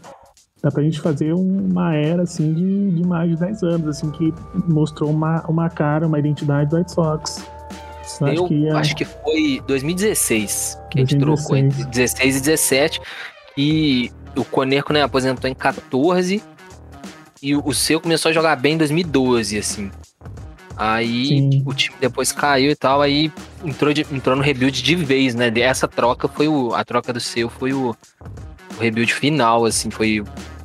Dá 0.63 0.71
pra 0.71 0.83
gente 0.83 1.01
fazer 1.01 1.33
um- 1.35 1.67
uma 1.71 1.95
era, 1.95 2.23
assim, 2.23 2.53
de, 2.55 2.91
de 2.93 3.07
mais 3.07 3.31
de 3.31 3.37
10 3.37 3.63
anos, 3.63 3.87
assim, 3.89 4.11
que 4.11 4.33
mostrou 4.69 5.11
uma, 5.11 5.43
uma 5.49 5.69
cara, 5.69 6.07
uma 6.07 6.19
identidade 6.19 6.71
do 6.71 6.77
White 6.77 6.93
Sox. 6.93 7.45
Eu 8.21 8.27
acho 8.29 8.47
que 8.49 8.67
é- 8.67 8.73
acho 8.73 8.97
que 8.97 9.05
foi 9.05 9.63
2016 9.67 10.79
que 10.91 10.99
a 10.99 11.01
gente 11.03 11.17
2016. 11.19 11.47
trocou 11.47 11.57
entre 11.57 11.85
16 11.91 12.37
e 12.37 12.41
17. 12.41 13.01
E 13.59 14.11
o 14.37 14.45
Coneco, 14.45 14.93
né, 14.93 15.03
aposentou 15.03 15.49
em 15.51 15.55
14. 15.55 16.43
E 17.43 17.55
o 17.55 17.73
seu 17.73 18.01
começou 18.01 18.31
a 18.31 18.33
jogar 18.33 18.57
bem 18.57 18.75
em 18.75 18.79
2012, 18.79 19.59
assim. 19.59 19.91
Aí 20.77 21.27
Sim. 21.29 21.63
o 21.65 21.73
time 21.73 21.97
depois 22.01 22.33
caiu 22.33 22.71
e 22.71 22.77
tal, 22.77 23.01
aí 23.01 23.33
entrou, 23.65 23.93
de- 23.95 24.07
entrou 24.13 24.37
no 24.37 24.43
rebuild 24.43 24.83
de 24.83 24.95
vez, 24.95 25.35
né? 25.35 25.51
Essa 25.61 25.89
troca 25.89 26.29
foi 26.29 26.49
o. 26.49 26.75
A 26.75 26.85
troca 26.85 27.13
do 27.13 27.21
seu 27.21 27.49
foi 27.49 27.73
o, 27.73 27.91
o 27.91 28.81
rebuild 28.81 29.13
final, 29.15 29.65
assim, 29.65 29.91
foi. 29.91 30.23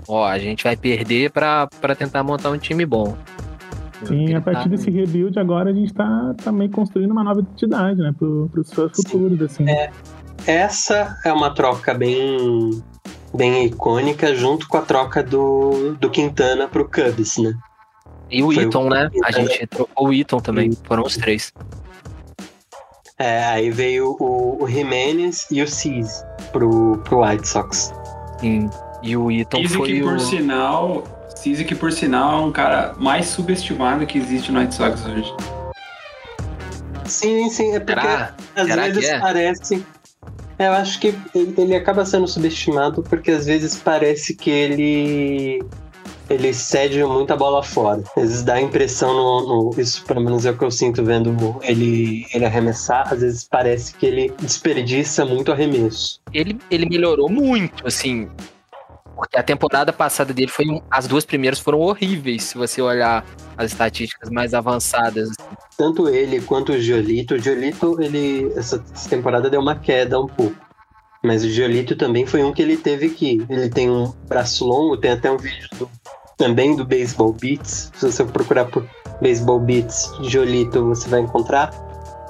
Ó, 0.08 0.26
a 0.26 0.38
gente 0.38 0.64
vai 0.66 0.76
perder 0.76 1.32
pra, 1.32 1.68
pra 1.80 1.96
tentar 1.96 2.24
montar 2.24 2.50
um 2.50 2.58
time 2.58 2.86
bom. 2.86 3.16
Sim, 4.04 4.34
a 4.34 4.42
partir 4.42 4.64
tá- 4.64 4.70
desse 4.70 4.90
rebuild 4.90 5.38
agora 5.40 5.70
a 5.70 5.74
gente 5.74 5.94
tá 5.94 6.34
também 6.44 6.68
construindo 6.70 7.12
uma 7.12 7.24
nova 7.24 7.40
identidade, 7.40 8.00
né? 8.00 8.14
Pro, 8.18 8.50
pros 8.52 8.68
seus 8.68 8.92
futuros, 8.96 9.42
assim. 9.42 9.64
Essa 10.46 11.16
é 11.24 11.32
uma 11.32 11.54
troca 11.54 11.94
bem, 11.94 12.82
bem 13.34 13.66
icônica, 13.66 14.34
junto 14.36 14.68
com 14.68 14.78
a 14.78 14.82
troca 14.82 15.24
do, 15.24 15.96
do 16.00 16.10
Quintana 16.10 16.68
pro 16.68 16.88
Cubs, 16.90 17.38
né? 17.38 17.54
E 18.30 18.42
o 18.44 18.48
Foi 18.52 18.64
o- 18.64 18.68
Eaton, 18.68 18.90
né? 18.90 19.10
A 19.26 19.32
gente 19.32 19.68
trocou 19.68 20.08
o 20.08 20.14
Eaton 20.14 20.40
também. 20.40 20.72
Foram 20.86 21.04
os 21.04 21.16
três. 21.18 21.52
É, 23.20 23.44
aí 23.46 23.70
veio 23.70 24.16
o, 24.20 24.64
o 24.64 24.68
Jimenez 24.68 25.46
e 25.52 25.62
o 25.62 25.68
Cease 25.68 26.24
pro, 26.52 26.98
pro 27.04 27.24
White 27.24 27.48
Sox. 27.48 27.94
Sim. 28.40 28.70
E 29.04 29.16
o 29.18 29.30
Eaton 29.32 29.58
Cise 29.58 29.78
foi 29.78 29.88
que 29.88 30.02
o... 30.02 30.06
por 30.06 30.20
sinal. 30.20 31.04
Cise 31.36 31.64
que 31.66 31.76
por 31.76 31.92
sinal 31.92 32.40
é 32.42 32.46
um 32.46 32.52
cara 32.52 32.94
mais 32.98 33.26
subestimado 33.28 34.06
que 34.06 34.18
existe 34.18 34.52
no 34.52 34.60
White 34.60 34.76
Sox 34.76 35.06
hoje. 35.06 35.34
Sim, 37.06 37.50
sim, 37.50 37.74
é 37.76 37.80
porque 37.80 38.00
Será? 38.02 38.34
às 38.56 38.68
Será 38.68 38.82
vezes 38.84 39.00
que 39.06 39.12
é? 39.12 39.20
parece. 39.20 39.86
É, 40.62 40.68
Eu 40.68 40.74
acho 40.74 41.00
que 41.00 41.16
ele, 41.34 41.76
acaba 41.76 42.06
sendo 42.06 42.28
subestimado 42.28 43.02
porque 43.04 43.32
às 43.32 43.46
vezes 43.46 43.76
parece 43.76 44.36
que 44.36 44.50
ele 44.50 45.60
ele 46.30 46.54
cede 46.54 47.04
muita 47.04 47.36
bola 47.36 47.62
fora. 47.62 48.04
Às 48.16 48.24
vezes 48.24 48.44
dá 48.44 48.54
a 48.54 48.62
impressão 48.62 49.14
no, 49.14 49.72
no- 49.72 49.82
isso 49.82 50.06
pelo 50.06 50.22
menos 50.22 50.46
é 50.46 50.52
o 50.52 50.58
que 50.58 50.64
eu 50.64 50.72
sinto 50.72 51.04
vendo 51.04 51.60
ele 51.62 52.26
ele 52.34 52.46
arremessar. 52.46 53.12
Às 53.12 53.20
vezes 53.22 53.44
parece 53.44 53.94
que 53.96 54.06
ele 54.06 54.34
desperdiça 54.40 55.26
muito 55.26 55.52
arremesso. 55.52 56.22
Ele, 56.34 56.58
ele 56.70 56.86
melhorou 56.88 57.28
muito, 57.30 57.86
assim. 57.86 58.30
Porque 59.16 59.38
a 59.38 59.44
temporada 59.44 59.92
passada 59.92 60.34
dele 60.34 60.48
foi. 60.50 60.66
As 60.90 61.06
duas 61.06 61.26
primeiras 61.26 61.60
foram 61.60 61.80
horríveis, 61.80 62.44
se 62.46 62.58
você 62.58 62.82
olhar 62.82 63.26
as 63.58 63.72
estatísticas 63.72 64.30
mais 64.30 64.54
avançadas. 64.54 65.30
Tanto 65.82 66.08
ele 66.08 66.40
quanto 66.42 66.74
o 66.74 66.80
Giolito. 66.80 67.34
O 67.34 67.40
Giolito, 67.40 68.00
ele 68.00 68.54
essa 68.56 68.78
temporada 69.10 69.50
deu 69.50 69.60
uma 69.60 69.74
queda 69.76 70.22
um 70.22 70.28
pouco. 70.28 70.56
Mas 71.24 71.44
o 71.44 71.50
Giolito 71.50 71.96
também 71.96 72.24
foi 72.24 72.44
um 72.44 72.54
que 72.54 72.62
ele 72.62 72.78
teve 72.78 73.10
que. 73.10 73.44
Ele 73.50 73.68
tem 73.68 73.90
um 73.90 74.14
braço 74.30 74.64
longo, 74.64 74.96
tem 74.96 75.10
até 75.10 75.32
um 75.32 75.38
vídeo 75.38 75.68
do- 75.80 75.90
também 76.38 76.76
do 76.76 76.86
Baseball 76.86 77.34
Beats. 77.34 77.92
Se 77.96 78.12
você 78.12 78.24
procurar 78.24 78.66
por 78.66 78.88
Baseball 79.20 79.60
Beats 79.60 80.12
Giolito, 80.22 80.86
você 80.86 81.10
vai 81.10 81.22
encontrar. 81.22 81.72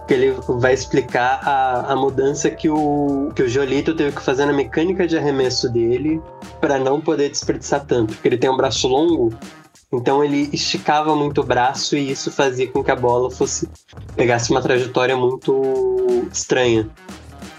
Que 0.08 0.14
ele 0.14 0.34
vai 0.48 0.74
explicar 0.74 1.42
a, 1.46 1.92
a 1.92 1.96
mudança 1.98 2.50
que 2.50 2.70
o, 2.70 3.32
que 3.36 3.44
o 3.44 3.50
Giolito 3.50 3.94
teve 3.94 4.16
que 4.16 4.22
fazer 4.22 4.46
na 4.46 4.54
mecânica 4.54 5.06
de 5.06 5.18
arremesso 5.18 5.70
dele 5.70 6.22
para 6.62 6.80
não 6.80 7.02
poder 7.02 7.28
desperdiçar 7.30 7.86
tanto. 7.86 8.14
Porque 8.14 8.30
ele 8.30 8.38
tem 8.38 8.50
um 8.50 8.56
braço 8.56 8.88
longo, 8.88 9.34
então 9.92 10.24
ele 10.24 10.50
esticava 10.54 11.16
muito 11.16 11.42
o 11.42 11.44
braço 11.44 11.98
e 11.98 12.12
isso 12.12 12.32
fazia 12.32 12.68
com 12.68 12.84
que 12.84 12.92
a 12.92 12.96
bola 12.96 13.30
fosse 13.30 13.68
pegasse 14.16 14.52
uma 14.52 14.62
trajetória 14.62 15.16
muito 15.18 16.28
estranha. 16.32 16.90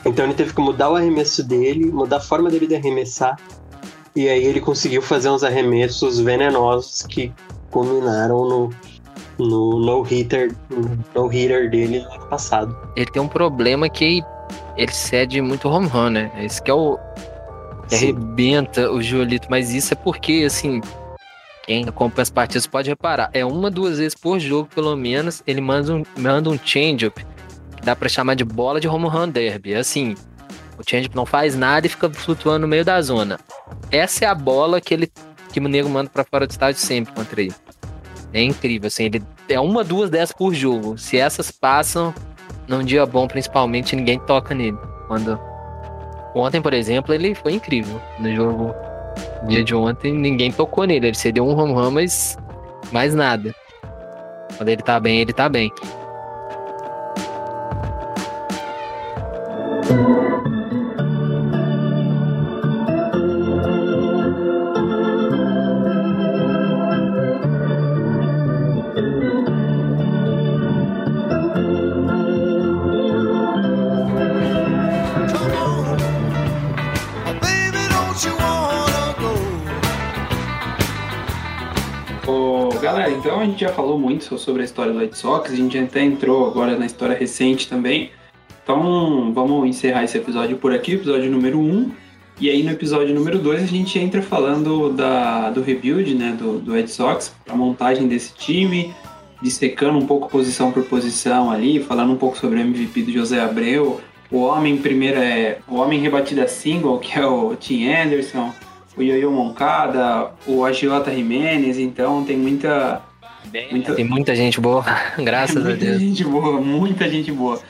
Então 0.05 0.25
ele 0.25 0.35
teve 0.35 0.53
que 0.53 0.61
mudar 0.61 0.91
o 0.91 0.97
arremesso 0.97 1.43
dele, 1.45 1.91
mudar 1.93 2.17
a 2.17 2.21
forma 2.21 2.51
dele 2.51 2.67
de 2.67 2.75
arremessar. 2.75 3.39
E 4.15 4.29
aí 4.29 4.45
ele 4.45 4.61
conseguiu 4.61 5.01
fazer 5.01 5.31
uns 5.31 5.45
arremessos 5.45 6.19
venenosos 6.19 7.03
que 7.03 7.33
culminaram 7.71 8.45
no 8.47 8.71
no 9.39 9.81
no 9.81 10.03
hitter, 10.03 10.55
no 11.15 11.27
hitter 11.27 11.71
dele 11.71 12.01
no 12.01 12.13
ano 12.13 12.27
passado. 12.27 12.77
Ele 12.97 13.07
tem 13.07 13.23
um 13.23 13.29
problema 13.29 13.89
que 13.89 14.23
ele 14.77 14.93
cede 14.93 15.41
muito 15.41 15.69
home 15.69 15.87
run, 15.87 16.11
né? 16.11 16.31
Esse 16.39 16.63
que 16.63 16.71
é 16.71 16.75
o. 16.75 16.99
Que 17.89 17.95
arrebenta 17.95 18.91
o 18.91 19.03
Giolito. 19.03 19.49
Mas 19.51 19.73
isso 19.73 19.93
é 19.93 19.97
porque, 19.97 20.45
assim. 20.47 20.81
Quem 21.73 21.89
acompanha 21.89 22.23
as 22.23 22.29
partidas 22.29 22.67
pode 22.67 22.91
reparar. 22.91 23.31
É 23.33 23.47
uma, 23.47 23.71
duas 23.71 23.97
vezes 23.97 24.15
por 24.15 24.39
jogo, 24.39 24.69
pelo 24.75 24.95
menos. 24.95 25.43
Ele 25.47 25.63
manda 25.63 25.95
um, 25.95 26.03
manda 26.19 26.51
um 26.51 26.59
change-up. 26.63 27.25
Dá 27.83 27.97
pra 27.97 28.11
chamar 28.11 28.35
de 28.35 28.45
bola 28.45 28.79
de 28.79 28.87
home 28.87 29.09
run 29.09 29.31
derby. 29.31 29.73
É 29.73 29.79
Assim. 29.79 30.15
O 30.79 30.83
change-up 30.87 31.17
não 31.17 31.25
faz 31.25 31.57
nada 31.57 31.87
e 31.87 31.89
fica 31.89 32.11
flutuando 32.11 32.61
no 32.61 32.69
meio 32.69 32.85
da 32.85 33.01
zona. 33.01 33.41
Essa 33.91 34.27
é 34.27 34.29
a 34.29 34.35
bola 34.35 34.83
que 34.83 34.93
ele 34.93 35.11
que 35.51 35.61
o 35.61 35.67
nego 35.67 35.89
manda 35.89 36.11
pra 36.11 36.25
fora 36.25 36.47
do 36.47 36.51
estádio 36.51 36.79
sempre 36.79 37.15
contra 37.15 37.41
ele. 37.41 37.55
É 38.35 38.43
incrível, 38.43 38.89
assim, 38.89 39.05
ele 39.05 39.23
é 39.49 39.59
uma, 39.59 39.83
duas 39.83 40.11
dessas 40.11 40.37
por 40.37 40.53
jogo. 40.53 40.99
Se 40.99 41.17
essas 41.17 41.51
passam, 41.51 42.13
num 42.69 42.83
dia 42.85 43.07
bom, 43.07 43.27
principalmente, 43.27 43.97
ninguém 43.97 44.19
toca 44.19 44.55
nele. 44.55 44.77
Quando 45.09 45.41
ontem, 46.35 46.61
por 46.61 46.75
exemplo, 46.75 47.15
ele 47.15 47.35
foi 47.35 47.55
incrível 47.55 47.99
no 48.19 48.35
jogo. 48.35 48.92
Dia 49.47 49.65
de 49.65 49.75
ontem, 49.75 50.13
ninguém 50.13 50.53
tocou 50.53 50.85
nele. 50.85 51.09
Ele 51.09 51.17
cedeu 51.17 51.47
um 51.47 51.59
home 51.59 51.73
run, 51.73 51.91
mas 51.91 52.39
mais 52.93 53.15
nada. 53.15 53.55
Quando 54.57 54.69
ele 54.69 54.83
tá 54.83 55.01
bem, 55.01 55.21
ele 55.21 55.33
tá 55.33 55.49
bem. 55.49 55.71
A 83.43 83.47
gente 83.47 83.61
já 83.61 83.71
falou 83.71 83.99
muito 83.99 84.39
sobre 84.39 84.63
a 84.63 84.65
história 84.65 84.93
do 84.93 84.99
White 84.99 85.19
Sox, 85.19 85.51
a 85.51 85.57
gente 85.57 85.77
até 85.77 86.03
entrou 86.03 86.47
agora 86.47 86.79
na 86.79 86.87
história 86.87 87.17
recente 87.17 87.69
também. 87.69 88.11
Então 88.63 89.33
vamos 89.35 89.69
encerrar 89.69 90.05
esse 90.05 90.17
episódio 90.17 90.57
por 90.57 90.73
aqui, 90.73 90.93
episódio 90.93 91.31
número 91.31 91.59
1. 91.59 91.91
E 92.41 92.49
aí 92.49 92.63
no 92.63 92.71
episódio 92.71 93.15
número 93.15 93.39
2 93.39 93.63
a 93.63 93.67
gente 93.67 93.99
entra 93.99 94.23
falando 94.23 94.91
da, 94.93 95.51
do 95.51 95.61
rebuild, 95.61 96.15
né, 96.15 96.37
do, 96.39 96.59
do 96.59 96.73
Red 96.73 96.87
Sox, 96.87 97.35
a 97.49 97.55
montagem 97.55 98.07
desse 98.07 98.33
time, 98.35 98.95
dissecando 99.43 99.99
um 99.99 100.07
pouco 100.07 100.29
posição 100.29 100.71
por 100.71 100.85
posição 100.85 101.51
ali, 101.51 101.83
falando 101.83 102.13
um 102.13 102.17
pouco 102.17 102.39
sobre 102.39 102.59
o 102.59 102.63
MVP 102.63 103.03
do 103.03 103.13
José 103.13 103.41
Abreu, 103.41 104.01
o 104.31 104.39
homem 104.39 104.79
primeiro 104.79 105.19
é 105.19 105.59
o 105.69 105.77
homem 105.77 106.01
rebatida 106.01 106.49
single, 106.49 106.99
que 106.99 107.19
é 107.19 107.27
o 107.27 107.55
Tim 107.55 107.87
Anderson, 107.87 108.51
o 108.97 109.03
Yoyo 109.03 109.31
Moncada, 109.31 110.31
o 110.47 110.65
Agiota 110.65 111.11
Jimenez, 111.11 111.79
então 111.79 112.25
tem 112.25 112.37
muita, 112.37 113.03
muita 113.71 113.95
Tem 113.95 114.05
muita 114.05 114.35
gente 114.37 114.61
boa, 114.61 114.85
graças 115.19 115.57
a 115.57 115.69
muita 115.71 115.85
Deus. 115.85 116.01
gente 116.01 116.25
boa, 116.25 116.61
muita 116.61 117.09
gente 117.09 117.31
boa. 117.33 117.61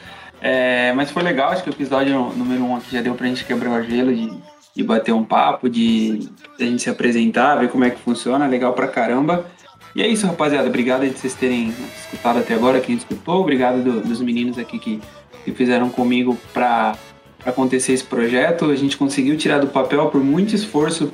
É, 0.40 0.92
mas 0.94 1.10
foi 1.10 1.22
legal, 1.22 1.50
acho 1.52 1.62
que 1.62 1.70
o 1.70 1.72
episódio 1.72 2.14
número 2.36 2.64
um 2.64 2.76
aqui 2.76 2.92
já 2.92 3.00
deu 3.00 3.14
pra 3.14 3.26
gente 3.26 3.44
quebrar 3.44 3.70
o 3.80 3.82
gelo 3.84 4.12
de, 4.14 4.30
de 4.74 4.82
bater 4.82 5.12
um 5.12 5.22
papo, 5.24 5.68
de, 5.68 6.18
de 6.58 6.64
a 6.64 6.64
gente 6.64 6.82
se 6.82 6.90
apresentar, 6.90 7.56
ver 7.56 7.68
como 7.68 7.84
é 7.84 7.90
que 7.90 8.00
funciona, 8.00 8.46
legal 8.46 8.72
pra 8.72 8.88
caramba. 8.88 9.46
E 9.94 10.02
é 10.02 10.08
isso, 10.08 10.26
rapaziada. 10.26 10.66
Obrigado 10.68 11.02
de 11.08 11.10
vocês 11.18 11.34
terem 11.34 11.72
escutado 12.00 12.38
até 12.38 12.54
agora, 12.54 12.80
quem 12.80 12.96
escutou. 12.96 13.40
Obrigado 13.40 13.82
do- 13.84 14.00
dos 14.00 14.20
meninos 14.20 14.58
aqui 14.58 14.78
que, 14.78 15.00
que 15.44 15.52
fizeram 15.52 15.88
comigo 15.90 16.36
pra, 16.52 16.96
pra 17.38 17.50
acontecer 17.50 17.92
esse 17.92 18.02
projeto. 18.04 18.64
A 18.70 18.74
gente 18.76 18.96
conseguiu 18.96 19.36
tirar 19.36 19.58
do 19.58 19.66
papel 19.68 20.06
por 20.06 20.24
muito 20.24 20.54
esforço 20.54 21.12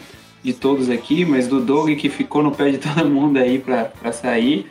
de 0.49 0.55
todos 0.55 0.89
aqui, 0.89 1.27
mas 1.27 1.47
do 1.47 1.61
Doug 1.61 1.91
que 1.97 2.09
ficou 2.09 2.43
no 2.43 2.51
pé 2.51 2.71
de 2.71 2.79
todo 2.81 3.09
mundo 3.09 3.39
aí 3.39 3.59
pra 3.59 4.13
sair. 4.13 4.67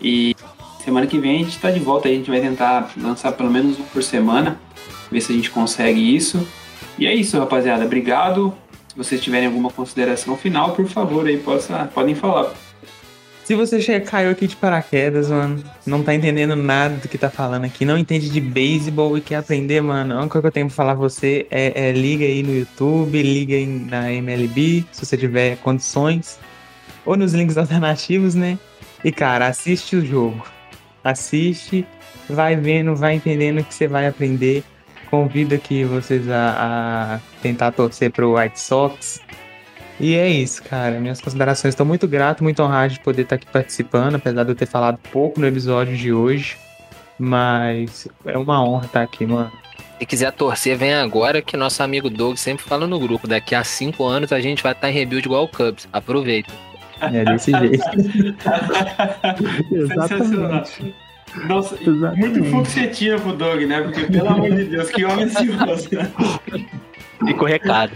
E 0.00 0.36
semana 0.84 1.06
que 1.06 1.18
vem 1.18 1.40
a 1.40 1.44
gente 1.44 1.58
tá 1.58 1.70
de 1.70 1.80
volta 1.80 2.08
a 2.08 2.12
gente 2.12 2.30
vai 2.30 2.40
tentar 2.40 2.92
lançar 2.96 3.32
pelo 3.32 3.50
menos 3.50 3.78
um 3.78 3.82
por 3.82 4.02
semana, 4.02 4.60
ver 5.10 5.20
se 5.20 5.32
a 5.32 5.36
gente 5.36 5.50
consegue 5.50 6.14
isso. 6.14 6.46
E 6.98 7.06
é 7.06 7.14
isso, 7.14 7.38
rapaziada. 7.38 7.84
Obrigado. 7.84 8.54
Se 8.88 8.96
vocês 8.96 9.20
tiverem 9.20 9.46
alguma 9.46 9.70
consideração 9.70 10.36
final, 10.36 10.72
por 10.72 10.86
favor, 10.86 11.26
aí 11.26 11.36
possa, 11.36 11.90
podem 11.92 12.14
falar. 12.14 12.54
Se 13.46 13.54
você 13.54 14.00
caiu 14.00 14.32
aqui 14.32 14.48
de 14.48 14.56
paraquedas, 14.56 15.30
mano, 15.30 15.62
não 15.86 16.02
tá 16.02 16.12
entendendo 16.12 16.56
nada 16.56 16.96
do 16.96 17.06
que 17.06 17.16
tá 17.16 17.30
falando 17.30 17.64
aqui, 17.64 17.84
não 17.84 17.96
entende 17.96 18.28
de 18.28 18.40
beisebol 18.40 19.16
e 19.16 19.20
quer 19.20 19.36
aprender, 19.36 19.80
mano, 19.80 20.14
a 20.14 20.18
única 20.22 20.32
coisa 20.32 20.42
que 20.42 20.46
eu 20.48 20.52
tenho 20.52 20.66
pra 20.66 20.74
falar 20.74 20.96
pra 20.96 21.02
você 21.02 21.46
é, 21.48 21.90
é 21.90 21.92
liga 21.92 22.24
aí 22.24 22.42
no 22.42 22.52
YouTube, 22.52 23.22
liga 23.22 23.54
aí 23.54 23.64
na 23.64 24.12
MLB, 24.12 24.84
se 24.90 25.06
você 25.06 25.16
tiver 25.16 25.58
condições, 25.58 26.40
ou 27.04 27.16
nos 27.16 27.34
links 27.34 27.54
alternativos, 27.56 28.34
né? 28.34 28.58
E, 29.04 29.12
cara, 29.12 29.46
assiste 29.46 29.94
o 29.94 30.04
jogo. 30.04 30.44
Assiste, 31.04 31.86
vai 32.28 32.56
vendo, 32.56 32.96
vai 32.96 33.14
entendendo 33.14 33.60
o 33.60 33.64
que 33.64 33.72
você 33.72 33.86
vai 33.86 34.08
aprender. 34.08 34.64
Convido 35.08 35.54
aqui 35.54 35.84
vocês 35.84 36.28
a, 36.28 37.14
a 37.14 37.20
tentar 37.40 37.70
torcer 37.70 38.10
pro 38.10 38.36
White 38.36 38.58
Sox. 38.58 39.20
E 39.98 40.14
é 40.14 40.28
isso, 40.28 40.62
cara. 40.62 41.00
Minhas 41.00 41.20
considerações 41.20 41.72
estão 41.72 41.86
muito 41.86 42.06
grato, 42.06 42.42
muito 42.42 42.62
honrado 42.62 42.92
de 42.92 43.00
poder 43.00 43.22
estar 43.22 43.36
aqui 43.36 43.46
participando, 43.46 44.16
apesar 44.16 44.44
de 44.44 44.50
eu 44.50 44.56
ter 44.56 44.66
falado 44.66 44.98
pouco 45.10 45.40
no 45.40 45.46
episódio 45.46 45.96
de 45.96 46.12
hoje. 46.12 46.56
Mas 47.18 48.06
é 48.24 48.36
uma 48.36 48.62
honra 48.62 48.86
estar 48.86 49.02
aqui, 49.02 49.26
mano. 49.26 49.50
Se 49.98 50.04
quiser 50.04 50.30
torcer, 50.32 50.76
vem 50.76 50.92
agora 50.92 51.40
que 51.40 51.56
nosso 51.56 51.82
amigo 51.82 52.10
Doug 52.10 52.36
sempre 52.36 52.66
fala 52.66 52.86
no 52.86 53.00
grupo. 53.00 53.26
Daqui 53.26 53.54
a 53.54 53.64
cinco 53.64 54.04
anos 54.04 54.30
a 54.32 54.40
gente 54.40 54.62
vai 54.62 54.72
estar 54.72 54.90
em 54.90 54.92
rebuild 54.92 55.26
igual 55.26 55.44
o 55.44 55.48
Cubs. 55.48 55.88
Aproveita. 55.90 56.52
É 57.00 57.24
desse 57.24 57.50
jeito. 57.50 57.82
Exatamente. 59.72 60.94
Nossa, 61.46 61.74
Exatamente. 61.82 62.40
muito 62.40 62.44
foxetinha 62.50 63.18
pro 63.18 63.32
Doug, 63.32 63.62
né? 63.62 63.80
Porque, 63.82 64.02
pelo 64.04 64.28
amor 64.28 64.50
de 64.50 64.64
Deus, 64.64 64.90
que 64.90 65.04
homem 65.04 65.24
ansioso. 65.24 65.88
Fica 67.26 67.42
o 67.42 67.46
recado. 67.46 67.92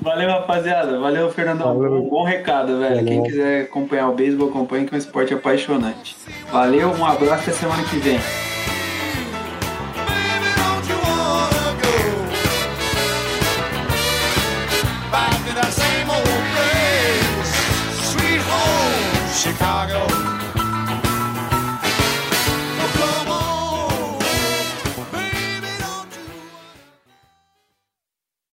Valeu, 0.00 0.28
rapaziada. 0.30 0.98
Valeu, 0.98 1.30
Fernandão. 1.30 1.78
Valeu. 1.78 2.02
Bom, 2.02 2.08
bom 2.08 2.24
recado, 2.24 2.78
velho. 2.78 2.96
Valeu. 2.96 3.04
Quem 3.04 3.22
quiser 3.22 3.62
acompanhar 3.64 4.08
o 4.08 4.14
beisebol, 4.14 4.48
acompanhe 4.48 4.86
que 4.86 4.94
é 4.94 4.96
um 4.96 4.98
esporte 4.98 5.34
apaixonante. 5.34 6.16
Valeu, 6.50 6.88
um 6.90 7.04
abraço 7.04 7.42
até 7.42 7.52
semana 7.52 7.82
que 7.84 7.96
vem. 7.96 8.18
Chicago? 19.42 20.21